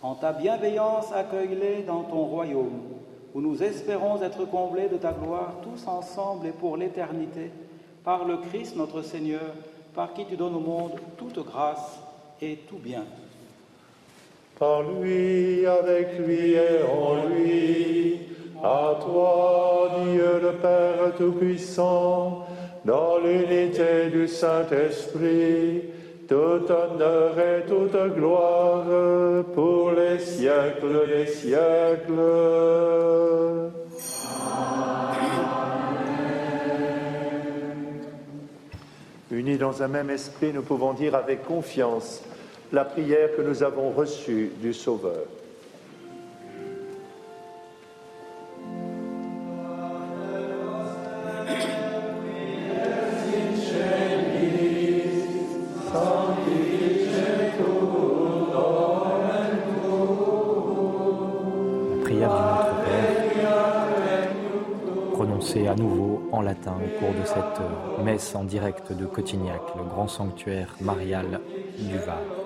En 0.01 0.16
ta 0.16 0.34
bienveillance, 0.34 1.12
accueille-les 1.14 1.84
dans 1.84 2.04
ton 2.04 2.26
royaume, 2.26 2.82
où 3.34 3.41
nous 3.41 3.64
espérons 3.64 4.22
être 4.22 4.45
comblés 4.45 4.89
de 4.89 4.97
ta 4.97 5.12
gloire 5.12 5.54
tous 5.64 5.88
ensemble 5.88 6.47
et 6.47 6.51
pour 6.51 6.78
l'éternité, 6.78 7.51
par 8.04 8.26
le 8.26 8.38
Christ 8.38 8.76
notre 8.76 9.01
Seigneur, 9.01 9.54
par 9.95 10.14
qui 10.14 10.26
tu 10.26 10.36
donnes 10.36 10.56
au 10.56 10.60
monde 10.60 10.93
toute 11.18 11.39
grâce 11.45 11.99
et 12.41 12.58
tout 12.68 12.78
bien. 12.78 13.06
Par 14.60 14.84
lui, 14.84 15.66
avec 15.66 16.20
lui 16.20 16.51
et 16.51 16.84
en 16.84 17.28
lui, 17.28 18.20
à 18.62 18.97
toi, 19.01 19.91
Dieu 20.04 20.39
le 20.41 20.54
Père 20.54 21.16
Tout-Puissant, 21.18 22.45
dans 22.86 23.18
l'unité 23.18 24.10
du 24.12 24.28
Saint-Esprit, 24.28 25.84
tout 26.34 26.71
honneur 26.71 27.38
et 27.38 27.63
toute 27.67 28.15
gloire 28.15 28.86
pour 29.53 29.91
les 29.91 30.17
siècles 30.17 31.07
des 31.07 31.27
siècles. 31.27 32.11
Unis 39.29 39.57
dans 39.57 39.84
un 39.84 39.88
même 39.88 40.09
esprit, 40.09 40.51
nous 40.51 40.63
pouvons 40.63 40.93
dire 40.93 41.13
avec 41.13 41.45
confiance 41.45 42.23
la 42.71 42.86
prière 42.86 43.36
que 43.36 43.43
nous 43.43 43.61
avons 43.61 43.91
reçue 43.91 44.53
du 44.59 44.73
Sauveur. 44.73 45.27
À 65.56 65.76
nouveau 65.76 66.28
en 66.32 66.41
latin 66.41 66.76
au 66.84 66.99
cours 66.99 67.14
de 67.14 67.26
cette 67.26 68.04
messe 68.04 68.34
en 68.36 68.43
direct 68.43 68.91
de 68.91 69.06
Cotignac, 69.06 69.62
le 69.78 69.84
grand 69.84 70.08
sanctuaire 70.08 70.76
marial 70.82 71.39
du 71.78 71.97
Var. 71.97 72.43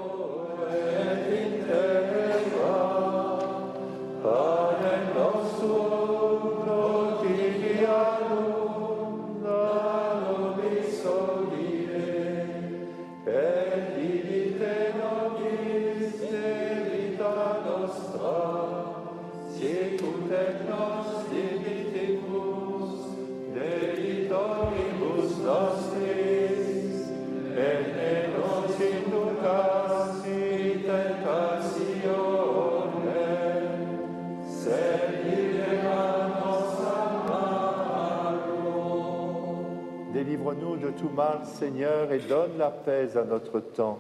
Tout 41.00 41.10
mal, 41.10 41.40
Seigneur, 41.46 42.12
et 42.12 42.20
donne 42.20 42.58
la 42.58 42.70
paix 42.70 43.10
à 43.16 43.24
notre 43.24 43.60
temps. 43.60 44.00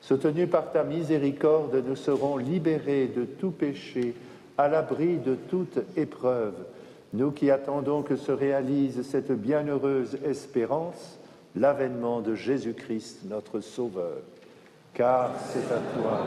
Soutenus 0.00 0.48
par 0.48 0.72
ta 0.72 0.82
miséricorde, 0.82 1.82
nous 1.86 1.96
serons 1.96 2.36
libérés 2.38 3.06
de 3.06 3.24
tout 3.24 3.50
péché, 3.50 4.14
à 4.56 4.68
l'abri 4.68 5.16
de 5.18 5.34
toute 5.34 5.78
épreuve. 5.96 6.54
Nous 7.12 7.30
qui 7.30 7.50
attendons 7.50 8.02
que 8.02 8.16
se 8.16 8.32
réalise 8.32 9.02
cette 9.02 9.32
bienheureuse 9.32 10.18
espérance, 10.24 11.18
l'avènement 11.56 12.20
de 12.20 12.34
Jésus-Christ, 12.34 13.20
notre 13.28 13.60
Sauveur. 13.60 14.18
Car 14.94 15.32
c'est 15.52 15.72
à 15.72 15.78
toi. 15.94 16.26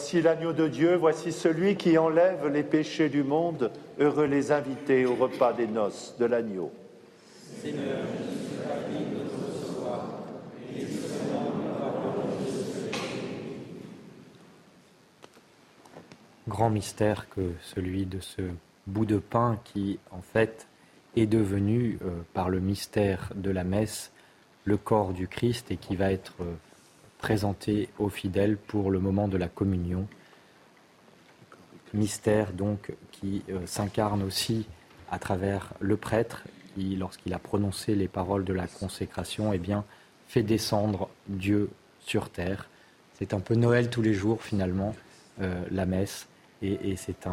Voici 0.00 0.22
l'agneau 0.22 0.54
de 0.54 0.66
Dieu, 0.66 0.96
voici 0.96 1.30
celui 1.30 1.76
qui 1.76 1.98
enlève 1.98 2.46
les 2.46 2.62
péchés 2.62 3.10
du 3.10 3.22
monde. 3.22 3.70
Heureux 3.98 4.24
les 4.24 4.50
invités 4.50 5.04
au 5.04 5.14
repas 5.14 5.52
des 5.52 5.66
noces 5.66 6.14
de 6.18 6.24
l'agneau. 6.24 6.72
Seigneur, 7.60 7.98
Grand 16.48 16.70
mystère 16.70 17.28
que 17.28 17.52
celui 17.60 18.06
de 18.06 18.20
ce 18.20 18.40
bout 18.86 19.04
de 19.04 19.18
pain 19.18 19.60
qui, 19.64 19.98
en 20.12 20.22
fait, 20.22 20.66
est 21.14 21.26
devenu, 21.26 21.98
euh, 22.02 22.22
par 22.32 22.48
le 22.48 22.60
mystère 22.60 23.32
de 23.34 23.50
la 23.50 23.64
messe, 23.64 24.12
le 24.64 24.78
corps 24.78 25.12
du 25.12 25.28
Christ 25.28 25.70
et 25.70 25.76
qui 25.76 25.94
va 25.94 26.10
être 26.10 26.36
euh, 26.40 26.54
présenté 27.20 27.88
aux 27.98 28.08
fidèles 28.08 28.56
pour 28.56 28.90
le 28.90 28.98
moment 28.98 29.28
de 29.28 29.36
la 29.36 29.48
communion. 29.48 30.08
Mystère 31.92 32.52
donc 32.52 32.92
qui 33.12 33.42
euh, 33.50 33.66
s'incarne 33.66 34.22
aussi 34.22 34.66
à 35.10 35.18
travers 35.18 35.74
le 35.80 35.96
prêtre 35.96 36.44
qui, 36.74 36.96
lorsqu'il 36.96 37.34
a 37.34 37.38
prononcé 37.38 37.94
les 37.94 38.08
paroles 38.08 38.44
de 38.44 38.52
la 38.52 38.66
consécration, 38.66 39.52
eh 39.52 39.58
bien, 39.58 39.84
fait 40.28 40.42
descendre 40.42 41.08
Dieu 41.28 41.68
sur 42.00 42.30
terre. 42.30 42.68
C'est 43.14 43.34
un 43.34 43.40
peu 43.40 43.54
Noël 43.54 43.90
tous 43.90 44.02
les 44.02 44.14
jours 44.14 44.42
finalement, 44.42 44.94
euh, 45.40 45.62
la 45.70 45.84
messe, 45.84 46.26
et, 46.62 46.96
c'est 46.96 47.26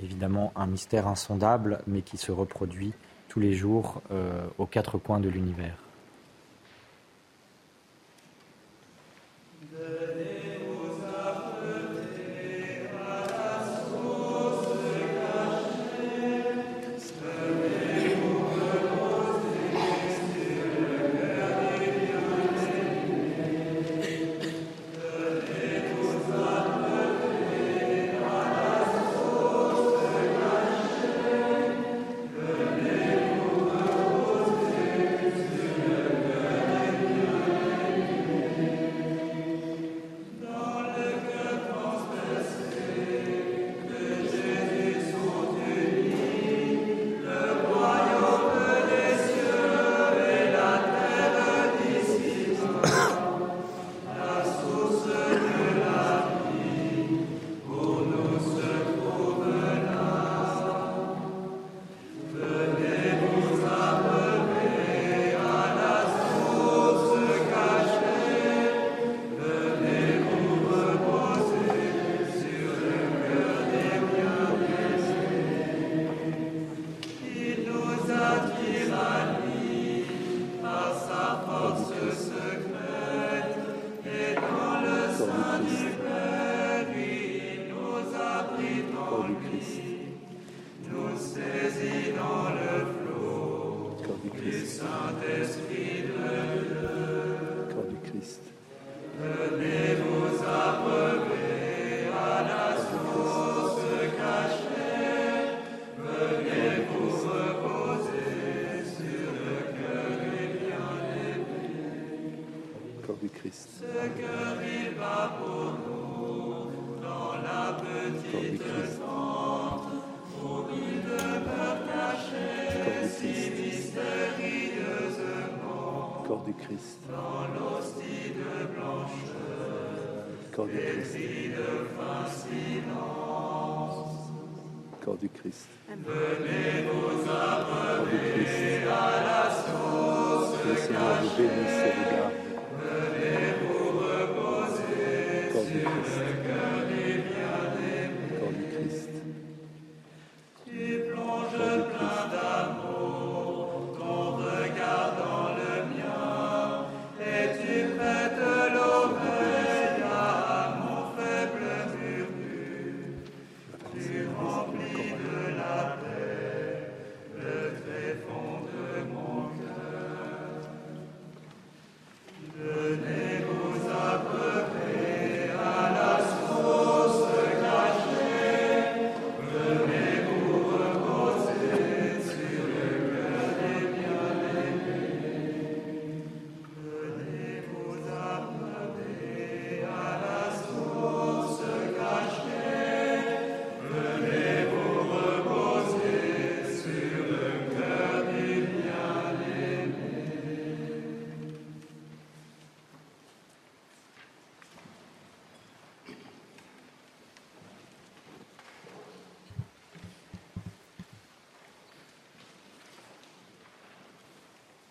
évidemment 0.00 0.52
un 0.56 0.66
mystère 0.66 1.06
insondable, 1.08 1.80
mais 1.86 2.02
qui 2.02 2.16
se 2.16 2.32
reproduit 2.32 2.92
tous 3.28 3.40
les 3.40 3.54
jours 3.54 4.02
euh, 4.10 4.46
aux 4.58 4.66
quatre 4.66 4.98
coins 4.98 5.20
de 5.20 5.28
l'univers. 5.28 5.83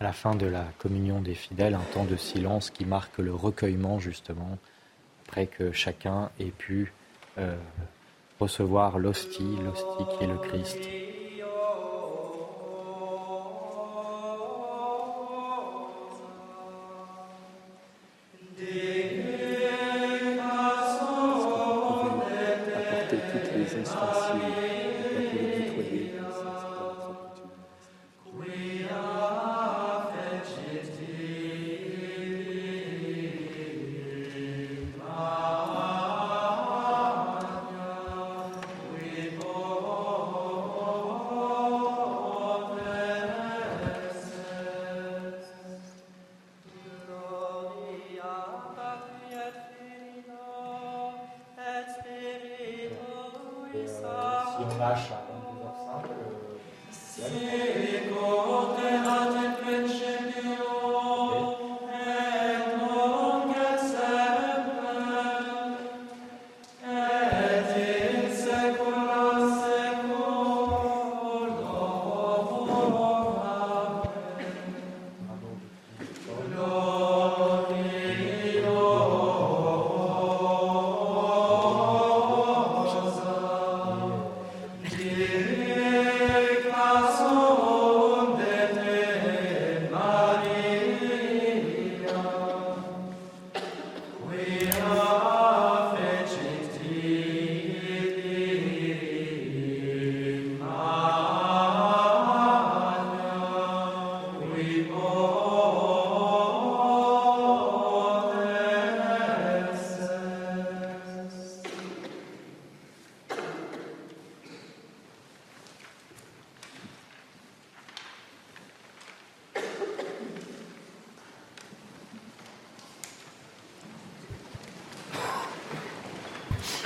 La 0.04 0.12
fin 0.12 0.36
de 0.36 0.45
la 0.45 0.66
communion 0.80 1.22
des 1.22 1.34
fidèles, 1.34 1.76
un 1.76 1.93
temps 1.93 2.04
de 2.04 2.18
silence 2.18 2.70
qui 2.70 2.84
marque 2.84 3.18
le 3.20 3.34
recueillement 3.34 3.99
justement, 3.99 4.58
après 5.26 5.47
que 5.47 5.72
chacun 5.72 6.30
ait 6.39 6.51
pu 6.51 6.91
euh, 7.38 7.56
recevoir 8.38 8.99
l'hostie, 8.99 9.58
l'hostie 9.64 10.04
qui 10.18 10.26
est 10.26 10.28
le 10.28 10.38
Christ. 10.38 11.03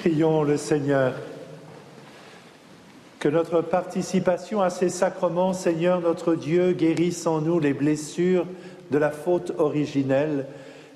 Prions 0.07 0.43
le 0.43 0.55
Seigneur. 0.55 1.15
Que 3.19 3.27
notre 3.27 3.61
participation 3.61 4.61
à 4.61 4.69
ces 4.69 4.87
sacrements, 4.87 5.51
Seigneur 5.51 5.99
notre 5.99 6.33
Dieu, 6.33 6.71
guérisse 6.71 7.27
en 7.27 7.41
nous 7.41 7.59
les 7.59 7.73
blessures 7.73 8.45
de 8.89 8.97
la 8.97 9.11
faute 9.11 9.51
originelle 9.57 10.45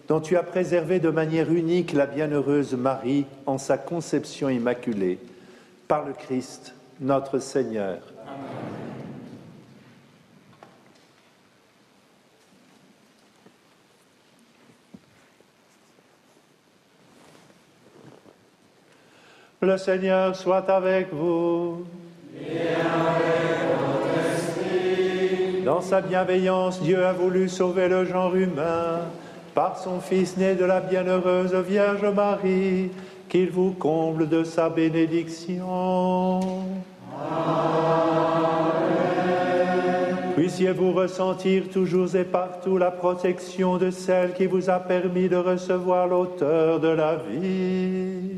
dont 0.08 0.22
tu 0.22 0.38
as 0.38 0.44
préservé 0.44 1.00
de 1.00 1.10
manière 1.10 1.52
unique 1.52 1.92
la 1.92 2.06
bienheureuse 2.06 2.74
Marie 2.74 3.26
en 3.46 3.58
sa 3.58 3.78
conception 3.78 4.48
immaculée. 4.48 5.20
Par 5.90 6.06
le 6.06 6.14
Christ, 6.14 6.74
notre 7.02 7.40
Seigneur. 7.40 7.98
Le 19.64 19.78
Seigneur 19.78 20.36
soit 20.36 20.68
avec 20.72 21.14
vous. 21.14 21.86
Dans 25.64 25.82
sa 25.82 26.02
bienveillance, 26.02 26.82
Dieu 26.82 27.06
a 27.06 27.14
voulu 27.14 27.48
sauver 27.48 27.88
le 27.88 28.06
genre 28.06 28.36
humain 28.36 29.02
par 29.54 29.78
son 29.78 30.00
Fils 30.00 30.36
né 30.36 30.56
de 30.56 30.66
la 30.66 30.80
bienheureuse 30.82 31.54
Vierge 31.54 32.04
Marie, 32.06 32.90
qu'il 33.30 33.52
vous 33.52 33.74
comble 33.74 34.28
de 34.28 34.44
sa 34.44 34.68
bénédiction. 34.68 36.40
Puissiez-vous 40.36 40.92
ressentir 40.92 41.70
toujours 41.70 42.16
et 42.16 42.24
partout 42.24 42.80
la 42.80 42.90
protection 42.90 43.78
de 43.78 43.92
celle 43.92 44.34
qui 44.34 44.48
vous 44.48 44.72
a 44.72 44.80
permis 44.80 45.30
de 45.30 45.36
recevoir 45.36 46.08
l'auteur 46.08 46.80
de 46.80 46.88
la 46.88 47.18
vie. 47.18 48.32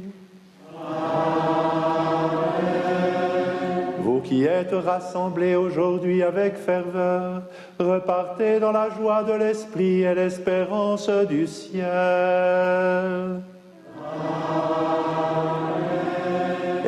Qui 4.33 4.45
êtes 4.45 4.73
rassemblés 4.73 5.53
aujourd'hui 5.55 6.23
avec 6.23 6.55
ferveur, 6.55 7.43
repartez 7.79 8.59
dans 8.59 8.71
la 8.71 8.89
joie 8.89 9.21
de 9.21 9.33
l'Esprit 9.33 10.01
et 10.01 10.15
l'espérance 10.15 11.07
du 11.29 11.45
ciel. 11.45 11.83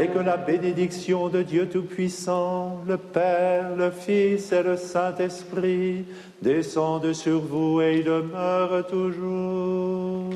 Et 0.01 0.07
que 0.07 0.17
la 0.17 0.37
bénédiction 0.37 1.29
de 1.29 1.43
Dieu 1.43 1.69
Tout-Puissant, 1.69 2.81
le 2.87 2.97
Père, 2.97 3.75
le 3.77 3.91
Fils 3.91 4.51
et 4.51 4.63
le 4.63 4.75
Saint-Esprit 4.75 6.03
descendent 6.41 7.13
sur 7.13 7.41
vous 7.41 7.79
et 7.79 7.99
y 7.99 8.03
demeurent 8.03 8.87
toujours. 8.87 10.31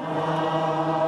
Les 0.00 1.01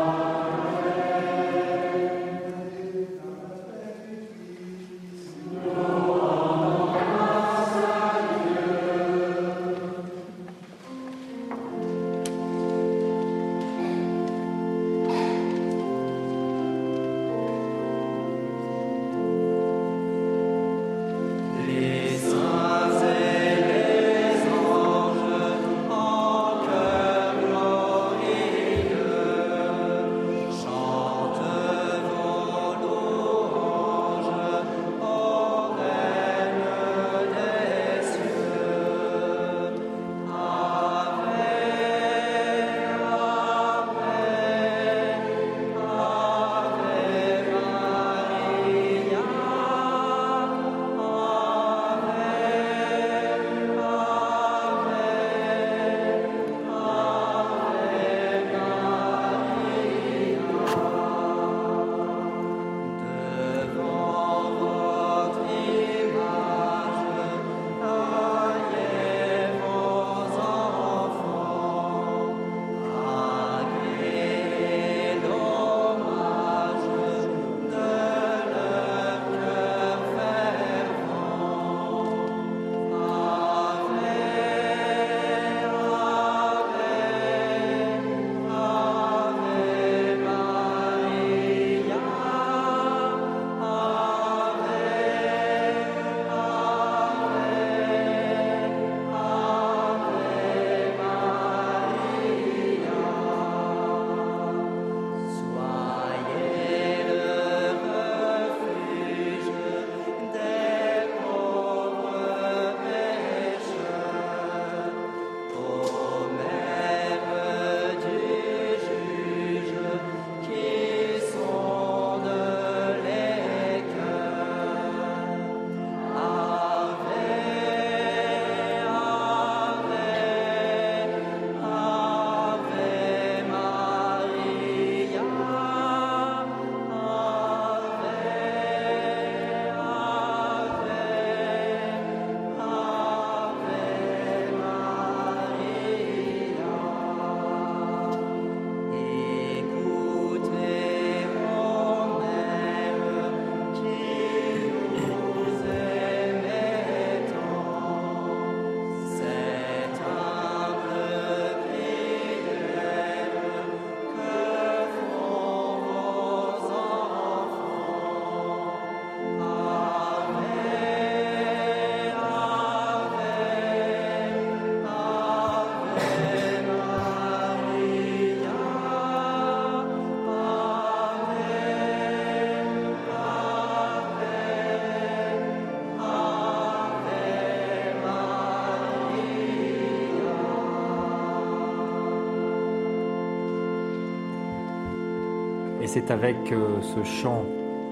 c'est 195.94 196.10
avec 196.10 196.50
euh, 196.50 196.80
ce 196.82 197.04
chant 197.04 197.44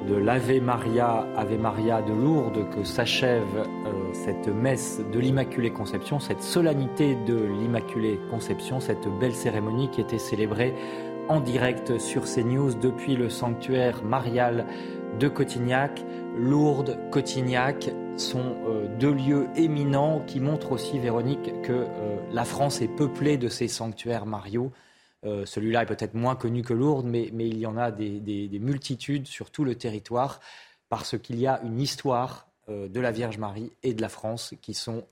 de 0.09 0.17
l'Ave 0.17 0.61
Maria, 0.61 1.25
Ave 1.37 1.57
Maria 1.57 2.03
de 2.03 2.13
Lourdes 2.13 2.69
que 2.75 2.83
s'achève 2.83 3.45
euh, 3.55 3.93
cette 4.13 4.49
messe 4.49 5.01
de 5.13 5.21
l'Immaculée 5.21 5.71
Conception, 5.71 6.19
cette 6.19 6.43
solennité 6.43 7.15
de 7.15 7.37
l'Immaculée 7.37 8.19
Conception, 8.29 8.81
cette 8.81 9.07
belle 9.21 9.37
cérémonie 9.37 9.89
qui 9.89 10.01
était 10.01 10.19
célébrée 10.19 10.75
en 11.29 11.39
direct 11.39 12.01
sur 12.01 12.25
CNews 12.25 12.75
depuis 12.75 13.15
le 13.15 13.31
sanctuaire 13.31 14.03
marial 14.03 14.67
de 15.21 15.29
Cotignac. 15.29 16.05
Lourdes, 16.37 16.99
Cotignac 17.13 17.89
sont 18.17 18.57
euh, 18.67 18.89
deux 18.99 19.13
lieux 19.13 19.47
éminents 19.55 20.25
qui 20.27 20.41
montrent 20.41 20.73
aussi, 20.73 20.99
Véronique, 20.99 21.63
que 21.63 21.87
la 22.33 22.45
France 22.45 22.83
est 22.83 22.89
peuplée 22.89 23.37
de 23.37 23.47
ces 23.47 23.69
sanctuaires 23.69 24.27
mariaux. 24.27 24.73
Euh, 25.25 25.47
celui-là 25.47 25.83
est 25.83 25.87
peut-être 25.87 26.15
moins 26.15 26.37
connu 26.37 26.63
que 26.63 26.75
Lourdes, 26.75 27.07
mais, 27.07 27.31
il 27.33 27.59
y 27.59 27.67
en 27.67 27.77
a 27.77 27.91
des, 27.91 28.59
multitudes 28.61 29.27
sur 29.27 29.51
tout 29.51 29.65
le 29.65 29.75
territoire 29.75 30.41
parce 30.89 31.19
qu'il 31.19 31.39
y 31.39 31.47
a 31.47 31.61
une 31.63 31.81
histoire 31.81 32.49
de 32.69 33.01
la 33.01 33.11
Vierge 33.11 33.39
Marie 33.39 33.73
et 33.83 33.93
de 33.93 34.01
la 34.01 34.09
France 34.09 34.55
qui 34.63 34.73
sont 34.73 35.05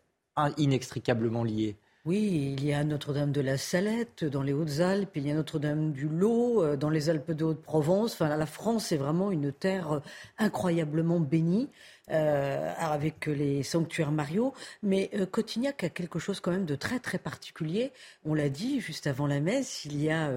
inextricablement 0.57 1.43
liées. 1.43 1.77
Oui, 2.07 2.55
il 2.57 2.65
y 2.65 2.73
a 2.73 2.83
Notre-Dame 2.83 3.31
de 3.31 3.43
la 3.43 3.59
Salette 3.59 4.25
dans 4.25 4.43
les 4.43 4.55
Hautes-Alpes, 4.55 5.11
il 5.17 5.27
y 5.27 5.31
a 5.31 5.35
Notre-Dame 5.35 5.93
du 5.93 6.09
Lot 6.09 6.63
euh, 6.63 6.77
dans 6.77 6.89
les 6.89 7.11
Alpes 7.11 7.33
de 7.33 7.45
Haute-Provence. 7.45 8.15
Enfin, 8.15 8.35
la 8.35 8.47
France 8.47 8.91
est 8.91 8.97
vraiment 8.97 9.31
une 9.31 9.53
terre 9.53 9.93
euh, 9.93 10.01
incroyablement 10.39 11.21
bénie. 11.21 11.69
Euh, 12.11 12.73
avec 12.79 13.27
les 13.27 13.63
sanctuaires 13.63 14.11
Mario. 14.11 14.53
Mais 14.83 15.11
Cotignac 15.31 15.85
a 15.85 15.89
quelque 15.89 16.19
chose 16.19 16.41
quand 16.41 16.51
même 16.51 16.65
de 16.65 16.75
très 16.75 16.99
très 16.99 17.19
particulier. 17.19 17.93
On 18.25 18.35
l'a 18.35 18.49
dit 18.49 18.81
juste 18.81 19.07
avant 19.07 19.27
la 19.27 19.41
messe, 19.41 19.85
il 19.85 20.03
y 20.03 20.11
a 20.11 20.31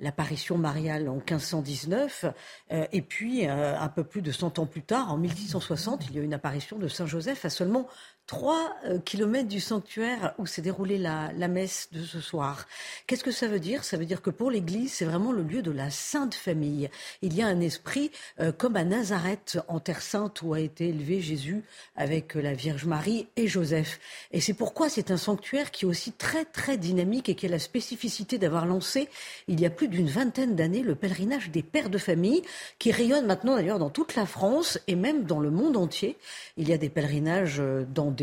l'apparition 0.00 0.56
mariale 0.56 1.08
en 1.08 1.16
1519 1.16 2.26
et 2.70 3.02
puis 3.02 3.46
un 3.46 3.88
peu 3.88 4.04
plus 4.04 4.22
de 4.22 4.32
100 4.32 4.58
ans 4.58 4.66
plus 4.66 4.82
tard, 4.82 5.12
en 5.12 5.16
1660, 5.18 6.06
il 6.08 6.16
y 6.16 6.18
a 6.18 6.22
une 6.22 6.34
apparition 6.34 6.78
de 6.78 6.88
Saint 6.88 7.06
Joseph 7.06 7.44
à 7.44 7.50
seulement 7.50 7.88
3 8.28 8.76
euh, 8.84 8.98
kilomètres 8.98 9.48
du 9.48 9.58
sanctuaire 9.58 10.34
où 10.36 10.44
s'est 10.44 10.60
déroulée 10.60 10.98
la, 10.98 11.32
messe 11.48 11.88
de 11.92 12.02
ce 12.02 12.20
soir. 12.20 12.66
Qu'est-ce 13.06 13.24
que 13.24 13.30
ça 13.30 13.48
veut 13.48 13.58
dire? 13.58 13.84
Ça 13.84 13.96
veut 13.96 14.04
dire 14.04 14.20
que 14.20 14.28
pour 14.28 14.50
l'Église, 14.50 14.92
c'est 14.92 15.06
vraiment 15.06 15.32
le 15.32 15.42
lieu 15.42 15.62
de 15.62 15.70
la 15.70 15.88
Sainte 15.88 16.34
Famille. 16.34 16.90
Il 17.22 17.34
y 17.34 17.40
a 17.40 17.46
un 17.46 17.60
esprit 17.60 18.10
euh, 18.38 18.52
comme 18.52 18.76
à 18.76 18.84
Nazareth, 18.84 19.58
en 19.66 19.80
Terre 19.80 20.02
Sainte, 20.02 20.42
où 20.42 20.52
a 20.52 20.60
été 20.60 20.90
élevé 20.90 21.22
Jésus 21.22 21.62
avec 21.96 22.36
euh, 22.36 22.42
la 22.42 22.52
Vierge 22.52 22.84
Marie 22.84 23.28
et 23.36 23.48
Joseph. 23.48 23.98
Et 24.30 24.42
c'est 24.42 24.52
pourquoi 24.52 24.90
c'est 24.90 25.10
un 25.10 25.16
sanctuaire 25.16 25.70
qui 25.70 25.86
est 25.86 25.88
aussi 25.88 26.12
très 26.12 26.44
très 26.44 26.76
dynamique 26.76 27.30
et 27.30 27.34
qui 27.34 27.46
a 27.46 27.48
la 27.48 27.58
spécificité 27.58 28.36
d'avoir 28.36 28.66
lancé, 28.66 29.08
il 29.48 29.58
y 29.58 29.64
a 29.64 29.70
plus 29.70 29.88
d'une 29.88 30.08
vingtaine 30.08 30.54
d'années, 30.54 30.82
le 30.82 30.94
pèlerinage 30.94 31.48
des 31.48 31.62
pères 31.62 31.88
de 31.88 31.98
famille, 31.98 32.42
qui 32.78 32.92
rayonne 32.92 33.24
maintenant 33.24 33.56
d'ailleurs 33.56 33.78
dans 33.78 33.90
toute 33.90 34.16
la 34.16 34.26
France 34.26 34.78
et 34.86 34.96
même 34.96 35.24
dans 35.24 35.40
le 35.40 35.50
monde 35.50 35.78
entier. 35.78 36.18
Il 36.58 36.68
y 36.68 36.74
a 36.74 36.78
des 36.78 36.90
pèlerinages 36.90 37.62
dans 37.94 38.17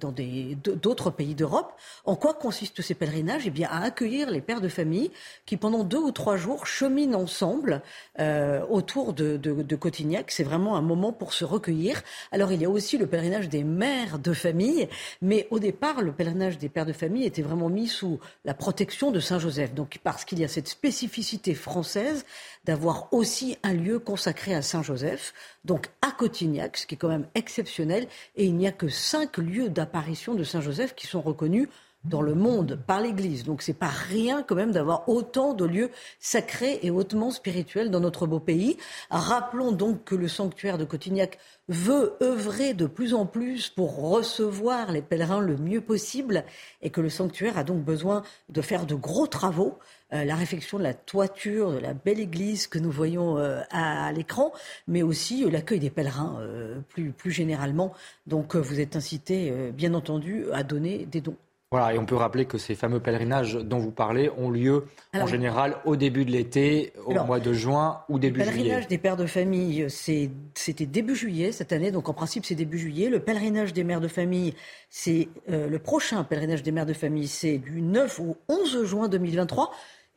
dans 0.00 0.12
d'autres 0.12 1.10
pays 1.10 1.34
d'Europe. 1.34 1.72
En 2.04 2.16
quoi 2.16 2.34
consistent 2.34 2.82
ces 2.82 2.94
pèlerinages? 2.94 3.42
Eh 3.46 3.50
bien, 3.50 3.68
à 3.70 3.82
accueillir 3.82 4.30
les 4.30 4.40
pères 4.40 4.60
de 4.60 4.68
famille 4.68 5.10
qui, 5.46 5.56
pendant 5.56 5.84
deux 5.84 5.98
ou 5.98 6.12
trois 6.12 6.36
jours, 6.36 6.66
cheminent 6.66 7.18
ensemble 7.18 7.82
euh, 8.18 8.64
autour 8.68 9.12
de, 9.12 9.36
de, 9.36 9.76
Cotignac. 9.76 10.30
C'est 10.30 10.44
vraiment 10.44 10.76
un 10.76 10.82
moment 10.82 11.12
pour 11.12 11.32
se 11.32 11.44
recueillir. 11.44 12.02
Alors, 12.32 12.52
il 12.52 12.60
y 12.60 12.64
a 12.64 12.70
aussi 12.70 12.98
le 12.98 13.06
pèlerinage 13.06 13.48
des 13.48 13.64
mères 13.64 14.18
de 14.18 14.32
famille, 14.32 14.88
mais 15.22 15.46
au 15.50 15.58
départ, 15.58 16.02
le 16.02 16.12
pèlerinage 16.12 16.58
des 16.58 16.68
pères 16.68 16.86
de 16.86 16.92
famille 16.92 17.24
était 17.24 17.42
vraiment 17.42 17.68
mis 17.68 17.88
sous 17.88 18.18
la 18.44 18.54
protection 18.54 19.10
de 19.10 19.20
Saint 19.20 19.38
Joseph. 19.38 19.74
Donc, 19.74 19.98
parce 20.02 20.24
qu'il 20.24 20.38
y 20.38 20.44
a 20.44 20.48
cette 20.48 20.68
spécificité 20.68 21.54
française 21.54 22.24
d'avoir 22.64 23.12
aussi 23.12 23.56
un 23.62 23.72
lieu 23.72 23.98
consacré 23.98 24.54
à 24.54 24.62
Saint 24.62 24.82
Joseph, 24.82 25.32
donc 25.64 25.88
à 26.02 26.10
Cotignac, 26.10 26.76
ce 26.76 26.86
qui 26.86 26.94
est 26.94 26.98
quand 26.98 27.08
même 27.08 27.26
exceptionnel. 27.34 28.06
Et 28.36 28.44
il 28.46 28.54
n'y 28.54 28.66
a 28.66 28.72
que 28.72 28.88
cinq 28.88 29.38
lieux 29.38 29.68
d'apparition 29.68 30.34
de 30.34 30.44
Saint 30.44 30.60
Joseph 30.60 30.94
qui 30.94 31.06
sont 31.06 31.20
reconnus 31.20 31.68
dans 32.04 32.22
le 32.22 32.34
monde 32.34 32.78
par 32.86 33.00
l'Église. 33.00 33.44
Donc 33.44 33.62
c'est 33.62 33.74
pas 33.74 33.88
rien 33.88 34.42
quand 34.42 34.54
même 34.54 34.72
d'avoir 34.72 35.08
autant 35.08 35.54
de 35.54 35.64
lieux 35.64 35.90
sacrés 36.18 36.80
et 36.82 36.90
hautement 36.90 37.30
spirituels 37.30 37.90
dans 37.90 38.00
notre 38.00 38.26
beau 38.26 38.40
pays. 38.40 38.76
Rappelons 39.10 39.72
donc 39.72 40.04
que 40.04 40.14
le 40.14 40.28
sanctuaire 40.28 40.78
de 40.78 40.84
Cotignac 40.84 41.38
veut 41.68 42.14
œuvrer 42.22 42.74
de 42.74 42.86
plus 42.86 43.14
en 43.14 43.26
plus 43.26 43.68
pour 43.68 43.96
recevoir 43.96 44.92
les 44.92 45.02
pèlerins 45.02 45.40
le 45.40 45.56
mieux 45.56 45.80
possible 45.80 46.44
et 46.82 46.90
que 46.90 47.00
le 47.00 47.10
sanctuaire 47.10 47.58
a 47.58 47.64
donc 47.64 47.84
besoin 47.84 48.22
de 48.48 48.62
faire 48.62 48.86
de 48.86 48.94
gros 48.94 49.26
travaux. 49.26 49.78
Euh, 50.12 50.24
la 50.24 50.34
réfection 50.34 50.78
de 50.78 50.82
la 50.82 50.94
toiture 50.94 51.70
de 51.70 51.78
la 51.78 51.94
belle 51.94 52.18
église 52.18 52.66
que 52.66 52.80
nous 52.80 52.90
voyons 52.90 53.38
euh, 53.38 53.60
à, 53.70 54.10
l'écran, 54.10 54.52
mais 54.88 55.02
aussi 55.02 55.44
euh, 55.44 55.50
l'accueil 55.50 55.78
des 55.78 55.90
pèlerins 55.90 56.40
plus, 56.88 57.12
plus 57.12 57.30
généralement. 57.30 57.92
Donc 58.26 58.56
vous 58.56 58.80
êtes 58.80 58.96
incité, 58.96 59.70
bien 59.72 59.94
entendu, 59.94 60.46
à 60.52 60.62
donner 60.62 61.06
des 61.06 61.20
dons. 61.20 61.36
Voilà, 61.70 61.94
et 61.94 61.98
on 61.98 62.04
peut 62.04 62.16
rappeler 62.16 62.46
que 62.46 62.58
ces 62.58 62.74
fameux 62.74 62.98
pèlerinages 62.98 63.54
dont 63.54 63.78
vous 63.78 63.92
parlez 63.92 64.28
ont 64.36 64.50
lieu 64.50 64.86
en 65.14 65.26
général 65.26 65.76
au 65.84 65.94
début 65.94 66.24
de 66.24 66.32
l'été, 66.32 66.92
au 67.06 67.12
mois 67.24 67.38
de 67.38 67.52
juin 67.52 68.02
ou 68.08 68.18
début 68.18 68.40
juillet. 68.40 68.50
Le 68.50 68.58
pèlerinage 68.62 68.88
des 68.88 68.98
pères 68.98 69.16
de 69.16 69.26
famille, 69.26 69.86
c'était 69.88 70.86
début 70.86 71.14
juillet 71.14 71.52
cette 71.52 71.72
année, 71.72 71.92
donc 71.92 72.08
en 72.08 72.14
principe 72.14 72.44
c'est 72.44 72.56
début 72.56 72.78
juillet. 72.78 73.08
Le 73.08 73.20
pèlerinage 73.20 73.72
des 73.72 73.84
mères 73.84 74.00
de 74.00 74.08
famille, 74.08 74.54
c'est 74.88 75.28
le 75.46 75.78
prochain 75.78 76.24
pèlerinage 76.24 76.64
des 76.64 76.72
mères 76.72 76.86
de 76.86 76.92
famille, 76.92 77.28
c'est 77.28 77.58
du 77.58 77.82
9 77.82 78.18
au 78.20 78.36
11 78.48 78.84
juin 78.84 79.08
2023. 79.08 79.70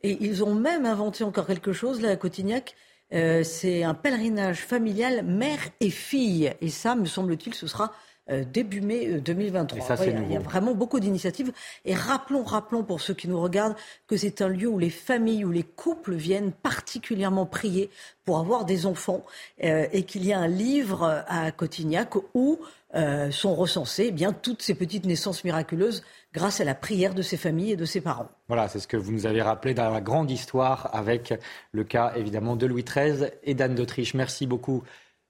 Et 0.04 0.18
ils 0.20 0.44
ont 0.44 0.54
même 0.54 0.84
inventé 0.84 1.24
encore 1.24 1.46
quelque 1.46 1.72
chose 1.72 2.02
là 2.02 2.10
à 2.10 2.16
Cotignac. 2.16 2.74
Euh, 3.14 3.42
c'est 3.42 3.84
un 3.84 3.94
pèlerinage 3.94 4.58
familial 4.58 5.24
mère 5.24 5.60
et 5.80 5.88
fille. 5.88 6.52
Et 6.60 6.68
ça, 6.68 6.94
me 6.94 7.06
semble-t-il, 7.06 7.54
ce 7.54 7.66
sera 7.66 7.84
euh, 7.84 7.88
début 8.28 8.80
mai 8.80 9.20
2023. 9.20 10.00
Euh, 10.00 10.22
il 10.26 10.32
y 10.32 10.36
a 10.36 10.40
vraiment 10.40 10.74
beaucoup 10.74 11.00
d'initiatives. 11.00 11.52
Et 11.84 11.94
rappelons, 11.94 12.42
rappelons 12.42 12.82
pour 12.82 13.00
ceux 13.00 13.14
qui 13.14 13.28
nous 13.28 13.40
regardent 13.40 13.76
que 14.06 14.16
c'est 14.16 14.42
un 14.42 14.48
lieu 14.48 14.68
où 14.68 14.78
les 14.78 14.90
familles, 14.90 15.44
où 15.44 15.50
les 15.50 15.62
couples 15.62 16.14
viennent 16.14 16.52
particulièrement 16.52 17.46
prier 17.46 17.90
pour 18.24 18.38
avoir 18.38 18.64
des 18.64 18.86
enfants 18.86 19.22
et 19.58 20.04
qu'il 20.04 20.24
y 20.24 20.32
a 20.32 20.38
un 20.38 20.48
livre 20.48 21.24
à 21.28 21.50
Cotignac 21.52 22.14
où 22.32 22.58
sont 23.30 23.54
recensées 23.54 24.06
eh 24.08 24.12
bien 24.12 24.32
toutes 24.32 24.62
ces 24.62 24.74
petites 24.74 25.04
naissances 25.04 25.44
miraculeuses 25.44 26.02
grâce 26.32 26.60
à 26.60 26.64
la 26.64 26.74
prière 26.74 27.14
de 27.14 27.22
ses 27.22 27.36
familles 27.36 27.72
et 27.72 27.76
de 27.76 27.84
ses 27.84 28.00
parents. 28.00 28.28
Voilà, 28.48 28.68
c'est 28.68 28.80
ce 28.80 28.88
que 28.88 28.96
vous 28.96 29.12
nous 29.12 29.26
avez 29.26 29.40
rappelé 29.40 29.72
dans 29.72 29.90
la 29.90 30.00
grande 30.00 30.30
histoire 30.30 30.90
avec 30.92 31.34
le 31.72 31.84
cas 31.84 32.12
évidemment 32.16 32.56
de 32.56 32.66
Louis 32.66 32.84
XIII 32.84 33.28
et 33.44 33.54
d'Anne 33.54 33.74
d'Autriche. 33.74 34.14
Merci 34.14 34.46
beaucoup 34.46 34.82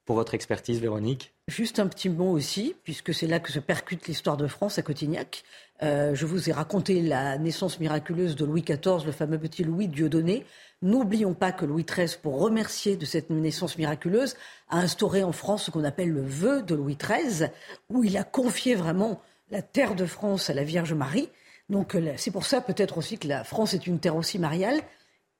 pour 0.04 0.16
votre 0.16 0.34
expertise, 0.34 0.80
Véronique. 0.80 1.32
Juste 1.48 1.78
un 1.78 1.86
petit 1.86 2.08
mot 2.08 2.30
aussi, 2.30 2.74
puisque 2.84 3.14
c'est 3.14 3.26
là 3.26 3.40
que 3.40 3.50
se 3.50 3.58
percute 3.58 4.06
l'histoire 4.06 4.36
de 4.36 4.46
France 4.46 4.78
à 4.78 4.82
Cotignac. 4.82 5.44
Euh, 5.82 6.14
je 6.14 6.26
vous 6.26 6.48
ai 6.48 6.52
raconté 6.52 7.02
la 7.02 7.38
naissance 7.38 7.80
miraculeuse 7.80 8.36
de 8.36 8.44
Louis 8.44 8.62
XIV, 8.62 9.04
le 9.04 9.12
fameux 9.12 9.38
petit 9.38 9.64
Louis 9.64 9.88
Dieudonné. 9.88 10.44
N'oublions 10.82 11.34
pas 11.34 11.52
que 11.52 11.64
Louis 11.64 11.84
XIII, 11.84 12.18
pour 12.22 12.38
remercier 12.38 12.96
de 12.96 13.04
cette 13.06 13.30
naissance 13.30 13.78
miraculeuse, 13.78 14.36
a 14.68 14.78
instauré 14.78 15.24
en 15.24 15.32
France 15.32 15.64
ce 15.64 15.70
qu'on 15.70 15.84
appelle 15.84 16.10
le 16.10 16.22
vœu 16.22 16.62
de 16.62 16.74
Louis 16.74 16.96
XIII, 16.96 17.48
où 17.88 18.04
il 18.04 18.16
a 18.16 18.24
confié 18.24 18.74
vraiment 18.74 19.20
la 19.50 19.62
terre 19.62 19.94
de 19.94 20.06
France 20.06 20.50
à 20.50 20.54
la 20.54 20.64
Vierge 20.64 20.92
Marie. 20.92 21.30
Donc 21.70 21.94
euh, 21.94 22.12
c'est 22.16 22.30
pour 22.30 22.44
ça 22.44 22.60
peut-être 22.60 22.98
aussi 22.98 23.18
que 23.18 23.28
la 23.28 23.44
France 23.44 23.72
est 23.74 23.86
une 23.86 23.98
terre 23.98 24.16
aussi 24.16 24.38
mariale. 24.38 24.80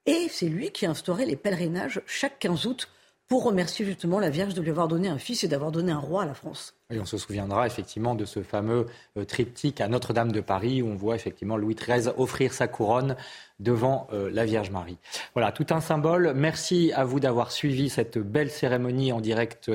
Et 0.07 0.29
c'est 0.31 0.49
lui 0.49 0.71
qui 0.71 0.87
a 0.87 0.91
instauré 0.91 1.25
les 1.25 1.37
pèlerinages 1.37 2.03
chaque 2.07 2.39
15 2.39 2.67
août 2.67 2.89
pour 3.29 3.45
remercier 3.45 3.85
justement 3.85 4.21
la 4.21 4.31
Vierge 4.31 4.55
de 4.55 4.61
lui 4.61 4.71
avoir 4.71 4.89
donné 4.89 5.09
un 5.09 5.19
fils 5.19 5.45
et 5.45 5.49
d'avoir 5.49 5.73
donné 5.73 5.93
un 5.93 5.99
roi 5.99 6.23
à 6.23 6.27
la 6.27 6.35
France. 6.35 6.75
Et 6.91 7.01
on 7.01 7.07
se 7.07 7.17
souviendra 7.17 7.67
effectivement 7.67 8.15
de 8.15 8.25
ce 8.25 8.43
fameux 8.43 8.87
euh, 9.17 9.25
triptyque 9.25 9.81
à 9.81 9.89
Notre-Dame 9.89 10.31
de 10.31 10.41
Paris 10.41 10.83
où 10.83 10.89
on 10.89 10.95
voit 10.95 11.15
effectivement 11.15 11.57
Louis 11.57 11.75
XIII 11.75 12.13
offrir 12.19 12.53
sa 12.53 12.69
couronne 12.69 13.17
devant 13.61 14.09
euh, 14.13 14.31
la 14.31 14.45
Vierge 14.45 14.71
Marie. 14.71 14.99
Voilà, 15.35 15.53
tout 15.53 15.67
un 15.71 15.81
symbole. 15.81 16.35
Merci 16.35 16.93
à 16.95 17.05
vous 17.05 17.19
d'avoir 17.19 17.51
suivi 17.51 17.89
cette 17.89 18.19
belle 18.19 18.51
cérémonie 18.51 19.13
en 19.13 19.21
direct 19.21 19.71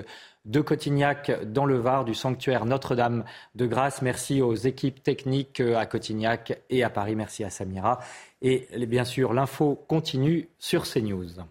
de 0.46 0.62
Cotignac 0.62 1.32
dans 1.44 1.66
le 1.66 1.78
Var 1.78 2.06
du 2.06 2.14
sanctuaire 2.14 2.66
Notre-Dame 2.66 3.24
de 3.56 3.66
Grâce. 3.66 4.02
Merci 4.02 4.42
aux 4.42 4.56
équipes 4.56 5.02
techniques 5.04 5.60
à 5.60 5.86
Cotignac 5.86 6.62
et 6.70 6.84
à 6.84 6.90
Paris. 6.90 7.16
Merci 7.16 7.44
à 7.44 7.50
Samira. 7.50 8.00
Et 8.42 8.68
bien 8.88 9.06
sûr, 9.06 9.34
l'info 9.34 9.84
continue 9.88 10.48
sur 10.60 10.84
CNews. 10.84 11.42